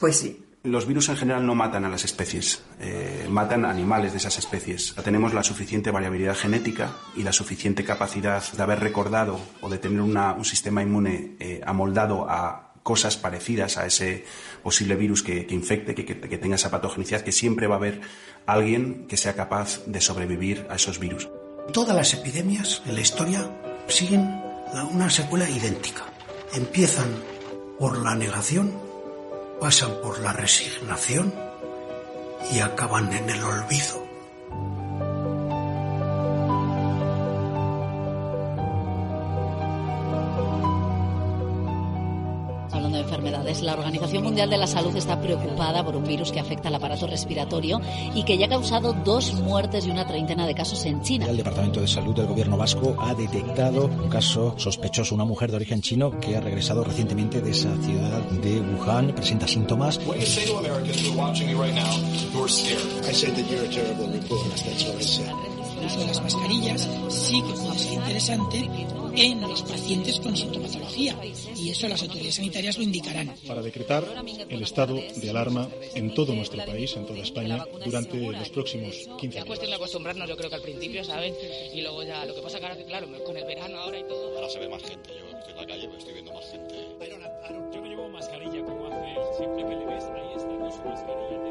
Pues 0.01 0.17
sí. 0.17 0.43
Los 0.65 0.87
virus 0.87 1.09
en 1.11 1.17
general 1.17 1.47
no 1.47 1.55
matan 1.55 1.85
a 1.85 1.89
las 1.89 2.05
especies, 2.05 2.61
eh, 2.81 3.29
matan 3.31 3.65
animales 3.65 4.11
de 4.11 4.19
esas 4.19 4.37
especies. 4.37 4.97
Tenemos 5.05 5.33
la 5.33 5.45
suficiente 5.45 5.93
variabilidad 5.93 6.35
genética 6.35 6.97
y 7.15 7.23
la 7.23 7.33
suficiente 7.33 7.85
capacidad 7.85 8.43
de 8.53 8.63
haber 8.63 8.81
recordado 8.81 9.41
o 9.61 9.69
de 9.71 9.79
tener 9.79 10.01
una, 10.01 10.33
un 10.33 10.45
sistema 10.45 10.83
inmune 10.83 11.37
eh, 11.39 11.61
amoldado 11.65 12.29
a 12.29 12.73
cosas 12.83 13.17
parecidas 13.17 13.79
a 13.79 13.87
ese 13.87 14.25
posible 14.67 14.97
virus 14.97 15.23
que, 15.23 15.47
infecte, 15.51 15.95
que, 15.95 16.05
que, 16.05 16.39
tenga 16.39 16.57
esa 16.57 16.73
patogenicidad, 16.73 17.23
que 17.23 17.31
siempre 17.31 17.69
va 17.69 17.77
a 17.77 17.79
haber 17.79 18.01
alguien 18.47 19.07
que 19.07 19.17
sea 19.17 19.37
capaz 19.37 19.87
de 19.87 20.01
sobrevivir 20.01 20.67
a 20.69 20.75
esos 20.75 20.99
virus. 20.99 21.29
Todas 21.73 21.95
las 21.95 22.13
epidemias 22.15 22.83
en 22.85 22.97
la 22.97 23.01
historia 23.01 23.49
siguen 23.87 24.23
una 24.91 25.09
secuela 25.09 25.49
idéntica. 25.49 26.03
Empiezan 26.53 27.07
por 27.79 28.03
la 28.03 28.17
negación 28.17 28.73
pasan 29.61 29.93
por 30.03 30.21
la 30.21 30.33
resignación 30.33 31.33
y 32.53 32.61
acaban 32.61 33.13
en 33.13 33.31
el 33.31 33.43
olvido. 33.43 34.06
La 43.67 43.75
Organización 43.75 44.23
Mundial 44.23 44.49
de 44.49 44.57
la 44.57 44.69
Salud 44.69 44.97
está 44.97 45.21
preocupada 45.21 45.85
por 45.85 45.97
un 45.97 46.05
virus 46.05 46.31
que 46.31 46.39
afecta 46.39 46.69
al 46.69 46.77
aparato 46.77 47.09
respiratorio 47.09 47.81
y 48.15 48.23
que 48.23 48.39
ya 48.39 48.47
ha 48.47 48.49
causado 48.49 48.93
dos 48.93 49.35
muertes 49.35 49.85
y 49.87 49.91
una 49.91 50.07
treintena 50.07 50.47
de 50.47 50.55
casos 50.55 50.85
en 50.87 51.03
China. 51.03 51.27
El 51.27 51.37
Departamento 51.37 51.81
de 51.81 51.89
Salud 51.89 52.15
del 52.15 52.27
Gobierno 52.27 52.57
Vasco 52.57 52.95
ha 53.01 53.13
detectado 53.15 53.87
un 53.87 54.09
caso 54.09 54.55
sospechoso, 54.57 55.17
una 55.17 55.25
mujer 55.25 55.51
de 55.51 55.57
origen 55.57 55.83
chino 55.83 56.21
que 56.21 56.37
ha 56.37 56.41
regresado 56.41 56.85
recientemente 56.85 57.41
de 57.41 57.51
esa 57.51 57.75
ciudad 57.83 58.21
de 58.21 58.61
Wuhan, 58.61 59.13
presenta 59.13 59.49
síntomas. 59.49 59.99
El 59.99 60.23
uso 65.87 66.01
de 66.01 66.07
las 66.07 66.23
mascarillas. 66.23 66.89
Sí 67.09 67.43
que 67.43 67.53
puede 67.53 67.79
ser 67.79 67.93
interesante 67.95 68.71
en 69.17 69.41
los 69.41 69.63
pacientes 69.63 70.21
con 70.21 70.37
sintomatología 70.37 71.17
y 71.57 71.71
eso 71.71 71.89
las 71.89 72.03
autoridades 72.03 72.35
sanitarias 72.37 72.77
lo 72.77 72.85
indicarán. 72.85 73.35
Para 73.47 73.63
decretar 73.63 74.05
el 74.49 74.63
estado 74.63 74.95
de 74.95 75.31
alarma 75.31 75.69
en 75.95 76.15
todo 76.15 76.35
nuestro 76.35 76.65
país, 76.65 76.95
en 76.97 77.07
toda 77.07 77.21
España, 77.21 77.65
durante 77.85 78.19
los 78.19 78.51
próximos 78.51 78.95
15 79.19 79.29
días. 79.29 79.37
Es 79.37 79.45
cuestión 79.45 79.71
de 79.71 79.77
acostumbrarnos, 79.77 80.29
yo 80.29 80.37
creo 80.37 80.51
que 80.51 80.57
al 80.57 80.63
principio, 80.63 81.03
¿saben? 81.05 81.35
Y 81.73 81.81
luego 81.81 82.03
ya, 82.03 82.25
lo 82.27 82.35
que 82.35 82.43
pasa 82.43 82.59
que 82.59 82.67
ahora, 82.67 82.85
claro, 82.85 83.09
con 83.25 83.37
el 83.37 83.45
verano 83.45 83.79
ahora 83.79 83.99
y 83.99 84.05
todo... 84.05 84.35
Ahora 84.37 84.51
se 84.51 84.59
ve 84.59 84.69
más 84.69 84.83
gente, 84.83 85.11
yo 85.11 85.39
estoy 85.39 85.53
en 85.53 85.57
la 85.57 85.67
calle, 85.67 85.87
pero 85.87 85.99
estoy 85.99 86.13
viendo 86.13 86.33
más 86.33 86.51
gente. 86.51 86.75
Yo 87.73 87.81
no 87.81 87.87
llevo 87.87 88.09
mascarilla 88.09 88.65
como 88.65 88.87
hace, 88.87 89.37
siempre 89.39 89.65
que 89.65 89.75
le 89.77 89.87
ves, 89.87 90.05
ahí 90.05 90.37
está 90.37 90.59
con 90.59 90.73
su 90.73 90.83
mascarilla. 90.85 91.46